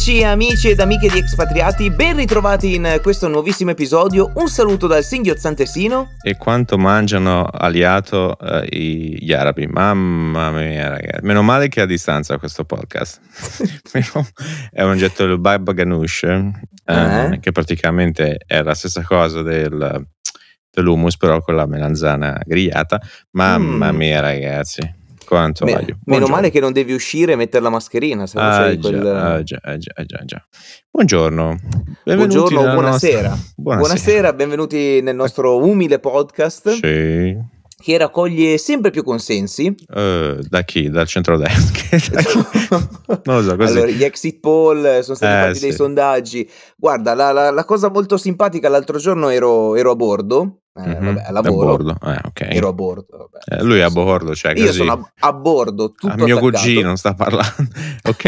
Amici, 0.00 0.24
amici 0.24 0.68
ed 0.70 0.80
amiche 0.80 1.10
di 1.10 1.18
Expatriati, 1.18 1.90
ben 1.90 2.16
ritrovati 2.16 2.74
in 2.74 3.00
questo 3.02 3.28
nuovissimo 3.28 3.72
episodio. 3.72 4.32
Un 4.36 4.48
saluto 4.48 4.86
dal 4.86 5.04
singhiozzante 5.04 5.66
Sino. 5.66 6.16
E 6.22 6.38
quanto 6.38 6.78
mangiano 6.78 7.44
aliato 7.44 8.38
eh, 8.38 8.66
gli 8.66 9.30
arabi. 9.34 9.66
Mamma 9.66 10.52
mia, 10.52 10.88
ragazzi. 10.88 11.22
Meno 11.22 11.42
male 11.42 11.68
che 11.68 11.80
è 11.80 11.82
a 11.82 11.86
distanza 11.86 12.38
questo 12.38 12.64
podcast. 12.64 13.20
è 14.72 14.82
un 14.82 14.88
oggetto 14.88 15.26
del 15.26 15.38
Baba 15.38 15.72
Ganoush, 15.74 16.22
eh, 16.22 16.52
eh? 16.86 17.38
che 17.38 17.52
praticamente 17.52 18.38
è 18.46 18.62
la 18.62 18.74
stessa 18.74 19.02
cosa 19.02 19.42
del, 19.42 20.06
dell'hummus, 20.70 21.18
però 21.18 21.42
con 21.42 21.56
la 21.56 21.66
melanzana 21.66 22.40
grigliata. 22.42 22.98
Mamma 23.32 23.92
mm. 23.92 23.96
mia, 23.96 24.20
ragazzi 24.20 24.99
quanto 25.30 25.64
Me- 25.64 25.74
Meno 25.74 25.96
Buongiorno. 26.02 26.34
male 26.34 26.50
che 26.50 26.58
non 26.58 26.72
devi 26.72 26.92
uscire 26.92 27.32
e 27.32 27.36
mettere 27.36 27.62
la 27.62 27.70
mascherina, 27.70 28.26
se 28.26 28.36
ah, 28.36 28.50
c'hai 28.50 28.78
già, 28.80 28.88
quel... 28.88 29.06
ah, 29.06 29.42
già, 29.44 29.58
ah, 29.62 29.78
già, 29.78 29.92
già, 30.04 30.24
già. 30.24 30.44
Buongiorno. 30.90 31.56
Buongiorno, 32.02 32.60
buonasera. 32.60 33.28
Nostra... 33.28 33.52
buonasera. 33.54 33.86
Buonasera, 33.86 34.32
benvenuti 34.32 35.00
nel 35.00 35.14
nostro 35.14 35.64
umile 35.64 36.00
podcast. 36.00 36.70
Sì 36.70 37.58
che 37.82 37.96
raccoglie 37.96 38.58
sempre 38.58 38.90
più 38.90 39.02
consensi. 39.02 39.74
Uh, 39.88 40.38
da 40.46 40.62
chi? 40.64 40.90
Dal 40.90 41.06
centrodestra? 41.06 42.20
non 43.24 43.36
lo 43.36 43.42
so, 43.42 43.56
così. 43.56 43.72
Allora, 43.72 43.90
gli 43.90 44.04
exit 44.04 44.38
poll 44.38 45.00
sono 45.00 45.16
stati 45.16 45.24
eh, 45.24 45.46
fatti 45.46 45.54
sì. 45.54 45.60
dei 45.60 45.72
sondaggi. 45.72 46.50
Guarda, 46.76 47.14
la, 47.14 47.32
la, 47.32 47.50
la, 47.50 47.64
cosa 47.64 47.88
molto 47.88 48.18
simpatica, 48.18 48.68
l'altro 48.68 48.98
giorno 48.98 49.30
ero, 49.30 49.76
ero 49.76 49.92
a 49.92 49.96
bordo 49.96 50.60
eh, 50.84 50.88
mm-hmm. 50.88 51.04
vabbè, 51.04 51.22
a 51.26 51.30
lavoro. 51.32 51.62
A 51.62 51.76
bordo, 51.76 51.96
eh, 52.02 52.20
okay. 52.24 52.56
Ero 52.56 52.68
a 52.68 52.72
bordo. 52.72 53.30
Eh, 53.46 53.62
lui 53.62 53.78
è 53.78 53.82
a 53.82 53.90
bordo, 53.90 54.34
cioè 54.34 54.52
Io 54.52 54.66
così. 54.66 54.78
sono 54.78 54.92
a, 54.92 55.28
a 55.28 55.32
bordo, 55.32 55.90
tutto 55.90 56.12
a 56.12 56.16
mio 56.16 56.36
attaccato. 56.36 56.62
cugino 56.62 56.96
sta 56.96 57.14
parlando, 57.14 57.70
ok. 58.08 58.24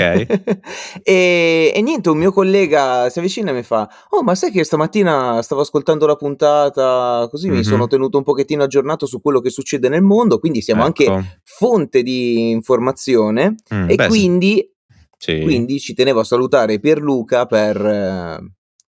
e, 1.03 1.72
e, 1.75 1.83
niente, 1.83 2.11
un 2.11 2.19
mio 2.19 2.33
collega 2.33 3.09
si 3.11 3.19
avvicina 3.19 3.50
e 3.50 3.55
mi 3.55 3.62
fa, 3.62 3.89
oh 4.11 4.22
ma 4.22 4.34
sai 4.34 4.50
che 4.50 4.64
stamattina 4.64 5.42
stavo 5.42 5.61
ascoltando 5.61 6.06
la 6.06 6.17
puntata, 6.17 7.27
così 7.31 7.48
mm-hmm. 7.48 7.56
mi 7.56 7.64
sono 7.64 7.86
tenuto 7.86 8.19
un 8.19 8.25
pochettino 8.25 8.62
aggiornato 8.62 9.06
su 9.06 9.20
quello 9.20 9.41
che 9.41 9.50
succede 9.50 9.89
nel 9.89 10.03
mondo, 10.03 10.39
quindi 10.39 10.62
siamo 10.62 10.87
ecco. 10.87 11.12
anche 11.12 11.41
fonte 11.44 12.03
di 12.03 12.50
informazione 12.50 13.56
mm, 13.75 13.91
e 13.91 13.94
beh, 13.94 14.06
quindi, 14.09 14.70
sì. 15.16 15.41
quindi 15.41 15.81
ci 15.81 15.94
tenevo 15.94 16.20
a 16.20 16.25
salutare 16.25 16.81
Pierluca 16.81 17.47
per... 17.47 18.50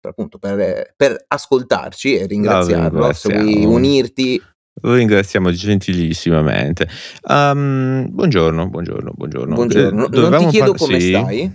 Eh, 0.08 0.09
appunto 0.09 0.38
per, 0.38 0.94
per 0.95 1.25
ascoltarci 1.27 2.16
e 2.16 2.25
ringraziarlo. 2.25 3.13
Se 3.13 3.33
vuoi 3.33 3.66
unirti 3.66 4.41
lo 4.81 4.94
ringraziamo 4.94 5.52
gentilissimamente. 5.52 6.88
Um, 7.23 8.08
buongiorno, 8.09 8.69
buongiorno, 8.69 9.11
buongiorno. 9.16 9.55
buongiorno. 9.55 10.08
Eh, 10.08 10.19
non 10.19 10.38
ti 10.38 10.47
chiedo 10.47 10.72
par- 10.72 10.80
come 10.80 10.99
sì. 10.99 11.09
stai, 11.09 11.52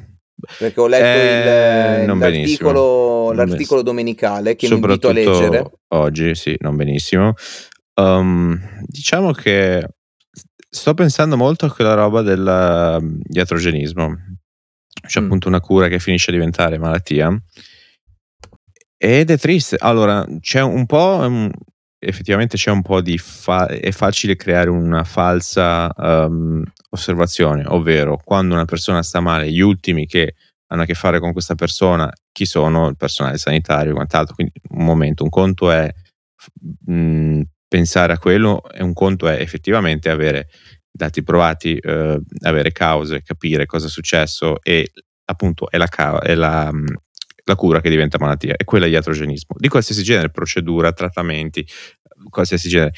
perché 0.58 0.80
ho 0.80 0.86
letto 0.88 1.04
eh, 1.04 2.02
il, 2.02 2.18
l'articolo, 2.18 3.32
l'articolo, 3.32 3.82
domenicale 3.82 4.56
che 4.56 4.68
mi 4.68 4.74
invito 4.74 5.08
a 5.08 5.12
leggere. 5.12 5.70
Oggi, 5.94 6.34
sì, 6.34 6.56
non 6.58 6.74
benissimo. 6.74 7.34
Um, 7.94 8.58
diciamo 8.86 9.30
che 9.30 9.86
sto 10.68 10.94
pensando 10.94 11.36
molto 11.36 11.66
a 11.66 11.72
quella 11.72 11.94
roba 11.94 12.22
del 12.22 13.20
iatrogenismo. 13.28 14.16
C'è 15.06 15.20
mm. 15.20 15.24
appunto 15.24 15.46
una 15.46 15.60
cura 15.60 15.86
che 15.86 16.00
finisce 16.00 16.30
a 16.30 16.34
diventare 16.34 16.76
malattia 16.78 17.40
ed 19.04 19.30
è 19.30 19.36
triste. 19.36 19.76
Allora, 19.80 20.24
c'è 20.38 20.62
un 20.62 20.86
po', 20.86 21.18
um, 21.22 21.50
effettivamente 21.98 22.56
c'è 22.56 22.70
un 22.70 22.82
po' 22.82 23.00
di, 23.00 23.18
fa- 23.18 23.66
è 23.66 23.90
facile 23.90 24.36
creare 24.36 24.70
una 24.70 25.02
falsa 25.02 25.92
um, 25.96 26.62
osservazione, 26.90 27.64
ovvero 27.66 28.16
quando 28.22 28.54
una 28.54 28.64
persona 28.64 29.02
sta 29.02 29.18
male, 29.18 29.50
gli 29.50 29.58
ultimi 29.58 30.06
che 30.06 30.36
hanno 30.68 30.82
a 30.82 30.84
che 30.84 30.94
fare 30.94 31.18
con 31.18 31.32
questa 31.32 31.56
persona, 31.56 32.08
chi 32.30 32.46
sono? 32.46 32.86
Il 32.86 32.96
personale 32.96 33.38
sanitario 33.38 33.90
e 33.90 33.94
quant'altro. 33.94 34.36
Quindi 34.36 34.52
un 34.68 34.84
momento, 34.84 35.24
un 35.24 35.30
conto 35.30 35.72
è 35.72 35.92
mh, 36.86 36.94
mm, 36.94 37.40
pensare 37.66 38.12
a 38.12 38.18
quello 38.18 38.62
e 38.70 38.84
un 38.84 38.92
conto 38.92 39.26
è 39.26 39.40
effettivamente 39.40 40.10
avere 40.10 40.48
dati 40.92 41.24
provati, 41.24 41.76
eh, 41.76 42.20
avere 42.42 42.70
cause, 42.70 43.22
capire 43.22 43.66
cosa 43.66 43.86
è 43.86 43.90
successo 43.90 44.62
e 44.62 44.92
appunto 45.24 45.68
è 45.70 45.76
la, 45.76 45.88
è 46.20 46.34
la, 46.34 46.70
mm, 46.72 46.86
la 47.44 47.54
cura 47.54 47.80
che 47.80 47.90
diventa 47.90 48.18
malattia, 48.18 48.54
è 48.56 48.64
quella 48.64 48.86
di 48.86 48.92
iatrogenismo, 48.92 49.56
di 49.58 49.68
qualsiasi 49.68 50.02
genere, 50.02 50.30
procedura, 50.30 50.92
trattamenti, 50.92 51.66
qualsiasi 52.28 52.68
genere. 52.68 52.92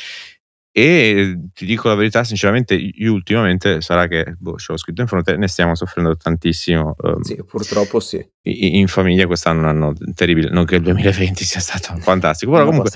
E 0.77 1.38
ti 1.55 1.66
dico 1.66 1.87
la 1.87 1.94
verità, 1.94 2.25
sinceramente, 2.25 2.75
io 2.75 3.12
ultimamente 3.12 3.81
sarà 3.81 4.09
che 4.09 4.34
boh, 4.37 4.56
ce 4.56 4.72
l'ho 4.72 4.77
scritto 4.77 5.03
in 5.03 5.06
fronte, 5.06 5.37
ne 5.37 5.47
stiamo 5.47 5.77
soffrendo 5.77 6.16
tantissimo. 6.16 6.97
Um, 6.99 7.21
sì, 7.21 7.37
purtroppo 7.44 8.00
sì. 8.00 8.16
In, 8.43 8.75
in, 8.75 8.88
famiglia 8.88 9.27
quest'anno 9.27 9.60
un 9.60 9.66
anno 9.66 9.93
terribile, 10.15 10.50
non 10.50 10.65
che 10.65 10.77
il 10.77 10.83
2020 10.83 11.44
sia 11.44 11.60
stato 11.60 11.94
fantastico, 12.03 12.50
però 12.50 12.65
comunque 12.65 12.91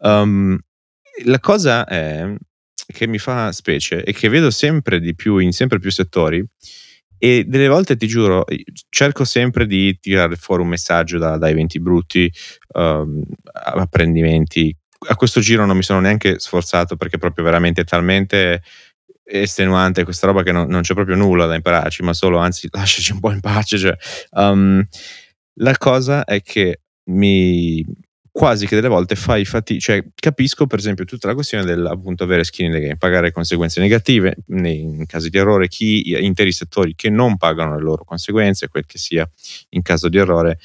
um, 0.00 0.58
la 1.24 1.38
cosa 1.38 1.86
è 1.86 2.34
che 2.92 3.06
mi 3.06 3.18
fa 3.18 3.52
specie 3.52 4.02
e 4.02 4.12
che 4.12 4.28
vedo 4.28 4.50
sempre 4.50 4.98
di 4.98 5.14
più 5.14 5.38
in 5.38 5.52
sempre 5.52 5.78
più 5.78 5.92
settori 5.92 6.44
e 7.22 7.44
delle 7.46 7.68
volte 7.68 7.96
ti 7.96 8.06
giuro, 8.06 8.46
cerco 8.88 9.24
sempre 9.24 9.66
di 9.66 9.98
tirare 10.00 10.36
fuori 10.36 10.62
un 10.62 10.68
messaggio 10.68 11.18
da, 11.18 11.36
da 11.36 11.50
eventi 11.50 11.78
brutti, 11.78 12.32
um, 12.72 13.22
apprendimenti. 13.52 14.74
A 15.08 15.16
questo 15.16 15.40
giro 15.40 15.66
non 15.66 15.76
mi 15.76 15.82
sono 15.82 16.00
neanche 16.00 16.38
sforzato 16.38 16.96
perché 16.96 17.18
proprio 17.18 17.44
veramente 17.44 17.84
talmente 17.84 18.62
estenuante 19.22 20.04
questa 20.04 20.28
roba 20.28 20.42
che 20.42 20.50
non, 20.50 20.66
non 20.68 20.80
c'è 20.80 20.94
proprio 20.94 21.14
nulla 21.14 21.44
da 21.44 21.56
impararci, 21.56 22.02
ma 22.02 22.14
solo 22.14 22.38
anzi 22.38 22.68
lasciaci 22.72 23.12
un 23.12 23.20
po' 23.20 23.32
in 23.32 23.40
pace. 23.40 23.76
Cioè, 23.76 23.94
um, 24.30 24.82
la 25.56 25.76
cosa 25.76 26.24
è 26.24 26.40
che 26.40 26.80
mi, 27.10 27.84
quasi 28.40 28.66
che 28.66 28.74
delle 28.74 28.88
volte 28.88 29.16
fai 29.16 29.44
fatica, 29.44 29.78
cioè 29.78 30.02
capisco 30.14 30.66
per 30.66 30.78
esempio 30.78 31.04
tutta 31.04 31.28
la 31.28 31.34
questione 31.34 31.62
dell'appunto 31.62 32.24
avere 32.24 32.42
skin 32.42 32.64
in 32.64 32.72
the 32.72 32.80
game, 32.80 32.96
pagare 32.96 33.32
conseguenze 33.32 33.80
negative, 33.80 34.34
in 34.46 35.04
casi 35.06 35.28
di 35.28 35.36
errore, 35.36 35.68
chi 35.68 36.10
interi 36.24 36.50
settori 36.50 36.94
che 36.94 37.10
non 37.10 37.36
pagano 37.36 37.76
le 37.76 37.82
loro 37.82 38.02
conseguenze, 38.02 38.68
quel 38.68 38.86
che 38.86 38.96
sia 38.96 39.30
in 39.70 39.82
caso 39.82 40.08
di 40.08 40.16
errore, 40.16 40.58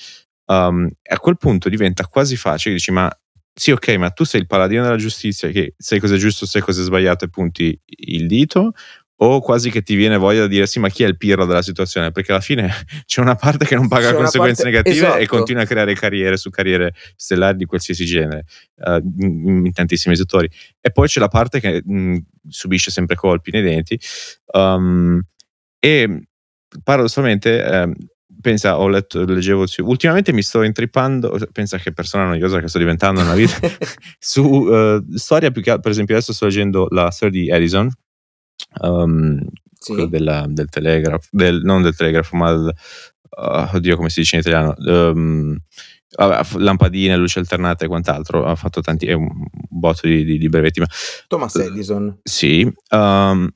um, 0.46 0.90
a 1.03 1.19
quel 1.19 1.36
punto 1.36 1.68
diventa 1.68 2.08
quasi 2.08 2.38
facile, 2.38 2.75
dici 2.75 2.91
ma 2.91 3.13
sì 3.53 3.72
ok 3.72 3.90
ma 3.96 4.09
tu 4.09 4.24
sei 4.24 4.40
il 4.40 4.47
paladino 4.47 4.84
della 4.84 4.96
giustizia 4.96 5.50
che 5.50 5.74
sai 5.78 6.00
cosa 6.00 6.16
è 6.16 6.18
giusto, 6.18 6.46
sai 6.46 6.62
cosa 6.62 6.80
è 6.80 6.86
sbagliato 6.86 7.25
e 7.25 7.30
punti 7.30 7.78
il 7.84 8.25
dito 8.25 8.72
o 9.18 9.40
quasi 9.40 9.70
che 9.72 9.81
ti 9.81 9.96
viene 9.96 10.18
voglia 10.18 10.42
di 10.42 10.50
dire 10.50 10.68
sì 10.68 10.80
ma 10.80 10.90
chi 10.90 11.03
è 11.03 11.08
il 11.08 11.18
pirro 11.18 11.46
della 11.46 11.62
situazione? 11.62 12.12
Perché 12.12 12.31
alla 12.31 12.42
fine 12.42 12.70
c'è 13.06 13.22
una 13.22 13.36
parte 13.36 13.66
che 13.66 13.76
non 13.76 13.88
paga 13.88 14.12
c'è 14.12 14.16
conseguenze 14.16 14.64
parte, 14.64 14.78
negative 14.78 15.06
esatto. 15.08 15.22
e 15.22 15.28
continua 15.28 15.62
a 15.64 15.66
creare 15.66 15.94
carriere 15.94 16.38
su 16.38 16.50
carriere 16.50 16.94
stellari 17.16 17.58
di 17.58 17.66
qualsiasi 17.66 18.06
genere 18.06 18.46
uh, 18.78 18.98
in, 18.98 19.66
in, 19.66 19.72
tantissimi 19.72 20.16
settori. 20.16 20.50
E 20.81 20.92
poi 20.92 21.08
c'è 21.08 21.20
la 21.20 21.30
parte 21.30 21.59
che 21.59 21.81
mh, 21.84 22.18
subisce 22.50 22.92
sempre 22.92 23.16
colpi 23.16 23.52
nei 23.52 23.62
denti 23.62 24.00
um, 24.54 25.22
e 25.80 26.28
paradossalmente 26.84 27.64
eh, 27.64 27.94
pensa 28.42 28.80
ho 28.80 28.88
letto 28.88 29.24
leggevo 29.24 29.66
ultimamente 29.80 30.34
mi 30.34 30.42
sto 30.42 30.62
intrippando 30.62 31.38
pensa 31.52 31.78
che 31.78 31.94
persona 31.94 32.25
noiosa 32.25 32.59
che 32.59 32.68
sto 32.68 32.80
diventando 32.80 33.22
nella 33.22 33.34
vita. 33.34 33.58
Su 34.20 34.44
uh, 34.44 35.06
storia 35.16 35.52
più 35.52 35.62
che 35.62 35.80
per 35.80 35.92
esempio 35.92 36.16
adesso 36.16 36.34
sto 36.34 36.46
leggendo 36.46 36.88
la 36.90 37.09
storia 37.12 37.40
di 37.40 37.50
Edison 37.50 37.90
um, 38.81 39.40
sì. 39.78 40.08
della, 40.09 40.46
del 40.47 40.69
telegrafo, 40.69 41.28
del, 41.31 41.62
non 41.63 41.81
del 41.81 41.96
telegrafo, 41.96 42.36
ma 42.36 42.52
del, 42.52 42.74
uh, 43.38 43.75
oddio 43.75 43.96
come 43.96 44.09
si 44.09 44.22
dice 44.22 44.36
in 44.36 44.41
italiano, 44.41 44.74
um, 44.78 45.58
lampadine, 46.58 47.18
luci 47.18 47.40
alternate 47.40 47.86
e 47.86 47.88
quant'altro, 47.88 48.46
ha 48.46 48.56
fatto 48.56 48.81
tanti, 48.81 49.06
è 49.06 49.13
un 49.13 49.30
botto 49.52 50.07
di, 50.07 50.24
di, 50.24 50.38
di 50.38 50.50
brevetti. 50.50 50.80
Ma, 50.80 50.88
Thomas 51.27 51.56
Edison. 51.56 52.07
Uh, 52.07 52.19
sì. 52.24 52.72
Um, 52.89 53.50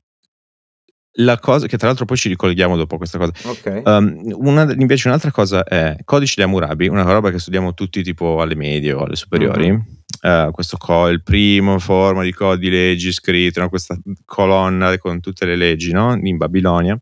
la 1.14 1.38
cosa, 1.38 1.66
che 1.66 1.76
tra 1.76 1.88
l'altro 1.88 2.04
poi 2.04 2.16
ci 2.16 2.28
ricolleghiamo 2.28 2.76
dopo 2.76 2.96
questa 2.96 3.18
cosa. 3.18 3.32
Okay. 3.42 3.82
Um, 3.84 4.32
una, 4.34 4.72
invece 4.74 5.08
un'altra 5.08 5.30
cosa 5.30 5.64
è 5.64 5.96
codice 6.04 6.34
di 6.36 6.42
Hammurabi, 6.42 6.88
una 6.88 7.02
roba 7.02 7.30
che 7.30 7.38
studiamo 7.38 7.74
tutti 7.74 8.02
tipo 8.02 8.40
alle 8.40 8.54
medie 8.54 8.92
o 8.92 9.04
alle 9.04 9.16
superiori. 9.16 9.70
Mm-hmm 9.70 9.98
Uh, 10.22 10.50
questo 10.50 10.76
co- 10.76 11.08
il 11.08 11.22
primo 11.22 11.78
forma 11.78 12.22
di 12.22 12.32
codice 12.32 12.68
di 12.68 12.76
leggi 12.76 13.10
scritto, 13.10 13.60
no? 13.60 13.70
questa 13.70 13.98
colonna 14.26 14.98
con 14.98 15.18
tutte 15.20 15.46
le 15.46 15.56
leggi 15.56 15.92
no? 15.92 16.14
in 16.20 16.36
Babilonia, 16.36 17.00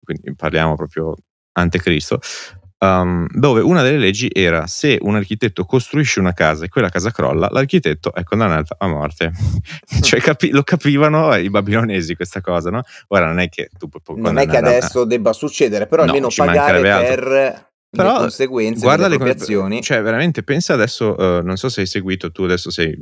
quindi 0.00 0.32
parliamo 0.36 0.76
proprio 0.76 1.16
antecristo, 1.52 2.20
um, 2.82 3.26
dove 3.30 3.60
una 3.60 3.82
delle 3.82 3.98
leggi 3.98 4.28
era 4.32 4.66
se 4.66 4.98
un 5.00 5.14
architetto 5.14 5.64
costruisce 5.64 6.20
una 6.20 6.32
casa 6.32 6.64
e 6.64 6.68
quella 6.68 6.88
casa 6.88 7.10
crolla, 7.10 7.48
l'architetto 7.50 8.12
è 8.12 8.24
condannato 8.24 8.74
a 8.76 8.88
morte. 8.88 9.32
cioè 10.02 10.20
capi- 10.20 10.50
lo 10.50 10.62
capivano 10.62 11.34
i 11.36 11.48
babilonesi 11.48 12.16
questa 12.16 12.40
cosa, 12.40 12.70
no? 12.70 12.82
Ora 13.08 13.26
non 13.26 13.38
è 13.38 13.48
che 13.48 13.70
tu 13.78 13.88
puoi 13.88 14.20
Non 14.20 14.38
è 14.38 14.46
che 14.46 14.56
adesso 14.56 15.04
debba 15.04 15.32
succedere, 15.32 15.86
però 15.86 16.04
no, 16.04 16.10
almeno 16.10 16.28
pagare 16.34 16.80
per 16.80 17.70
però, 17.92 18.12
le 18.12 18.18
conseguenze 18.20 18.80
guarda 18.80 19.06
le 19.06 19.16
azioni. 19.30 19.82
Cioè, 19.82 20.00
veramente 20.00 20.42
pensa 20.42 20.72
adesso, 20.72 21.14
uh, 21.14 21.42
non 21.42 21.56
so 21.56 21.68
se 21.68 21.82
hai 21.82 21.86
seguito, 21.86 22.32
tu 22.32 22.44
adesso 22.44 22.70
sei, 22.70 22.96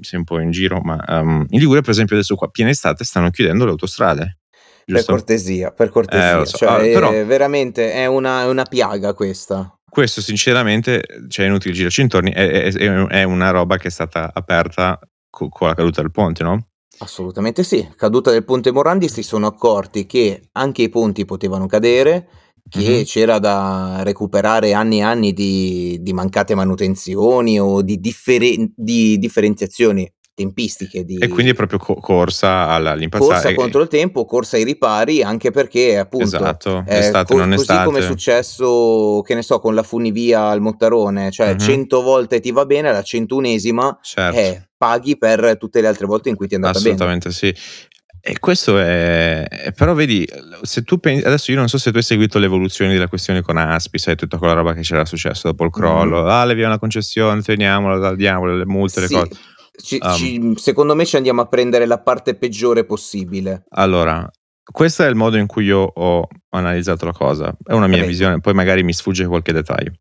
sei 0.00 0.18
un 0.18 0.24
po' 0.24 0.38
in 0.38 0.50
giro, 0.50 0.80
ma 0.80 1.02
um, 1.08 1.46
in 1.48 1.58
Liguria, 1.58 1.80
per 1.80 1.90
esempio, 1.90 2.14
adesso 2.14 2.34
qua, 2.34 2.48
piena 2.50 2.70
estate, 2.70 3.04
stanno 3.04 3.30
chiudendo 3.30 3.64
le 3.64 3.70
autostrade. 3.70 4.38
Per 4.84 5.04
cortesia, 5.04 5.70
per 5.70 5.90
cortesia. 5.90 6.40
Eh, 6.40 6.46
so. 6.46 6.56
cioè, 6.58 6.68
ah, 6.68 6.78
però, 6.78 7.10
è, 7.10 7.24
veramente 7.24 7.92
è 7.92 8.06
una, 8.06 8.46
una 8.46 8.64
piaga 8.64 9.14
questa. 9.14 9.78
Questo 9.88 10.20
sinceramente, 10.20 11.04
cioè 11.28 11.46
inutile 11.46 11.72
girarci 11.72 12.00
intorni, 12.00 12.32
è, 12.32 12.64
è, 12.64 12.72
è, 12.72 13.22
una 13.22 13.50
roba 13.50 13.76
che 13.76 13.88
è 13.88 13.90
stata 13.90 14.30
aperta 14.32 14.98
co- 15.30 15.48
con 15.48 15.68
la 15.68 15.74
caduta 15.74 16.00
del 16.00 16.10
ponte, 16.10 16.42
no? 16.42 16.66
Assolutamente 16.98 17.62
sì. 17.62 17.88
Caduta 17.96 18.30
del 18.30 18.44
ponte 18.44 18.72
Morandi 18.72 19.08
si 19.08 19.22
sono 19.22 19.46
accorti 19.46 20.06
che 20.06 20.48
anche 20.52 20.82
i 20.82 20.88
ponti 20.88 21.24
potevano 21.24 21.66
cadere, 21.66 22.28
che 22.68 22.80
mm-hmm. 22.80 23.02
c'era 23.02 23.38
da 23.38 24.02
recuperare 24.02 24.72
anni 24.72 24.98
e 24.98 25.02
anni 25.02 25.32
di, 25.32 25.98
di 26.00 26.12
mancate 26.12 26.54
manutenzioni 26.54 27.60
o 27.60 27.82
di, 27.82 27.98
differen- 27.98 28.72
di 28.74 29.18
differenziazioni 29.18 30.10
tempistiche 30.34 31.04
di... 31.04 31.16
E 31.16 31.28
quindi 31.28 31.52
è 31.52 31.54
proprio 31.54 31.78
co- 31.78 31.94
corsa 31.94 32.68
all'impazzare. 32.68 33.32
Corsa 33.32 33.48
e... 33.50 33.54
contro 33.54 33.82
il 33.82 33.88
tempo, 33.88 34.24
corsa 34.24 34.56
ai 34.56 34.64
ripari, 34.64 35.22
anche 35.22 35.50
perché 35.50 35.96
appunto... 35.98 36.26
Esatto, 36.26 36.84
eh, 36.86 36.98
estate, 36.98 37.32
co- 37.32 37.38
non 37.38 37.50
così 37.50 37.60
estate. 37.62 37.84
come 37.86 37.98
è 38.00 38.02
successo, 38.02 39.22
che 39.24 39.34
ne 39.34 39.42
so, 39.42 39.60
con 39.60 39.74
la 39.74 39.82
funivia 39.82 40.48
al 40.48 40.60
Mottarone, 40.60 41.30
cioè 41.30 41.48
mm-hmm. 41.48 41.58
100 41.58 42.02
volte 42.02 42.40
ti 42.40 42.50
va 42.50 42.66
bene, 42.66 42.92
la 42.92 43.02
centunesima 43.02 43.98
certo. 44.02 44.38
eh, 44.38 44.68
paghi 44.76 45.16
per 45.16 45.56
tutte 45.58 45.80
le 45.80 45.86
altre 45.86 46.06
volte 46.06 46.28
in 46.28 46.36
cui 46.36 46.48
ti 46.48 46.54
è 46.54 46.56
andata 46.56 46.78
Assolutamente 46.78 47.28
bene. 47.28 47.34
Assolutamente 47.34 47.66
sì. 47.66 47.92
E 48.26 48.38
questo 48.38 48.78
è. 48.78 49.70
Però 49.76 49.92
vedi, 49.92 50.26
se 50.62 50.82
tu 50.82 50.96
pensi. 50.98 51.26
Adesso 51.26 51.50
io 51.50 51.58
non 51.58 51.68
so 51.68 51.76
se 51.76 51.90
tu 51.90 51.98
hai 51.98 52.02
seguito 52.02 52.38
le 52.38 52.46
evoluzioni 52.46 52.94
della 52.94 53.06
questione 53.06 53.42
con 53.42 53.58
Aspi, 53.58 53.98
sai 53.98 54.16
tutta 54.16 54.38
quella 54.38 54.54
roba 54.54 54.72
che 54.72 54.80
c'era 54.80 55.04
successo 55.04 55.48
dopo 55.48 55.64
il 55.64 55.70
crollo. 55.70 56.22
Mm. 56.22 56.28
Ah, 56.28 56.44
leviamo 56.46 56.70
la 56.70 56.78
concessione, 56.78 57.42
teniamola, 57.42 58.14
diamole 58.14 58.56
le 58.56 58.64
multe, 58.64 59.06
sì. 59.06 59.12
le 59.12 59.20
cose. 59.20 59.40
Ci, 59.76 59.98
um, 60.00 60.14
ci, 60.14 60.54
secondo 60.56 60.94
me 60.94 61.04
ci 61.04 61.16
andiamo 61.16 61.40
a 61.40 61.46
prendere 61.46 61.86
la 61.86 62.00
parte 62.00 62.34
peggiore 62.36 62.84
possibile. 62.84 63.64
Allora, 63.70 64.28
questo 64.62 65.04
è 65.04 65.08
il 65.08 65.14
modo 65.14 65.36
in 65.36 65.46
cui 65.46 65.64
io 65.64 65.80
ho 65.80 66.26
analizzato 66.50 67.04
la 67.04 67.12
cosa. 67.12 67.54
È 67.62 67.72
una 67.72 67.86
mia 67.86 67.96
Prego. 67.96 68.10
visione, 68.10 68.40
poi 68.40 68.54
magari 68.54 68.82
mi 68.82 68.92
sfugge 68.92 69.26
qualche 69.26 69.52
dettaglio. 69.52 69.92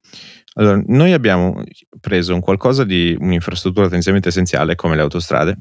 Allora, 0.55 0.81
noi 0.85 1.13
abbiamo 1.13 1.63
preso 1.99 2.33
un 2.33 2.39
qualcosa 2.39 2.83
di 2.83 3.15
un'infrastruttura 3.19 3.85
tendenzialmente 3.85 4.29
essenziale 4.29 4.75
come 4.75 4.95
le 4.95 5.01
autostrade, 5.01 5.57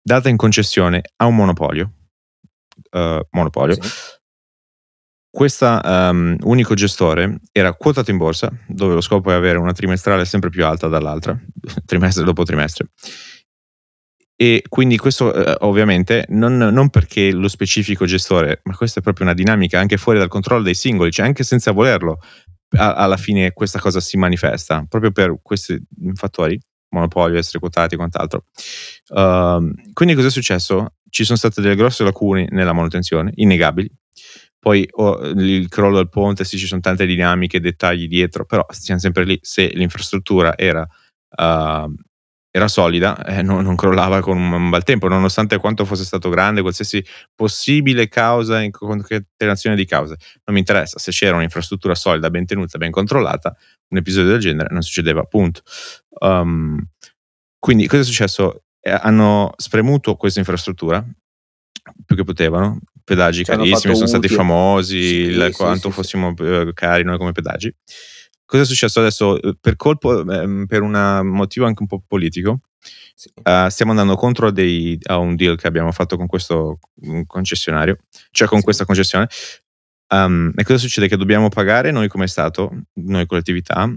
data 0.00 0.28
in 0.28 0.36
concessione 0.36 1.02
a 1.16 1.26
un 1.26 1.34
monopolio. 1.34 1.92
Uh, 2.92 3.20
monopolio. 3.30 3.80
Sì. 3.82 3.90
Questo 5.32 5.80
um, 5.84 6.36
unico 6.42 6.74
gestore 6.74 7.40
era 7.52 7.72
quotato 7.74 8.10
in 8.10 8.16
borsa, 8.16 8.50
dove 8.66 8.94
lo 8.94 9.00
scopo 9.00 9.30
è 9.30 9.34
avere 9.34 9.58
una 9.58 9.72
trimestrale 9.72 10.24
sempre 10.24 10.50
più 10.50 10.64
alta 10.64 10.88
dall'altra, 10.88 11.38
trimestre 11.86 12.24
dopo 12.24 12.42
trimestre. 12.42 12.88
E 14.42 14.64
quindi 14.66 14.96
questo 14.96 15.34
eh, 15.34 15.54
ovviamente 15.66 16.24
non, 16.30 16.56
non, 16.56 16.88
perché 16.88 17.30
lo 17.30 17.46
specifico 17.46 18.06
gestore, 18.06 18.62
ma 18.64 18.74
questa 18.74 19.00
è 19.00 19.02
proprio 19.02 19.26
una 19.26 19.34
dinamica 19.34 19.78
anche 19.78 19.98
fuori 19.98 20.18
dal 20.18 20.28
controllo 20.28 20.62
dei 20.62 20.74
singoli, 20.74 21.10
cioè 21.10 21.26
anche 21.26 21.44
senza 21.44 21.72
volerlo, 21.72 22.20
a, 22.78 22.94
alla 22.94 23.18
fine 23.18 23.52
questa 23.52 23.78
cosa 23.78 24.00
si 24.00 24.16
manifesta, 24.16 24.82
proprio 24.88 25.10
per 25.10 25.38
questi 25.42 25.78
fattori, 26.14 26.58
monopolio, 26.88 27.36
essere 27.36 27.58
quotati 27.58 27.92
e 27.92 27.98
quant'altro. 27.98 28.44
Uh, 29.08 29.74
quindi 29.92 30.14
cosa 30.14 30.28
è 30.28 30.30
successo? 30.30 30.94
Ci 31.10 31.24
sono 31.24 31.36
state 31.36 31.60
delle 31.60 31.76
grosse 31.76 32.02
lacune 32.02 32.46
nella 32.48 32.72
manutenzione, 32.72 33.32
innegabili. 33.34 33.92
Poi 34.58 34.88
oh, 34.92 35.18
il 35.18 35.68
crollo 35.68 35.96
del 35.96 36.08
ponte, 36.08 36.44
sì, 36.44 36.56
ci 36.56 36.66
sono 36.66 36.80
tante 36.80 37.04
dinamiche, 37.04 37.60
dettagli 37.60 38.08
dietro, 38.08 38.46
però 38.46 38.64
stiamo 38.70 39.00
sempre 39.00 39.26
lì. 39.26 39.38
Se 39.42 39.66
l'infrastruttura 39.66 40.56
era 40.56 40.80
uh, 41.36 41.94
era 42.52 42.66
solida, 42.66 43.24
eh, 43.24 43.42
non, 43.42 43.62
non, 43.62 43.76
crollava 43.76 44.20
con 44.20 44.36
un 44.36 44.70
bel 44.70 44.82
tempo, 44.82 45.06
nonostante 45.06 45.58
quanto 45.58 45.84
fosse 45.84 46.04
stato 46.04 46.28
grande, 46.28 46.62
qualsiasi 46.62 47.04
possibile 47.34 48.08
causa 48.08 48.60
in 48.60 48.72
concatenazione 48.72 49.76
di 49.76 49.84
cause. 49.84 50.16
Non 50.44 50.54
mi 50.54 50.58
interessa, 50.58 50.98
se 50.98 51.12
c'era 51.12 51.36
un'infrastruttura 51.36 51.94
solida, 51.94 52.28
ben 52.28 52.46
tenuta, 52.46 52.76
ben 52.76 52.90
controllata, 52.90 53.56
un 53.90 53.98
episodio 53.98 54.32
del 54.32 54.40
genere 54.40 54.68
non 54.72 54.82
succedeva, 54.82 55.20
appunto. 55.20 55.62
Um, 56.20 56.84
quindi 57.58 57.86
cosa 57.86 58.02
è 58.02 58.04
successo? 58.04 58.64
Eh, 58.80 58.90
hanno 58.90 59.52
spremuto 59.56 60.16
questa 60.16 60.40
infrastruttura 60.40 61.04
più 62.04 62.16
che 62.16 62.24
potevano, 62.24 62.80
pedaggi 63.04 63.44
carissimi, 63.44 63.94
sono 63.94 64.06
stati 64.06 64.28
famosi, 64.28 64.98
sì, 64.98 65.14
il, 65.22 65.48
sì, 65.50 65.52
quanto 65.52 65.88
sì, 65.88 65.94
fossimo 65.94 66.34
eh, 66.38 66.70
cari 66.74 67.04
noi 67.04 67.16
come 67.16 67.32
pedaggi 67.32 67.72
Cosa 68.50 68.64
è 68.64 68.66
successo 68.66 68.98
adesso? 68.98 69.40
Eh, 69.40 69.56
per 69.60 69.76
colpo, 69.76 70.28
ehm, 70.28 70.66
per 70.66 70.82
un 70.82 71.20
motivo 71.22 71.66
anche 71.66 71.82
un 71.82 71.86
po' 71.86 72.02
politico, 72.04 72.62
sì. 73.14 73.30
uh, 73.44 73.68
stiamo 73.68 73.92
andando 73.92 74.16
contro 74.16 74.50
dei, 74.50 74.98
a 75.04 75.18
un 75.18 75.36
deal 75.36 75.56
che 75.56 75.68
abbiamo 75.68 75.92
fatto 75.92 76.16
con 76.16 76.26
questo 76.26 76.80
mm, 77.06 77.22
concessionario, 77.28 77.98
cioè 78.32 78.48
con 78.48 78.58
sì. 78.58 78.64
questa 78.64 78.84
concessione. 78.84 79.28
Um, 80.12 80.50
e 80.56 80.64
cosa 80.64 80.78
succede? 80.78 81.06
Che 81.06 81.16
dobbiamo 81.16 81.48
pagare 81.48 81.92
noi 81.92 82.08
come 82.08 82.26
Stato, 82.26 82.72
noi 82.94 83.24
collettività, 83.26 83.88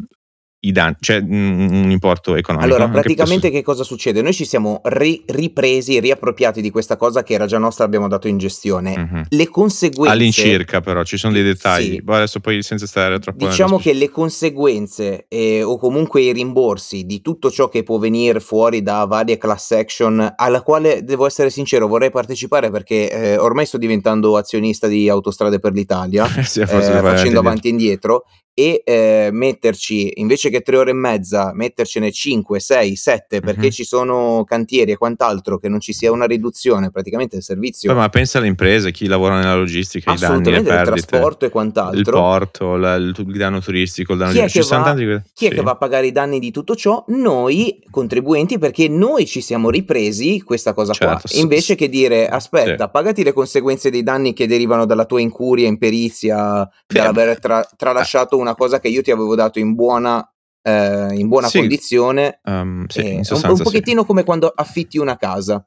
i 0.65 0.71
danni, 0.71 0.95
cioè 0.99 1.17
un 1.17 1.89
importo 1.89 2.35
economico. 2.35 2.73
Allora, 2.73 2.89
praticamente 2.89 3.47
posso... 3.47 3.53
che 3.53 3.63
cosa 3.63 3.83
succede? 3.83 4.21
Noi 4.21 4.33
ci 4.33 4.45
siamo 4.45 4.79
ri- 4.83 5.21
ripresi, 5.27 5.99
riappropriati 5.99 6.61
di 6.61 6.69
questa 6.69 6.95
cosa 6.95 7.21
che 7.23 7.33
era 7.33 7.45
già 7.45 7.57
nostra, 7.57 7.83
abbiamo 7.83 8.07
dato 8.07 8.27
in 8.29 8.37
gestione. 8.37 8.97
Mm-hmm. 8.97 9.21
Le 9.29 9.49
conseguenze... 9.49 10.13
All'incirca 10.13 10.79
però, 10.79 11.03
ci 11.03 11.17
sono 11.17 11.33
dei 11.33 11.43
dettagli. 11.43 11.95
Sì. 11.95 12.01
Boh, 12.01 12.13
adesso 12.13 12.39
poi 12.39 12.61
senza 12.63 12.87
stare 12.87 13.19
troppo... 13.19 13.45
Diciamo 13.45 13.77
che 13.77 13.93
le 13.93 14.09
conseguenze 14.09 15.25
eh, 15.27 15.63
o 15.63 15.77
comunque 15.77 16.21
i 16.21 16.31
rimborsi 16.31 17.05
di 17.05 17.21
tutto 17.21 17.51
ciò 17.51 17.67
che 17.67 17.83
può 17.83 17.97
venire 17.97 18.39
fuori 18.39 18.81
da 18.81 19.03
varie 19.03 19.37
class 19.37 19.71
action, 19.71 20.33
alla 20.35 20.61
quale 20.61 21.03
devo 21.03 21.25
essere 21.25 21.49
sincero, 21.49 21.87
vorrei 21.87 22.09
partecipare 22.09 22.71
perché 22.71 23.11
eh, 23.11 23.37
ormai 23.37 23.65
sto 23.65 23.77
diventando 23.77 24.37
azionista 24.37 24.87
di 24.87 25.09
Autostrade 25.09 25.59
per 25.59 25.73
l'Italia, 25.73 26.25
sì, 26.41 26.61
eh, 26.61 26.67
facendo 26.67 27.39
avanti 27.39 27.67
e 27.67 27.71
indietro 27.71 28.23
e 28.53 28.83
eh, 28.85 29.29
metterci 29.31 30.11
invece 30.15 30.49
che 30.49 30.61
tre 30.61 30.77
ore 30.77 30.91
e 30.91 30.93
mezza, 30.93 31.51
mettercene 31.53 32.11
5, 32.11 32.59
6, 32.59 32.95
7 32.95 33.39
perché 33.39 33.61
mm-hmm. 33.61 33.69
ci 33.69 33.83
sono 33.83 34.43
cantieri 34.45 34.91
e 34.91 34.97
quant'altro, 34.97 35.57
che 35.57 35.69
non 35.69 35.79
ci 35.79 35.93
sia 35.93 36.11
una 36.11 36.25
riduzione 36.25 36.91
praticamente 36.91 37.35
del 37.35 37.43
servizio. 37.43 37.91
Beh, 37.91 37.99
ma 37.99 38.09
pensa 38.09 38.37
alle 38.37 38.47
imprese, 38.47 38.91
chi 38.91 39.07
lavora 39.07 39.37
nella 39.37 39.55
logistica, 39.55 40.13
i 40.13 40.17
danni, 40.17 40.51
le 40.51 40.61
perdite, 40.61 40.99
il 40.99 41.05
trasporto 41.05 41.45
e 41.45 41.49
quant'altro. 41.49 41.97
Il 41.97 42.05
porto, 42.05 42.75
la, 42.75 42.95
il, 42.95 43.13
il, 43.17 43.37
danno 43.37 43.59
turistico, 43.59 44.13
il 44.13 44.19
danno 44.19 44.31
chi, 44.33 44.39
è 44.39 44.47
che, 44.47 44.61
va, 44.61 44.83
tanti... 44.83 45.05
chi 45.05 45.21
sì. 45.33 45.45
è 45.47 45.49
che 45.49 45.61
va 45.61 45.71
a 45.71 45.77
pagare 45.77 46.07
i 46.07 46.11
danni 46.11 46.39
di 46.39 46.51
tutto 46.51 46.75
ciò? 46.75 47.03
Noi 47.07 47.81
contribuenti 47.89 48.59
perché 48.59 48.87
noi 48.87 49.25
ci 49.25 49.41
siamo 49.41 49.69
ripresi 49.71 50.41
questa 50.41 50.73
cosa 50.73 50.93
certo, 50.93 51.27
qua. 51.27 51.39
Invece 51.39 51.73
s- 51.73 51.77
che 51.77 51.89
dire 51.89 52.27
aspetta, 52.27 52.85
sì. 52.85 52.89
pagati 52.91 53.23
le 53.23 53.33
conseguenze 53.33 53.89
dei 53.89 54.03
danni 54.03 54.33
che 54.33 54.45
derivano 54.45 54.85
dalla 54.85 55.05
tua 55.05 55.21
incuria, 55.21 55.67
imperizia, 55.67 56.69
dall'aver 56.85 57.39
tra- 57.39 57.67
tralasciato 57.75 58.37
una 58.43 58.55
cosa 58.55 58.79
che 58.79 58.87
io 58.87 59.01
ti 59.01 59.11
avevo 59.11 59.35
dato 59.35 59.59
in 59.59 59.73
buona, 59.73 60.23
eh, 60.61 61.09
in 61.13 61.27
buona 61.27 61.47
sì. 61.47 61.59
condizione. 61.59 62.39
Um, 62.43 62.85
sì, 62.87 63.13
in 63.13 63.23
sostanza, 63.23 63.47
un, 63.51 63.57
un 63.57 63.63
pochettino 63.63 64.01
sì. 64.01 64.07
come 64.07 64.23
quando 64.23 64.51
affitti 64.53 64.97
una 64.97 65.17
casa. 65.17 65.65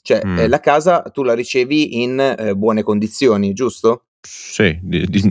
Cioè, 0.00 0.22
mm. 0.24 0.38
eh, 0.38 0.48
la 0.48 0.60
casa 0.60 1.02
tu 1.02 1.22
la 1.22 1.34
ricevi 1.34 2.02
in 2.02 2.18
eh, 2.20 2.54
buone 2.54 2.82
condizioni, 2.82 3.52
giusto? 3.52 4.04
Sì, 4.20 4.78
di, 4.82 5.06
di, 5.06 5.22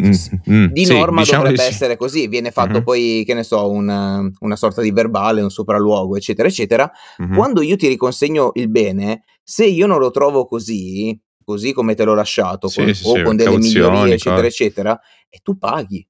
mm, 0.49 0.65
di 0.67 0.85
norma 0.85 1.21
diciamo 1.21 1.43
dovrebbe 1.43 1.63
essere 1.63 1.97
così. 1.97 2.27
Viene 2.27 2.51
fatto 2.51 2.73
mm-hmm. 2.73 2.83
poi, 2.83 3.23
che 3.25 3.33
ne 3.33 3.43
so, 3.43 3.69
una, 3.69 4.29
una, 4.39 4.55
sorta 4.55 4.81
di 4.81 4.91
verbale, 4.91 5.41
un 5.41 5.49
sopralluogo, 5.49 6.15
eccetera, 6.15 6.47
eccetera. 6.47 6.89
Mm-hmm. 7.21 7.35
Quando 7.35 7.61
io 7.61 7.75
ti 7.75 7.87
riconsegno 7.87 8.51
il 8.55 8.69
bene, 8.69 9.23
se 9.43 9.65
io 9.65 9.87
non 9.87 9.99
lo 9.99 10.09
trovo 10.09 10.45
così, 10.45 11.19
così 11.43 11.73
come 11.73 11.95
te 11.95 12.05
l'ho 12.05 12.13
lasciato, 12.13 12.67
sì, 12.67 12.83
con, 12.83 12.93
sì, 12.93 13.07
o 13.07 13.15
sì, 13.15 13.21
con 13.23 13.35
delle 13.35 13.57
migliorie, 13.57 14.13
eccetera, 14.13 14.47
eccetera, 14.47 14.99
e 15.29 15.39
tu 15.43 15.57
paghi. 15.57 16.05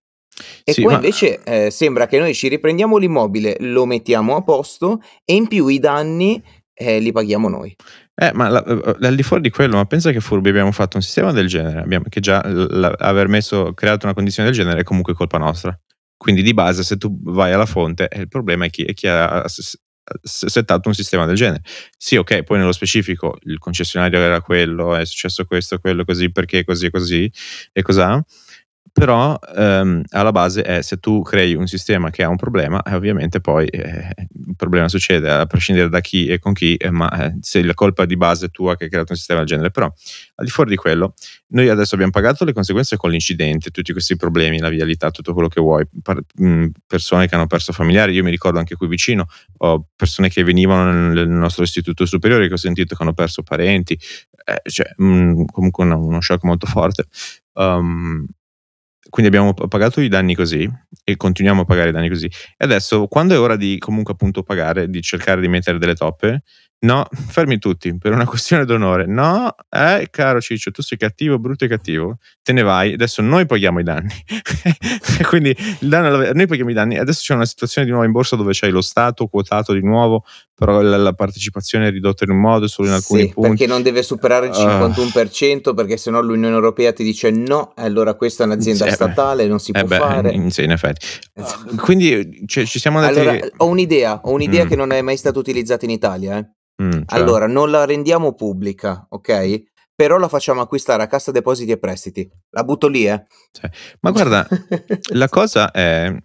E 0.63 0.73
sì, 0.73 0.81
qua 0.81 0.91
ma... 0.91 0.97
invece 0.97 1.41
eh, 1.43 1.71
sembra 1.71 2.07
che 2.07 2.19
noi 2.19 2.33
ci 2.33 2.47
riprendiamo 2.47 2.97
l'immobile, 2.97 3.57
lo 3.59 3.85
mettiamo 3.85 4.35
a 4.35 4.43
posto 4.43 5.01
e 5.25 5.33
in 5.35 5.47
più 5.47 5.67
i 5.67 5.79
danni 5.79 6.41
eh, 6.73 6.99
li 6.99 7.11
paghiamo 7.11 7.49
noi. 7.49 7.75
Eh, 8.19 8.31
ma 8.33 8.49
la, 8.49 8.63
al 9.01 9.15
di 9.15 9.23
fuori 9.23 9.43
di 9.43 9.49
quello, 9.49 9.75
ma 9.75 9.85
pensa 9.85 10.11
che 10.11 10.19
furbi 10.19 10.49
abbiamo 10.49 10.71
fatto 10.71 10.97
un 10.97 11.03
sistema 11.03 11.31
del 11.31 11.47
genere, 11.47 11.81
abbiamo, 11.81 12.05
che 12.09 12.19
già 12.19 12.41
la, 12.45 12.89
aver 12.97 13.27
messo, 13.27 13.73
creato 13.73 14.05
una 14.05 14.15
condizione 14.15 14.49
del 14.49 14.57
genere 14.57 14.81
è 14.81 14.83
comunque 14.83 15.13
colpa 15.13 15.37
nostra. 15.37 15.77
Quindi 16.17 16.41
di 16.41 16.53
base 16.53 16.81
se 16.83 16.97
tu 16.97 17.15
vai 17.21 17.53
alla 17.53 17.67
fonte, 17.67 18.07
eh, 18.07 18.21
il 18.21 18.27
problema 18.27 18.65
è 18.65 18.69
chi, 18.71 18.83
è 18.83 18.93
chi 18.93 19.07
ha 19.07 19.45
settato 20.23 20.87
un 20.87 20.95
sistema 20.95 21.25
del 21.25 21.35
genere. 21.35 21.61
Sì, 21.95 22.15
ok, 22.15 22.43
poi 22.43 22.57
nello 22.57 22.71
specifico 22.71 23.37
il 23.41 23.59
concessionario 23.59 24.19
era 24.19 24.41
quello, 24.41 24.95
è 24.95 25.05
successo 25.05 25.45
questo, 25.45 25.77
quello, 25.77 26.03
così, 26.05 26.31
perché 26.31 26.63
così 26.63 26.89
così, 26.89 27.31
e 27.71 27.81
cos'ha? 27.81 28.23
Però 28.91 29.37
ehm, 29.55 30.03
alla 30.09 30.31
base 30.31 30.61
è 30.61 30.81
se 30.81 30.97
tu 30.97 31.21
crei 31.21 31.53
un 31.55 31.67
sistema 31.67 32.09
che 32.09 32.23
ha 32.23 32.29
un 32.29 32.35
problema, 32.35 32.81
eh, 32.81 32.95
ovviamente 32.95 33.39
poi 33.39 33.67
eh, 33.67 34.13
il 34.17 34.55
problema 34.55 34.87
succede 34.87 35.29
a 35.29 35.45
prescindere 35.45 35.89
da 35.89 35.99
chi 35.99 36.27
e 36.27 36.39
con 36.39 36.53
chi, 36.53 36.75
eh, 36.75 36.89
ma 36.89 37.09
eh, 37.25 37.37
se 37.41 37.63
la 37.63 37.73
colpa 37.73 38.05
di 38.05 38.17
base 38.17 38.47
è 38.47 38.49
tua 38.49 38.75
che 38.75 38.85
hai 38.85 38.89
creato 38.89 39.11
un 39.11 39.17
sistema 39.17 39.39
del 39.39 39.47
genere. 39.47 39.71
Però 39.71 39.85
al 39.85 40.45
di 40.45 40.51
fuori 40.51 40.69
di 40.69 40.75
quello, 40.75 41.13
noi 41.49 41.69
adesso 41.69 41.95
abbiamo 41.95 42.11
pagato 42.11 42.45
le 42.45 42.53
conseguenze 42.53 42.97
con 42.97 43.09
l'incidente, 43.09 43.69
tutti 43.69 43.91
questi 43.91 44.15
problemi, 44.15 44.59
la 44.59 44.69
vialità, 44.69 45.11
tutto 45.11 45.33
quello 45.33 45.47
che 45.47 45.61
vuoi, 45.61 45.85
par- 46.01 46.23
mh, 46.35 46.67
persone 46.85 47.27
che 47.27 47.35
hanno 47.35 47.47
perso 47.47 47.73
familiari, 47.73 48.13
io 48.13 48.23
mi 48.23 48.31
ricordo 48.31 48.59
anche 48.59 48.75
qui 48.75 48.87
vicino, 48.87 49.27
ho 49.57 49.87
persone 49.95 50.29
che 50.29 50.43
venivano 50.43 51.11
nel, 51.13 51.27
nostro 51.27 51.63
istituto 51.63 52.05
superiore 52.05 52.47
che 52.47 52.53
ho 52.53 52.57
sentito 52.57 52.95
che 52.95 53.03
hanno 53.03 53.13
perso 53.13 53.43
parenti, 53.43 53.93
eh, 54.45 54.69
cioè 54.69 54.87
mh, 54.95 55.45
comunque 55.51 55.83
uno, 55.83 55.97
uno 56.03 56.21
shock 56.21 56.43
molto 56.43 56.67
forte. 56.67 57.05
Um, 57.53 58.25
quindi 59.09 59.35
abbiamo 59.35 59.53
pagato 59.53 60.01
i 60.01 60.07
danni 60.07 60.35
così 60.35 60.69
e 61.03 61.15
continuiamo 61.15 61.61
a 61.61 61.65
pagare 61.65 61.89
i 61.89 61.91
danni 61.91 62.09
così. 62.09 62.25
E 62.25 62.65
adesso, 62.65 63.07
quando 63.07 63.33
è 63.33 63.39
ora 63.39 63.55
di 63.55 63.77
comunque 63.77 64.13
appunto 64.13 64.43
pagare, 64.43 64.89
di 64.89 65.01
cercare 65.01 65.41
di 65.41 65.47
mettere 65.47 65.77
delle 65.77 65.95
toppe, 65.95 66.43
no, 66.79 67.07
fermi 67.27 67.57
tutti, 67.57 67.97
per 67.97 68.11
una 68.11 68.25
questione 68.27 68.65
d'onore. 68.65 69.05
No, 69.05 69.55
eh, 69.69 70.07
caro 70.11 70.41
Ciccio, 70.41 70.71
tu 70.71 70.81
sei 70.81 70.97
cattivo, 70.97 71.39
brutto 71.39 71.65
e 71.65 71.67
cattivo, 71.67 72.17
te 72.43 72.53
ne 72.53 72.61
vai, 72.61 72.93
adesso 72.93 73.21
noi 73.21 73.45
paghiamo 73.45 73.79
i 73.79 73.83
danni. 73.83 74.13
quindi 75.27 75.55
danno, 75.79 76.31
noi 76.33 76.47
paghiamo 76.47 76.69
i 76.69 76.73
danni, 76.73 76.97
adesso 76.97 77.21
c'è 77.23 77.33
una 77.33 77.45
situazione 77.45 77.85
di 77.85 77.93
nuovo 77.93 78.07
in 78.07 78.13
borsa 78.13 78.35
dove 78.35 78.51
c'hai 78.53 78.69
lo 78.69 78.81
Stato 78.81 79.27
quotato 79.27 79.73
di 79.73 79.81
nuovo, 79.81 80.23
però 80.53 80.81
la, 80.81 80.97
la 80.97 81.13
partecipazione 81.13 81.87
è 81.87 81.91
ridotta 81.91 82.23
in 82.23 82.31
un 82.31 82.39
modo, 82.39 82.67
solo 82.67 82.87
in 82.87 82.93
alcuni 82.95 83.27
sì, 83.27 83.33
punti. 83.33 83.49
perché 83.49 83.67
non 83.67 83.81
deve 83.83 84.01
superare 84.01 84.47
il 84.47 84.53
51%, 84.53 85.69
uh, 85.69 85.73
perché 85.73 85.97
sennò 85.97 86.21
l'Unione 86.21 86.55
Europea 86.55 86.93
ti 86.93 87.03
dice 87.03 87.29
no, 87.29 87.73
allora 87.75 88.15
questa 88.15 88.43
è 88.43 88.47
un'azienda 88.47 88.85
sì, 88.85 88.91
statale, 88.91 89.47
non 89.47 89.59
si 89.59 89.71
può 89.71 89.83
beh, 89.83 89.97
fare. 89.97 90.31
In, 90.31 90.49
sì, 90.49 90.63
in 90.63 90.71
effetti. 90.71 91.05
Uh, 91.33 91.75
quindi 91.75 92.43
cioè, 92.47 92.65
ci 92.65 92.79
siamo 92.79 92.99
andati... 92.99 93.19
Allora, 93.19 93.47
ho 93.57 93.67
un'idea, 93.67 94.21
ho 94.23 94.31
un'idea 94.31 94.65
mm. 94.65 94.67
che 94.67 94.75
non 94.75 94.91
è 94.91 95.01
mai 95.01 95.17
stata 95.17 95.37
utilizzata 95.37 95.85
in 95.85 95.91
Italia, 95.91 96.37
eh. 96.37 96.47
Mm, 96.81 96.91
cioè. 96.91 97.03
Allora, 97.07 97.47
non 97.47 97.71
la 97.71 97.85
rendiamo 97.85 98.33
pubblica, 98.33 99.05
ok? 99.09 99.63
Però 99.95 100.17
la 100.17 100.27
facciamo 100.27 100.61
acquistare 100.61 101.01
a 101.01 101.07
Cassa 101.07 101.31
Depositi 101.31 101.71
e 101.71 101.79
Prestiti. 101.79 102.29
La 102.51 102.63
butto 102.63 102.87
lì, 102.87 103.07
eh? 103.07 103.25
Cioè, 103.51 103.69
ma 104.01 104.11
guarda, 104.11 104.47
la 105.13 105.27
cosa 105.29 105.71
è... 105.71 106.15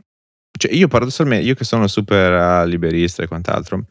Cioè, 0.59 0.73
io 0.73 0.89
paradossalmente, 0.89 1.47
io 1.47 1.55
che 1.55 1.65
sono 1.65 1.87
super 1.89 2.67
liberista 2.67 3.23
e 3.23 3.27
quant'altro, 3.27 3.87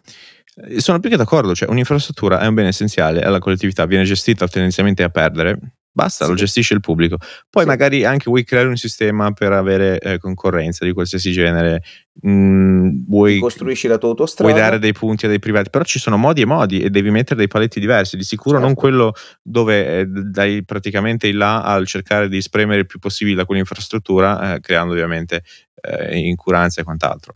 eh, 0.55 0.79
sono 0.79 0.99
più 0.99 1.09
che 1.09 1.17
d'accordo, 1.17 1.55
cioè 1.55 1.69
un'infrastruttura 1.69 2.39
è 2.39 2.47
un 2.47 2.53
bene 2.53 2.69
essenziale 2.69 3.21
alla 3.21 3.39
collettività, 3.39 3.85
viene 3.85 4.03
gestita 4.03 4.47
tendenzialmente 4.47 5.03
a 5.03 5.09
perdere, 5.09 5.57
Basta, 5.93 6.23
sì. 6.23 6.31
lo 6.31 6.37
gestisce 6.37 6.73
il 6.73 6.79
pubblico. 6.79 7.17
Poi 7.49 7.63
sì. 7.63 7.67
magari 7.69 8.05
anche 8.05 8.25
vuoi 8.27 8.43
creare 8.45 8.67
un 8.67 8.77
sistema 8.77 9.31
per 9.33 9.51
avere 9.51 9.99
eh, 9.99 10.17
concorrenza 10.19 10.85
di 10.85 10.93
qualsiasi 10.93 11.31
genere. 11.31 11.83
Mm, 12.25 13.05
vuoi, 13.07 13.39
costruisci 13.39 13.87
la 13.87 13.97
tua 13.97 14.09
autostrada. 14.09 14.51
Vuoi 14.51 14.63
dare 14.63 14.79
dei 14.79 14.93
punti 14.93 15.25
a 15.25 15.29
dei 15.29 15.39
privati, 15.39 15.69
però 15.69 15.83
ci 15.83 15.99
sono 15.99 16.17
modi 16.17 16.41
e 16.41 16.45
modi 16.45 16.79
e 16.79 16.89
devi 16.89 17.09
mettere 17.09 17.35
dei 17.35 17.47
paletti 17.47 17.79
diversi. 17.79 18.15
Di 18.15 18.23
sicuro 18.23 18.55
certo. 18.55 18.65
non 18.65 18.75
quello 18.75 19.13
dove 19.41 19.99
eh, 19.99 20.05
dai 20.05 20.63
praticamente 20.63 21.27
il 21.27 21.35
là 21.35 21.61
al 21.61 21.85
cercare 21.85 22.29
di 22.29 22.41
spremere 22.41 22.79
il 22.79 22.85
più 22.85 22.99
possibile 22.99 23.35
da 23.35 23.45
quell'infrastruttura, 23.45 24.55
eh, 24.55 24.59
creando 24.61 24.93
ovviamente 24.93 25.43
eh, 25.81 26.19
incuranza 26.19 26.79
e 26.79 26.83
quant'altro. 26.85 27.33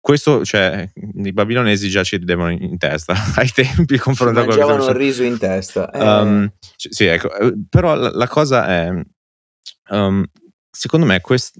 Questo, 0.00 0.44
cioè, 0.44 0.90
i 0.94 1.32
babilonesi 1.32 1.88
già 1.88 2.02
ci 2.02 2.16
ridevano 2.16 2.50
in 2.50 2.78
testa 2.78 3.14
ai 3.36 3.48
tempi 3.48 3.98
confrontato 3.98 4.46
con 4.46 4.56
Mangiavano 4.58 4.88
il 4.88 4.94
riso 4.94 5.22
in 5.22 5.38
testa. 5.38 5.90
Eh. 5.90 6.20
Um, 6.20 6.52
sì, 6.76 7.06
ecco, 7.06 7.34
eh, 7.34 7.54
però 7.68 7.94
la, 7.94 8.10
la 8.10 8.28
cosa 8.28 8.66
è, 8.66 8.90
um, 9.90 10.24
secondo 10.70 11.06
me, 11.06 11.20
quest- 11.20 11.58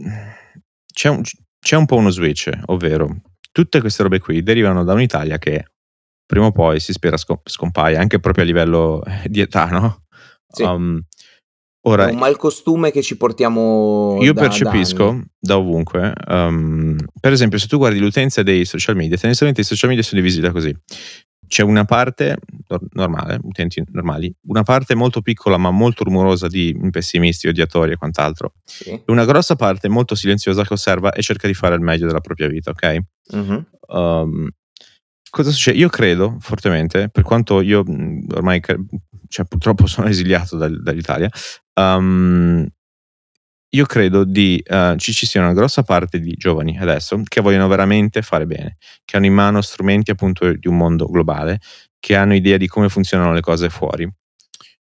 c'è, 0.93 1.09
un, 1.09 1.23
c'è 1.59 1.77
un 1.77 1.87
po' 1.87 1.97
uno 1.97 2.11
switch, 2.11 2.51
ovvero 2.67 3.09
tutte 3.51 3.81
queste 3.81 4.03
robe 4.03 4.19
qui 4.19 4.43
derivano 4.43 4.85
da 4.85 4.93
un'Italia 4.93 5.39
che 5.39 5.67
prima 6.25 6.47
o 6.47 6.53
poi 6.53 6.81
si 6.81 6.93
spera 6.93 7.17
scompaia, 7.17 8.01
anche 8.01 8.19
proprio 8.19 8.45
a 8.45 8.47
livello 8.47 9.03
di 9.27 9.41
età, 9.41 9.67
no? 9.67 10.05
Sì. 10.49 10.63
Um, 10.63 11.03
Ora, 11.85 12.09
è 12.09 12.13
un 12.13 12.19
malcostume 12.19 12.93
che 12.93 13.03
ci 13.03 13.17
portiamo. 13.17 14.19
Io 14.21 14.33
da, 14.33 14.43
percepisco 14.43 15.13
da, 15.13 15.25
da 15.39 15.59
ovunque. 15.59 16.13
Um, 16.29 16.97
per 17.21 17.33
esempio, 17.33 17.59
se 17.59 17.67
tu 17.67 17.77
guardi 17.77 17.99
l'utenza 17.99 18.43
dei 18.43 18.65
social 18.65 18.95
media, 18.95 19.17
tendenzialmente 19.17 19.63
i 19.63 19.65
social 19.65 19.89
media 19.89 20.05
sono 20.05 20.21
divisi 20.21 20.41
da 20.41 20.53
così. 20.53 20.75
C'è 21.45 21.63
una 21.63 21.85
parte 21.85 22.39
normale, 22.93 23.39
utenti 23.43 23.83
normali, 23.91 24.35
una 24.47 24.63
parte 24.63 24.95
molto 24.95 25.21
piccola 25.21 25.59
ma 25.59 25.71
molto 25.71 26.03
rumorosa 26.05 26.47
di 26.47 26.75
pessimisti, 26.91 27.47
odiatori 27.47 27.93
e 27.93 27.97
quant'altro, 27.97 28.55
sì. 28.65 28.89
e 28.91 29.03
una 29.09 29.27
grossa 29.27 29.55
parte 29.55 29.89
molto 29.89 30.15
silenziosa 30.15 30.65
che 30.65 30.73
osserva 30.73 31.13
e 31.13 31.21
cerca 31.21 31.47
di 31.47 31.53
fare 31.53 31.75
il 31.75 31.83
meglio 31.83 32.07
della 32.07 32.21
propria 32.21 32.49
vita, 32.49 32.71
ok? 32.71 32.99
Uh-huh. 33.33 33.67
Um, 33.89 34.49
cosa 35.29 35.51
succede? 35.51 35.77
Io 35.77 35.91
credo 35.91 36.39
fortemente, 36.41 37.11
per 37.11 37.23
quanto 37.23 37.61
io 37.61 37.85
ormai 38.35 38.63
cioè, 39.33 39.47
purtroppo 39.47 39.87
sono 39.87 40.07
esiliato 40.09 40.57
dal, 40.57 40.83
dall'Italia, 40.83 41.31
um, 41.81 42.69
io 43.75 43.87
credo 43.87 44.25
di, 44.25 44.63
uh, 44.69 44.97
ci, 44.97 45.13
ci 45.13 45.25
sia 45.25 45.41
una 45.41 45.55
grossa 45.55 45.83
parte 45.83 46.21
di 46.21 46.35
giovani 46.37 46.79
adesso 46.79 47.23
che 47.27 47.41
vogliono 47.41 47.69
veramente 47.69 48.21
fare 48.21 48.45
bene, 48.45 48.77
che 49.05 49.17
hanno 49.17 49.25
in 49.25 49.33
mano 49.33 49.63
strumenti 49.63 50.11
appunto 50.11 50.53
di 50.53 50.69
un 50.69 50.77
mondo 50.77 51.07
globale, 51.07 51.59
che 51.99 52.15
hanno 52.15 52.35
idea 52.35 52.59
di 52.59 52.69
come 52.69 52.91
funzionano 52.91 53.33
le 53.33 53.41
cose 53.41 53.71
fuori, 53.71 54.07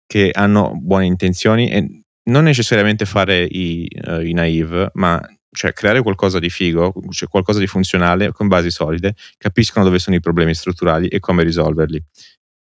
che 0.06 0.30
hanno 0.32 0.74
buone 0.80 1.06
intenzioni 1.06 1.72
e 1.72 2.04
non 2.26 2.44
necessariamente 2.44 3.06
fare 3.06 3.44
i, 3.44 3.88
uh, 4.08 4.20
i 4.20 4.34
naive, 4.34 4.92
ma 4.94 5.20
cioè 5.50 5.74
creare 5.74 6.04
qualcosa 6.04 6.38
di 6.38 6.52
figo, 6.52 6.94
cioè 7.10 7.28
qualcosa 7.28 7.58
di 7.58 7.68
funzionale 7.68 8.32
con 8.34 8.48
basi 8.48 8.70
solide, 8.70 9.16
capiscono 9.38 9.86
dove 9.86 9.98
sono 9.98 10.16
i 10.16 10.20
problemi 10.20 10.54
strutturali 10.54 11.08
e 11.08 11.20
come 11.20 11.42
risolverli 11.42 12.04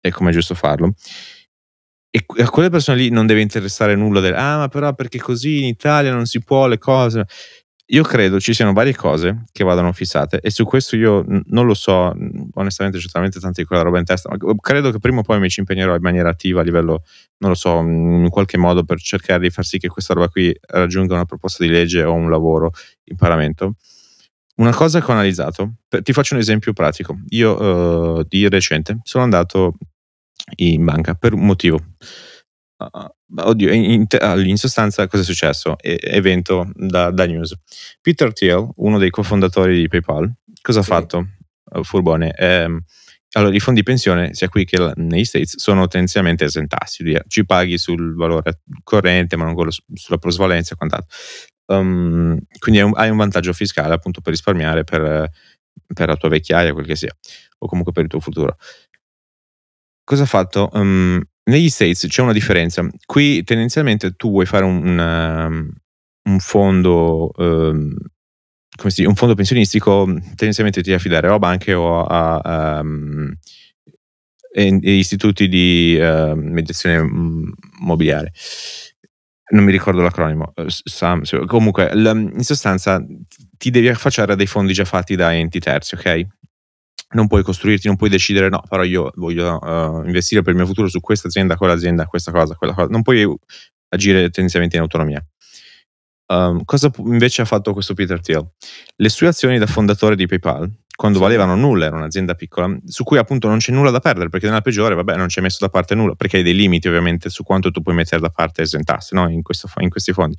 e 0.02 0.12
come 0.12 0.30
è 0.30 0.34
giusto 0.34 0.54
farlo. 0.54 0.94
E 2.14 2.44
a 2.44 2.50
quelle 2.50 2.70
persone 2.70 2.98
lì 2.98 3.10
non 3.10 3.26
deve 3.26 3.40
interessare 3.40 3.96
nulla 3.96 4.20
del 4.20 4.36
ah, 4.36 4.58
ma 4.58 4.68
però 4.68 4.94
perché 4.94 5.18
così 5.18 5.60
in 5.60 5.66
Italia 5.66 6.12
non 6.12 6.26
si 6.26 6.44
può 6.44 6.68
le 6.68 6.78
cose. 6.78 7.26
Io 7.92 8.04
credo 8.04 8.40
ci 8.40 8.54
siano 8.54 8.74
varie 8.74 8.96
cose 8.96 9.46
che 9.52 9.66
vadano 9.66 9.92
fissate 9.92 10.40
e 10.40 10.50
su 10.50 10.64
questo 10.64 10.96
io 10.96 11.26
non 11.28 11.66
lo 11.66 11.74
so, 11.74 12.14
onestamente 12.54 12.98
c'è 12.98 13.08
talmente 13.08 13.40
tanta 13.40 13.60
di 13.62 13.68
quella 13.68 13.82
roba 13.82 14.00
in 14.00 14.06
testa, 14.06 14.30
ma 14.30 14.38
credo 14.62 14.92
che 14.92 15.00
prima 15.00 15.20
o 15.20 15.24
poi 15.24 15.40
mi 15.42 15.50
ci 15.50 15.60
impegnerò 15.60 15.94
in 15.96 16.02
maniera 16.02 16.30
attiva 16.30 16.62
a 16.62 16.64
livello, 16.64 17.04
non 17.40 17.50
lo 17.50 17.56
so, 17.56 17.80
in 17.80 18.30
qualche 18.30 18.58
modo 18.58 18.86
per 18.86 18.98
cercare 19.02 19.42
di 19.42 19.50
far 19.50 19.66
sì 19.66 19.78
che 19.78 19.90
questa 19.90 20.14
roba 20.14 20.30
qui 20.30 20.54
raggiunga 20.68 21.16
una 21.16 21.26
proposta 21.26 21.66
di 21.66 21.70
legge 21.70 22.04
o 22.04 22.14
un 22.14 22.30
lavoro 22.30 22.72
in 23.06 23.18
Parlamento. 23.18 23.76
Una 24.56 24.74
cosa 24.74 25.02
che 25.02 25.12
ho 25.12 25.14
analizzato, 25.14 25.74
ti 26.02 26.14
faccio 26.14 26.36
un 26.36 26.40
esempio 26.40 26.72
pratico. 26.72 27.18
Io 27.30 28.20
uh, 28.20 28.24
di 28.26 28.48
recente 28.48 29.00
sono 29.04 29.24
andato 29.24 29.76
in 30.56 30.84
banca 30.84 31.14
per 31.16 31.34
un 31.34 31.46
motivo. 31.46 31.80
Uh, 32.78 33.08
oddio, 33.36 33.72
in, 33.72 34.06
in, 34.10 34.58
sostanza 34.58 35.08
cosa 35.08 35.22
è 35.22 35.26
successo? 35.26 35.78
E, 35.78 36.00
evento 36.02 36.72
da, 36.74 37.12
da, 37.12 37.26
news. 37.26 37.54
Peter 38.02 38.34
Thiel, 38.34 38.68
uno 38.78 38.98
dei 38.98 39.12
cofondatori 39.12 39.80
di 39.80 39.88
PayPal, 39.88 40.32
cosa 40.62 40.82
sì. 40.82 40.92
ha 40.92 40.96
fatto? 40.96 41.28
Uh, 41.64 41.84
furbone. 41.84 42.34
Eh, 42.34 42.82
allora, 43.34 43.56
i 43.56 43.60
fondi 43.60 43.84
pensione, 43.84 44.34
sia 44.34 44.50
qui 44.50 44.66
che 44.66 44.78
la, 44.78 44.92
negli 44.96 45.24
States, 45.24 45.58
sono 45.58 45.88
tendenzialmente 45.88 46.46
esentati. 46.46 47.18
Ci 47.28 47.46
paghi 47.46 47.78
sul 47.78 48.16
valore 48.16 48.62
corrente, 48.84 49.38
ma 49.38 49.46
non 49.46 49.54
quello 49.54 49.72
su, 49.72 49.84
sulla 49.94 50.18
prosvalenza 50.18 50.74
e 50.74 50.78
quant'altro. 50.78 51.16
Um, 51.68 52.38
quindi 52.60 52.82
hai 52.82 52.88
un, 52.88 52.94
hai 52.96 53.10
un, 53.10 53.18
vantaggio 53.18 53.54
fiscale 53.54 53.94
appunto 53.94 54.20
per 54.20 54.34
risparmiare 54.34 54.84
per, 54.84 55.30
per 55.94 56.08
la 56.08 56.18
tua 56.18 56.28
vecchiaia, 56.28 56.74
quel 56.74 56.86
che 56.86 56.98
sia, 56.98 57.16
o 57.60 57.68
comunque 57.68 57.94
per 57.94 58.04
il 58.04 58.10
tuo 58.10 58.20
futuro 58.20 58.58
cosa 60.04 60.24
ha 60.24 60.26
fatto? 60.26 60.70
Um, 60.74 61.22
negli 61.46 61.70
States 61.70 62.06
c'è 62.08 62.22
una 62.22 62.34
differenza. 62.34 62.88
Qui 63.06 63.44
tendenzialmente 63.44 64.12
tu 64.16 64.30
vuoi 64.30 64.46
fare 64.46 64.66
un, 64.66 64.98
um, 64.98 65.70
un 66.30 66.40
fondo, 66.40 67.32
um, 67.36 67.96
come 68.78 68.90
si 68.90 68.98
dice, 68.98 69.08
un 69.08 69.16
fondo 69.16 69.36
pensionistico, 69.36 70.06
tendenzialmente 70.06 70.82
ti 70.82 70.94
affidare 70.94 71.28
o 71.28 71.36
a 71.36 71.40
banche 71.40 71.74
o 71.74 72.04
a, 72.06 72.80
um, 72.82 73.34
istituti 74.54 75.48
di 75.48 75.98
uh, 76.00 76.34
mediazione 76.36 76.98
immobiliare. 77.80 78.32
Non 79.52 79.66
mi 79.66 79.72
ricordo 79.72 80.02
l'acronimo, 80.02 80.54
eh, 80.56 80.66
Sam, 80.68 81.24
comunque 81.46 81.92
in 81.94 82.44
sostanza 82.44 83.04
ti 83.58 83.70
devi 83.70 83.90
affacciare 83.90 84.32
a 84.32 84.36
dei 84.36 84.48
fondi 84.48 84.72
già 84.72 84.86
fatti 84.86 85.16
da 85.16 85.36
enti 85.36 85.60
terzi, 85.60 85.96
ok? 85.96 86.28
Non 87.10 87.28
puoi 87.28 87.44
costruirti, 87.44 87.88
non 87.88 87.96
puoi 87.96 88.10
decidere 88.10 88.50
no, 88.50 88.64
però 88.68 88.84
io 88.84 89.12
voglio 89.16 89.60
uh, 89.60 90.06
investire 90.06 90.42
per 90.42 90.52
il 90.52 90.58
mio 90.58 90.68
futuro 90.68 90.88
su 90.88 91.00
questa 91.00 91.28
azienda, 91.28 91.56
quell'azienda, 91.56 92.06
questa 92.06 92.32
cosa, 92.32 92.56
quella 92.56 92.74
cosa. 92.74 92.88
Non 92.90 93.02
puoi 93.02 93.28
agire 93.90 94.30
tendenzialmente 94.30 94.78
in 94.78 94.82
autonomia. 94.82 95.24
Um, 96.28 96.64
cosa 96.64 96.90
invece 97.00 97.42
ha 97.42 97.46
fatto 97.46 97.74
questo 97.74 97.94
Peter 97.94 98.22
Thiel? 98.22 98.48
Le 98.96 99.10
sue 99.10 99.28
azioni 99.28 99.60
da 99.60 99.66
fondatore 99.66 100.16
di 100.16 100.28
PayPal, 100.28 100.72
quando 100.96 101.20
valevano 101.20 101.56
nulla, 101.56 101.86
era 101.88 101.98
un'azienda 101.98 102.36
piccola, 102.36 102.74
su 102.86 103.04
cui 103.04 103.18
appunto 103.18 103.48
non 103.48 103.58
c'è 103.58 103.74
nulla 103.74 103.90
da 103.90 104.00
perdere, 104.00 104.30
perché 104.30 104.46
nella 104.46 104.62
peggiore, 104.62 104.96
vabbè, 104.96 105.18
non 105.18 105.28
c'è 105.28 105.42
messo 105.42 105.58
da 105.60 105.70
parte 105.70 105.96
nulla, 105.96 106.16
perché 106.16 106.38
hai 106.38 106.44
dei 106.44 106.54
limiti 106.54 106.88
ovviamente 106.88 107.30
su 107.30 107.44
quanto 107.44 107.72
tu 107.72 107.82
puoi 107.82 107.96
mettere 107.96 108.22
da 108.22 108.30
parte 108.30 108.62
esentasse 108.62 109.16
no? 109.16 109.28
in, 109.28 109.42
questo, 109.42 109.68
in 109.80 109.90
questi 109.90 110.14
fondi. 110.14 110.38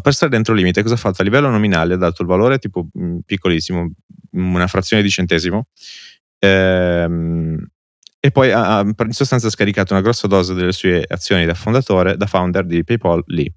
Per 0.00 0.14
stare 0.14 0.30
dentro 0.30 0.54
il 0.54 0.60
limite, 0.60 0.80
cosa 0.82 0.94
ha 0.94 0.96
fatto? 0.96 1.20
A 1.20 1.24
livello 1.24 1.50
nominale 1.50 1.94
ha 1.94 1.96
dato 1.98 2.22
il 2.22 2.28
valore 2.28 2.58
tipo 2.58 2.88
mh, 2.90 3.18
piccolissimo, 3.26 3.90
una 4.32 4.66
frazione 4.66 5.02
di 5.02 5.10
centesimo, 5.10 5.66
ehm, 6.38 7.58
e 8.18 8.30
poi 8.30 8.52
ha, 8.52 8.80
in 8.80 9.12
sostanza 9.12 9.50
scaricato 9.50 9.92
una 9.92 10.02
grossa 10.02 10.26
dose 10.28 10.54
delle 10.54 10.72
sue 10.72 11.04
azioni 11.06 11.44
da 11.44 11.54
fondatore, 11.54 12.16
da 12.16 12.26
founder 12.26 12.64
di 12.64 12.82
PayPal 12.84 13.22
lì. 13.26 13.52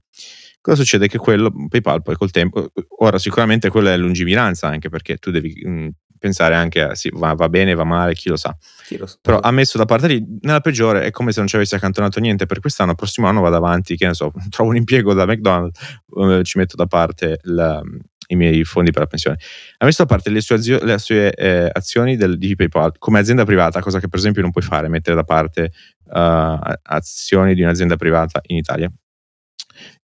Cosa 0.60 0.78
succede? 0.78 1.08
Che 1.08 1.18
quello, 1.20 1.52
PayPal 1.70 2.02
poi 2.02 2.16
col 2.16 2.32
tempo, 2.32 2.70
ora 3.00 3.18
sicuramente 3.20 3.70
quella 3.70 3.94
è 3.94 3.98
lungimiranza 3.98 4.68
anche 4.68 4.90
perché 4.90 5.16
tu 5.18 5.32
devi 5.32 5.54
mh, 5.64 5.90
pensare 6.26 6.56
anche 6.56 6.82
a 6.82 6.96
sì, 6.96 7.12
va, 7.14 7.34
va, 7.34 7.50
bene, 7.50 7.76
va 7.76 7.84
male, 7.84 8.16
chi 8.16 8.30
lo 8.30 8.36
sa. 8.36 8.58
Chi 8.88 8.98
lo 8.98 9.06
sa. 9.06 9.18
Però 9.22 9.40
ha 9.40 9.52
messo 9.52 9.78
da 9.78 9.86
parte 9.86 10.08
lì, 10.08 10.26
nella 10.42 10.60
peggiore 10.60 11.04
è 11.04 11.12
come 11.12 11.32
se 11.32 11.38
non 11.38 11.48
ci 11.48 11.56
avesse 11.56 11.76
accantonato 11.76 12.20
niente 12.20 12.48
per 12.48 12.60
quest'anno, 12.60 12.92
il 12.92 12.98
prossimo 12.98 13.28
anno 13.28 13.42
vado 13.42 13.58
avanti, 13.58 13.96
che 13.96 14.08
ne 14.08 14.16
so, 14.16 14.34
trovo 14.50 14.72
un 14.72 14.78
impiego 14.78 15.14
da 15.14 15.28
McDonald's, 15.28 15.80
eh, 16.18 16.44
ci 16.44 16.58
metto 16.58 16.76
da 16.76 16.88
parte 16.88 17.38
la, 17.44 17.80
i 18.30 18.36
miei 18.36 18.64
fondi 18.64 18.90
per 18.90 19.02
la 19.02 19.08
pensione. 19.08 19.38
Ha 19.78 19.86
messo 19.86 20.02
da 20.02 20.08
parte 20.08 20.32
le 20.32 20.42
sue, 20.42 20.56
azio- 20.56 20.84
le 20.84 20.98
sue 20.98 21.32
eh, 21.32 21.70
azioni 21.72 22.16
del, 22.16 22.40
di 22.40 22.56
PayPal 22.56 22.98
come 22.98 23.20
azienda 23.20 23.46
privata, 23.46 23.80
cosa 23.82 24.00
che 24.00 24.08
per 24.08 24.18
esempio 24.18 24.42
non 24.42 24.50
puoi 24.50 24.64
fare, 24.64 24.88
mettere 24.88 25.16
da 25.16 25.24
parte 25.24 25.72
uh, 26.06 26.58
azioni 26.82 27.54
di 27.54 27.62
un'azienda 27.62 27.98
privata 27.98 28.42
in 28.48 28.58
Italia 28.58 28.92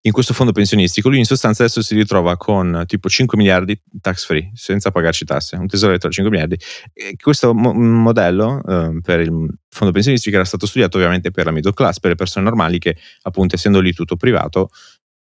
in 0.03 0.11
questo 0.11 0.33
fondo 0.33 0.51
pensionistico, 0.51 1.09
lui 1.09 1.19
in 1.19 1.25
sostanza 1.25 1.63
adesso 1.63 1.81
si 1.83 1.93
ritrova 1.93 2.35
con 2.35 2.83
tipo 2.87 3.07
5 3.07 3.37
miliardi 3.37 3.79
tax 4.01 4.25
free, 4.25 4.51
senza 4.55 4.89
pagarci 4.89 5.25
tasse, 5.25 5.57
un 5.57 5.67
tesoretto 5.67 6.07
da 6.07 6.13
5 6.13 6.31
miliardi. 6.31 6.57
E 6.93 7.15
questo 7.21 7.53
mo- 7.53 7.73
modello 7.73 8.63
eh, 8.67 8.99
per 9.03 9.19
il 9.19 9.29
fondo 9.69 9.93
pensionistico 9.93 10.35
era 10.35 10.45
stato 10.45 10.65
studiato 10.65 10.97
ovviamente 10.97 11.29
per 11.29 11.45
la 11.45 11.51
middle 11.51 11.73
class, 11.73 11.99
per 11.99 12.11
le 12.11 12.15
persone 12.15 12.45
normali 12.45 12.79
che 12.79 12.97
appunto 13.23 13.55
essendo 13.55 13.79
lì 13.79 13.93
tutto 13.93 14.15
privato 14.15 14.69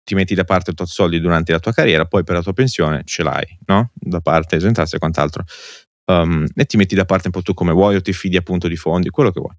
ti 0.03 0.15
metti 0.15 0.33
da 0.33 0.45
parte 0.45 0.71
i 0.71 0.73
tuoi 0.73 0.87
soldi 0.87 1.19
durante 1.19 1.51
la 1.51 1.59
tua 1.59 1.73
carriera, 1.73 2.05
poi 2.05 2.23
per 2.23 2.35
la 2.35 2.41
tua 2.41 2.53
pensione 2.53 3.03
ce 3.05 3.23
l'hai, 3.23 3.45
no? 3.65 3.91
Da 3.93 4.19
parte 4.19 4.55
esentasse 4.55 4.95
e 4.95 4.99
quant'altro. 4.99 5.43
Um, 6.05 6.47
e 6.55 6.65
ti 6.65 6.77
metti 6.77 6.95
da 6.95 7.05
parte 7.05 7.27
un 7.27 7.33
po' 7.33 7.41
tu 7.41 7.53
come 7.53 7.71
vuoi 7.71 7.95
o 7.95 8.01
ti 8.01 8.11
fidi 8.13 8.35
appunto 8.35 8.67
di 8.67 8.75
fondi, 8.75 9.09
quello 9.09 9.31
che 9.31 9.39
vuoi. 9.39 9.55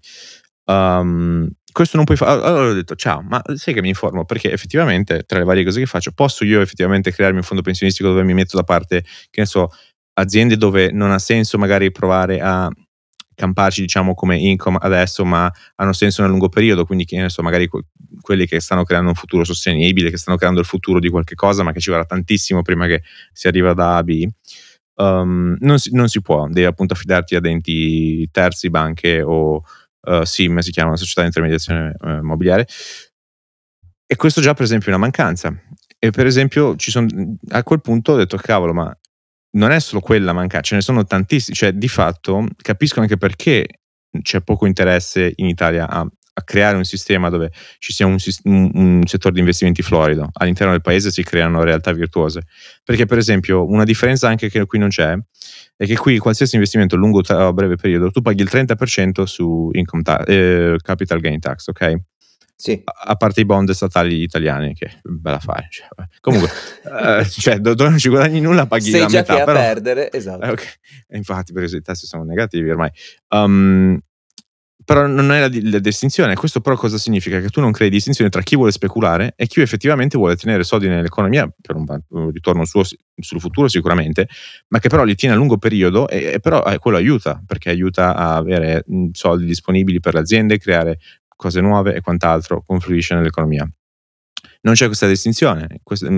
Um, 0.65 1.49
questo 1.73 1.97
non 1.97 2.05
puoi 2.05 2.15
fare. 2.15 2.41
Allora 2.41 2.69
ho 2.69 2.73
detto, 2.73 2.95
ciao, 2.95 3.21
ma 3.21 3.41
sai 3.55 3.73
che 3.73 3.81
mi 3.81 3.89
informo? 3.89 4.23
Perché 4.23 4.51
effettivamente, 4.51 5.23
tra 5.23 5.39
le 5.39 5.43
varie 5.43 5.65
cose 5.65 5.81
che 5.81 5.85
faccio, 5.85 6.11
posso 6.13 6.45
io 6.45 6.61
effettivamente 6.61 7.11
crearmi 7.11 7.39
un 7.39 7.43
fondo 7.43 7.61
pensionistico 7.61 8.07
dove 8.07 8.23
mi 8.23 8.33
metto 8.33 8.55
da 8.55 8.63
parte, 8.63 9.01
che 9.29 9.41
ne 9.41 9.45
so, 9.45 9.67
aziende 10.13 10.55
dove 10.55 10.91
non 10.91 11.11
ha 11.11 11.19
senso 11.19 11.57
magari 11.57 11.91
provare 11.91 12.39
a 12.39 12.71
camparci, 13.35 13.81
diciamo, 13.81 14.13
come 14.13 14.37
income 14.37 14.77
adesso, 14.79 15.25
ma 15.25 15.51
hanno 15.75 15.93
senso 15.93 16.21
nel 16.21 16.29
lungo 16.29 16.47
periodo, 16.49 16.85
quindi 16.85 17.03
che 17.03 17.19
ne 17.19 17.29
so, 17.29 17.41
magari 17.41 17.67
que- 17.67 17.85
quelli 18.21 18.45
che 18.45 18.59
stanno 18.61 18.83
creando 18.83 19.09
un 19.09 19.15
futuro 19.15 19.43
sostenibile, 19.43 20.09
che 20.09 20.17
stanno 20.17 20.37
creando 20.37 20.59
il 20.59 20.65
futuro 20.65 20.99
di 20.99 21.09
qualche 21.09 21.35
cosa, 21.35 21.63
ma 21.63 21.71
che 21.71 21.79
ci 21.79 21.89
vorrà 21.89 22.05
tantissimo 22.05 22.61
prima 22.61 22.85
che 22.85 23.01
si 23.31 23.47
arriva 23.47 23.73
da 23.73 23.95
A 23.95 23.97
a 23.97 24.03
B. 24.03 24.27
Um, 24.95 25.57
non, 25.61 25.79
si, 25.79 25.89
non 25.95 26.07
si 26.07 26.21
può, 26.21 26.47
devi 26.47 26.67
appunto 26.67 26.93
affidarti 26.93 27.35
ad 27.35 27.47
enti 27.47 28.29
terzi, 28.29 28.69
banche 28.69 29.23
o 29.23 29.63
uh, 30.03 30.23
SIM, 30.23 30.59
si 30.59 30.71
chiama 30.71 30.89
una 30.89 30.97
società 30.97 31.21
di 31.21 31.27
intermediazione 31.27 31.95
uh, 31.99 32.09
immobiliare. 32.09 32.67
E 34.05 34.15
questo 34.15 34.41
già 34.41 34.53
per 34.53 34.63
esempio 34.63 34.87
è 34.87 34.95
una 34.95 35.03
mancanza. 35.03 35.53
E 35.97 36.11
per 36.11 36.25
esempio 36.25 36.75
son, 36.77 37.37
a 37.49 37.63
quel 37.63 37.81
punto 37.81 38.13
ho 38.13 38.17
detto 38.17 38.37
cavolo, 38.37 38.73
ma 38.73 38.95
non 39.55 39.71
è 39.71 39.79
solo 39.79 40.01
quella 40.01 40.33
mancanza, 40.33 40.67
ce 40.67 40.75
ne 40.75 40.81
sono 40.81 41.05
tantissimi, 41.05 41.55
cioè 41.55 41.71
di 41.71 41.87
fatto 41.87 42.45
capisco 42.57 42.99
anche 42.99 43.17
perché 43.17 43.67
c'è 44.21 44.41
poco 44.41 44.65
interesse 44.65 45.31
in 45.37 45.47
Italia 45.47 45.87
a, 45.89 46.07
a 46.35 46.41
creare 46.43 46.75
un 46.77 46.83
sistema 46.83 47.29
dove 47.29 47.51
ci 47.77 47.93
sia 47.93 48.05
un, 48.05 48.17
un, 48.43 48.71
un, 48.73 49.01
settore 49.05 49.33
di 49.33 49.39
investimenti 49.39 49.81
florido. 49.81 50.29
All'interno 50.33 50.71
del 50.71 50.81
paese 50.81 51.11
si 51.11 51.23
creano 51.23 51.63
realtà 51.63 51.91
virtuose. 51.91 52.41
Perché, 52.83 53.05
per 53.05 53.17
esempio, 53.19 53.67
una 53.67 53.83
differenza 53.83 54.27
anche 54.27 54.49
che 54.49 54.65
qui 54.65 54.79
non 54.79 54.89
c'è 54.89 55.15
è 55.75 55.85
che 55.85 55.95
qui 55.95 56.17
qualsiasi 56.17 56.55
investimento 56.55 56.95
a 56.95 56.97
lungo 56.97 57.21
o 57.27 57.53
breve 57.53 57.75
periodo 57.75 58.11
tu 58.11 58.21
paghi 58.21 58.41
il 58.41 58.49
30% 58.51 59.23
su 59.23 59.69
ta- 60.01 60.23
eh, 60.23 60.77
capital 60.81 61.19
gain 61.19 61.39
tax, 61.39 61.67
ok? 61.67 61.95
Sì. 62.55 62.81
A, 62.85 63.15
parte 63.15 63.41
i 63.41 63.45
bond 63.45 63.69
statali 63.71 64.21
italiani, 64.21 64.73
che 64.73 64.99
bella 65.03 65.39
fare. 65.39 65.67
Cioè, 65.69 65.87
comunque, 66.21 66.49
eh, 67.19 67.25
cioè, 67.25 67.57
dove 67.57 67.89
non 67.89 67.97
ci 67.97 68.09
guadagni 68.09 68.39
nulla 68.39 68.67
paghi 68.67 68.89
Sei 68.89 69.01
la 69.01 69.07
già 69.07 69.19
metà. 69.19 69.43
Però, 69.43 69.59
a 69.59 69.61
perdere, 69.61 70.11
esatto. 70.11 70.45
Eh, 70.45 70.49
okay. 70.51 70.65
Infatti, 71.09 71.51
perché 71.51 71.75
i 71.75 71.81
tassi 71.81 72.05
sono 72.05 72.23
negativi 72.23 72.69
ormai. 72.69 72.89
Um, 73.29 73.99
però 74.83 75.07
non 75.07 75.31
è 75.31 75.39
la, 75.39 75.49
la, 75.69 75.79
distinzione. 75.79 76.35
Questo 76.35 76.61
però 76.61 76.75
cosa 76.75 76.97
significa? 76.97 77.39
Che 77.39 77.49
tu 77.49 77.61
non 77.61 77.71
crei 77.71 77.89
distinzione 77.89 78.29
tra 78.29 78.41
chi 78.41 78.55
vuole 78.55 78.71
speculare 78.71 79.33
e 79.35 79.47
chi 79.47 79.61
effettivamente 79.61 80.17
vuole 80.17 80.35
tenere 80.35 80.63
soldi 80.63 80.87
nell'economia 80.87 81.49
per 81.61 81.75
un, 81.75 81.85
un 82.09 82.31
ritorno 82.31 82.65
suo, 82.65 82.83
sul 82.83 83.39
futuro 83.39 83.67
sicuramente, 83.67 84.27
ma 84.69 84.79
che 84.79 84.89
però 84.89 85.03
li 85.03 85.15
tiene 85.15 85.35
a 85.35 85.37
lungo 85.37 85.57
periodo 85.57 86.07
e, 86.07 86.33
e 86.33 86.39
però 86.39 86.63
eh, 86.65 86.77
quello 86.79 86.97
aiuta, 86.97 87.41
perché 87.45 87.69
aiuta 87.69 88.15
a 88.15 88.35
avere 88.35 88.85
soldi 89.11 89.45
disponibili 89.45 89.99
per 89.99 90.13
le 90.13 90.19
aziende, 90.19 90.57
creare 90.57 90.99
cose 91.35 91.61
nuove 91.61 91.95
e 91.95 92.01
quant'altro, 92.01 92.63
confluisce 92.65 93.15
nell'economia. 93.15 93.69
Non 94.61 94.75
c'è 94.75 94.85
questa 94.85 95.07
distinzione. 95.07 95.67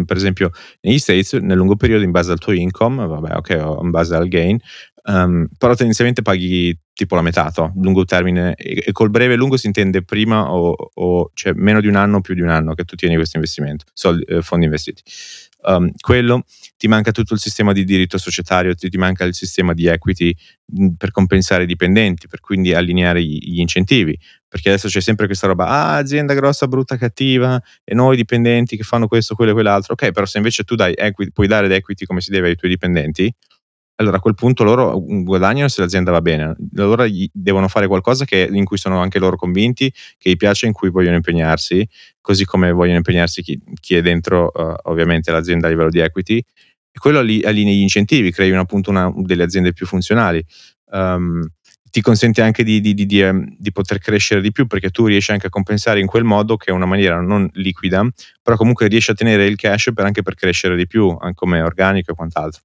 per 0.06 0.18
esempio, 0.18 0.52
negli 0.82 1.00
States, 1.00 1.34
nel 1.34 1.58
lungo 1.58 1.76
periodo, 1.76 2.04
in 2.04 2.12
base 2.12 2.32
al 2.32 2.38
tuo 2.38 2.54
income, 2.54 3.08
vabbè, 3.08 3.36
ok, 3.38 3.80
in 3.82 3.90
base 3.90 4.16
al 4.16 4.28
gain, 4.28 4.60
um, 5.06 5.48
però 5.58 5.74
tendenzialmente 5.76 6.22
paghi 6.22 6.78
tipo 6.96 7.16
la 7.16 7.22
metà, 7.22 7.52
to, 7.52 7.74
lungo 7.76 8.06
termine, 8.06 8.56
e, 8.56 8.84
e, 8.86 8.92
col 8.94 9.10
breve 9.10 9.34
e 9.34 9.38
lungo 9.38 9.58
si 9.58 9.68
intende 9.68 10.02
prima 10.04 10.52
o, 10.52 10.76
o, 10.94 11.32
cioè 11.34 11.52
meno 11.54 11.82
di 11.82 11.88
un 11.88 11.96
anno 11.96 12.18
o 12.18 12.22
più 12.22 12.34
di 12.34 12.42
un 12.42 12.50
anno 12.50 12.74
che 12.74 12.86
tu 12.86 12.96
tieni 12.96 13.16
questo 13.16 13.36
investimento, 13.36 13.84
soldi, 13.94 14.24
eh, 14.24 14.42
fondi 14.42 14.66
investiti. 14.66 15.04
Um, 15.68 15.92
quello 16.00 16.44
ti 16.78 16.88
manca 16.88 17.12
tutto 17.12 17.34
il 17.34 17.40
sistema 17.40 17.74
di 17.74 17.84
diritto 17.84 18.18
societario, 18.18 18.76
ti, 18.76 18.88
ti 18.88 18.98
manca 18.98 19.26
il 19.26 19.34
sistema 19.34 19.74
di 19.74 19.88
equity 19.88 20.34
per 20.96 21.12
compensare 21.12 21.64
i 21.64 21.66
dipendenti, 21.66 22.28
per 22.28 22.40
quindi 22.40 22.74
allineare 22.74 23.22
gli, 23.24 23.40
gli, 23.40 23.60
incentivi, 23.60 24.18
perché 24.48 24.70
adesso 24.70 24.88
c'è 24.88 25.02
sempre 25.02 25.26
questa 25.26 25.48
roba, 25.48 25.68
ah 25.68 25.96
azienda 25.96 26.34
grossa, 26.36 26.68
brutta, 26.68 26.98
cattiva, 26.98 27.62
e 27.84 27.96
noi 27.96 28.16
dipendenti 28.16 28.78
che 28.78 28.84
fanno 28.84 29.08
questo, 29.08 29.34
quello 29.36 29.52
e 29.52 29.54
quell'altro, 29.56 29.94
ok, 29.94 30.12
però 30.12 30.26
se 30.26 30.38
invece 30.38 30.64
tu 30.64 30.76
dai 30.76 30.94
equity, 30.96 31.32
puoi 31.32 31.48
dare 31.48 31.68
l'equity 31.68 32.06
come 32.06 32.22
si 32.22 32.30
deve 32.30 32.50
ai 32.50 32.56
tuoi 32.56 32.70
dipendenti, 32.70 33.34
allora 33.96 34.18
a 34.18 34.20
quel 34.20 34.36
punto 34.36 34.64
loro 34.64 35.00
guadagnano 35.00 35.68
se 35.68 35.82
l'azienda 35.82 36.12
va 36.12 36.22
bene, 36.22 36.56
allora 36.76 37.06
devono 37.32 37.68
fare 37.68 37.88
qualcosa 37.88 38.26
che, 38.26 38.50
in 38.52 38.66
cui 38.66 38.78
sono 38.78 39.00
anche 39.00 39.20
loro 39.20 39.38
convinti, 39.38 39.92
che 40.18 40.30
gli 40.30 40.36
piace, 40.36 40.66
in 40.66 40.74
cui 40.74 40.90
vogliono 40.90 41.16
impegnarsi, 41.16 41.88
così 42.20 42.46
come 42.46 42.72
vogliono 42.72 42.98
impegnarsi 42.98 43.42
chi, 43.42 43.60
chi 43.80 43.96
è 43.96 44.02
dentro 44.02 44.52
uh, 44.54 44.90
ovviamente 44.90 45.32
l'azienda 45.32 45.68
a 45.68 45.70
livello 45.70 45.90
di 45.90 46.00
equity, 46.00 46.38
e 46.38 47.00
quello 47.00 47.20
allinea 47.20 47.52
gli 47.52 47.82
incentivi, 47.82 48.32
crei 48.32 48.54
appunto 48.54 48.90
una, 48.90 49.12
delle 49.16 49.44
aziende 49.44 49.74
più 49.74 49.86
funzionali. 49.86 50.44
Um, 50.92 51.46
ti 51.96 52.02
consente 52.02 52.42
anche 52.42 52.66
di, 52.66 52.82
di, 52.82 52.94
di, 52.94 53.22
ehm, 53.22 53.56
di, 53.58 53.72
poter 53.72 54.00
crescere 54.00 54.42
di 54.42 54.52
più 54.52 54.68
perché 54.68 54.90
tu 54.90 55.06
riesci 55.06 55.32
anche 55.32 55.48
a 55.48 55.50
compensare 55.50 56.02
in 56.02 56.08
quel 56.08 56.26
modo 56.26 56.58
che 56.58 56.72
è 56.72 56.74
una 56.74 56.86
maniera 56.86 57.22
non 57.22 57.50
liquida, 57.54 58.06
però 58.42 58.58
comunque 58.58 58.88
riesci 58.88 59.12
a 59.12 59.14
tenere 59.14 59.46
il 59.46 59.56
cash 59.56 59.92
per 59.94 60.04
anche 60.04 60.22
per 60.22 60.36
crescere 60.36 60.76
di 60.76 60.88
più, 60.88 61.08
anche 61.08 61.36
come 61.36 61.62
organico 61.62 62.12
e 62.12 62.14
quant'altro. 62.14 62.64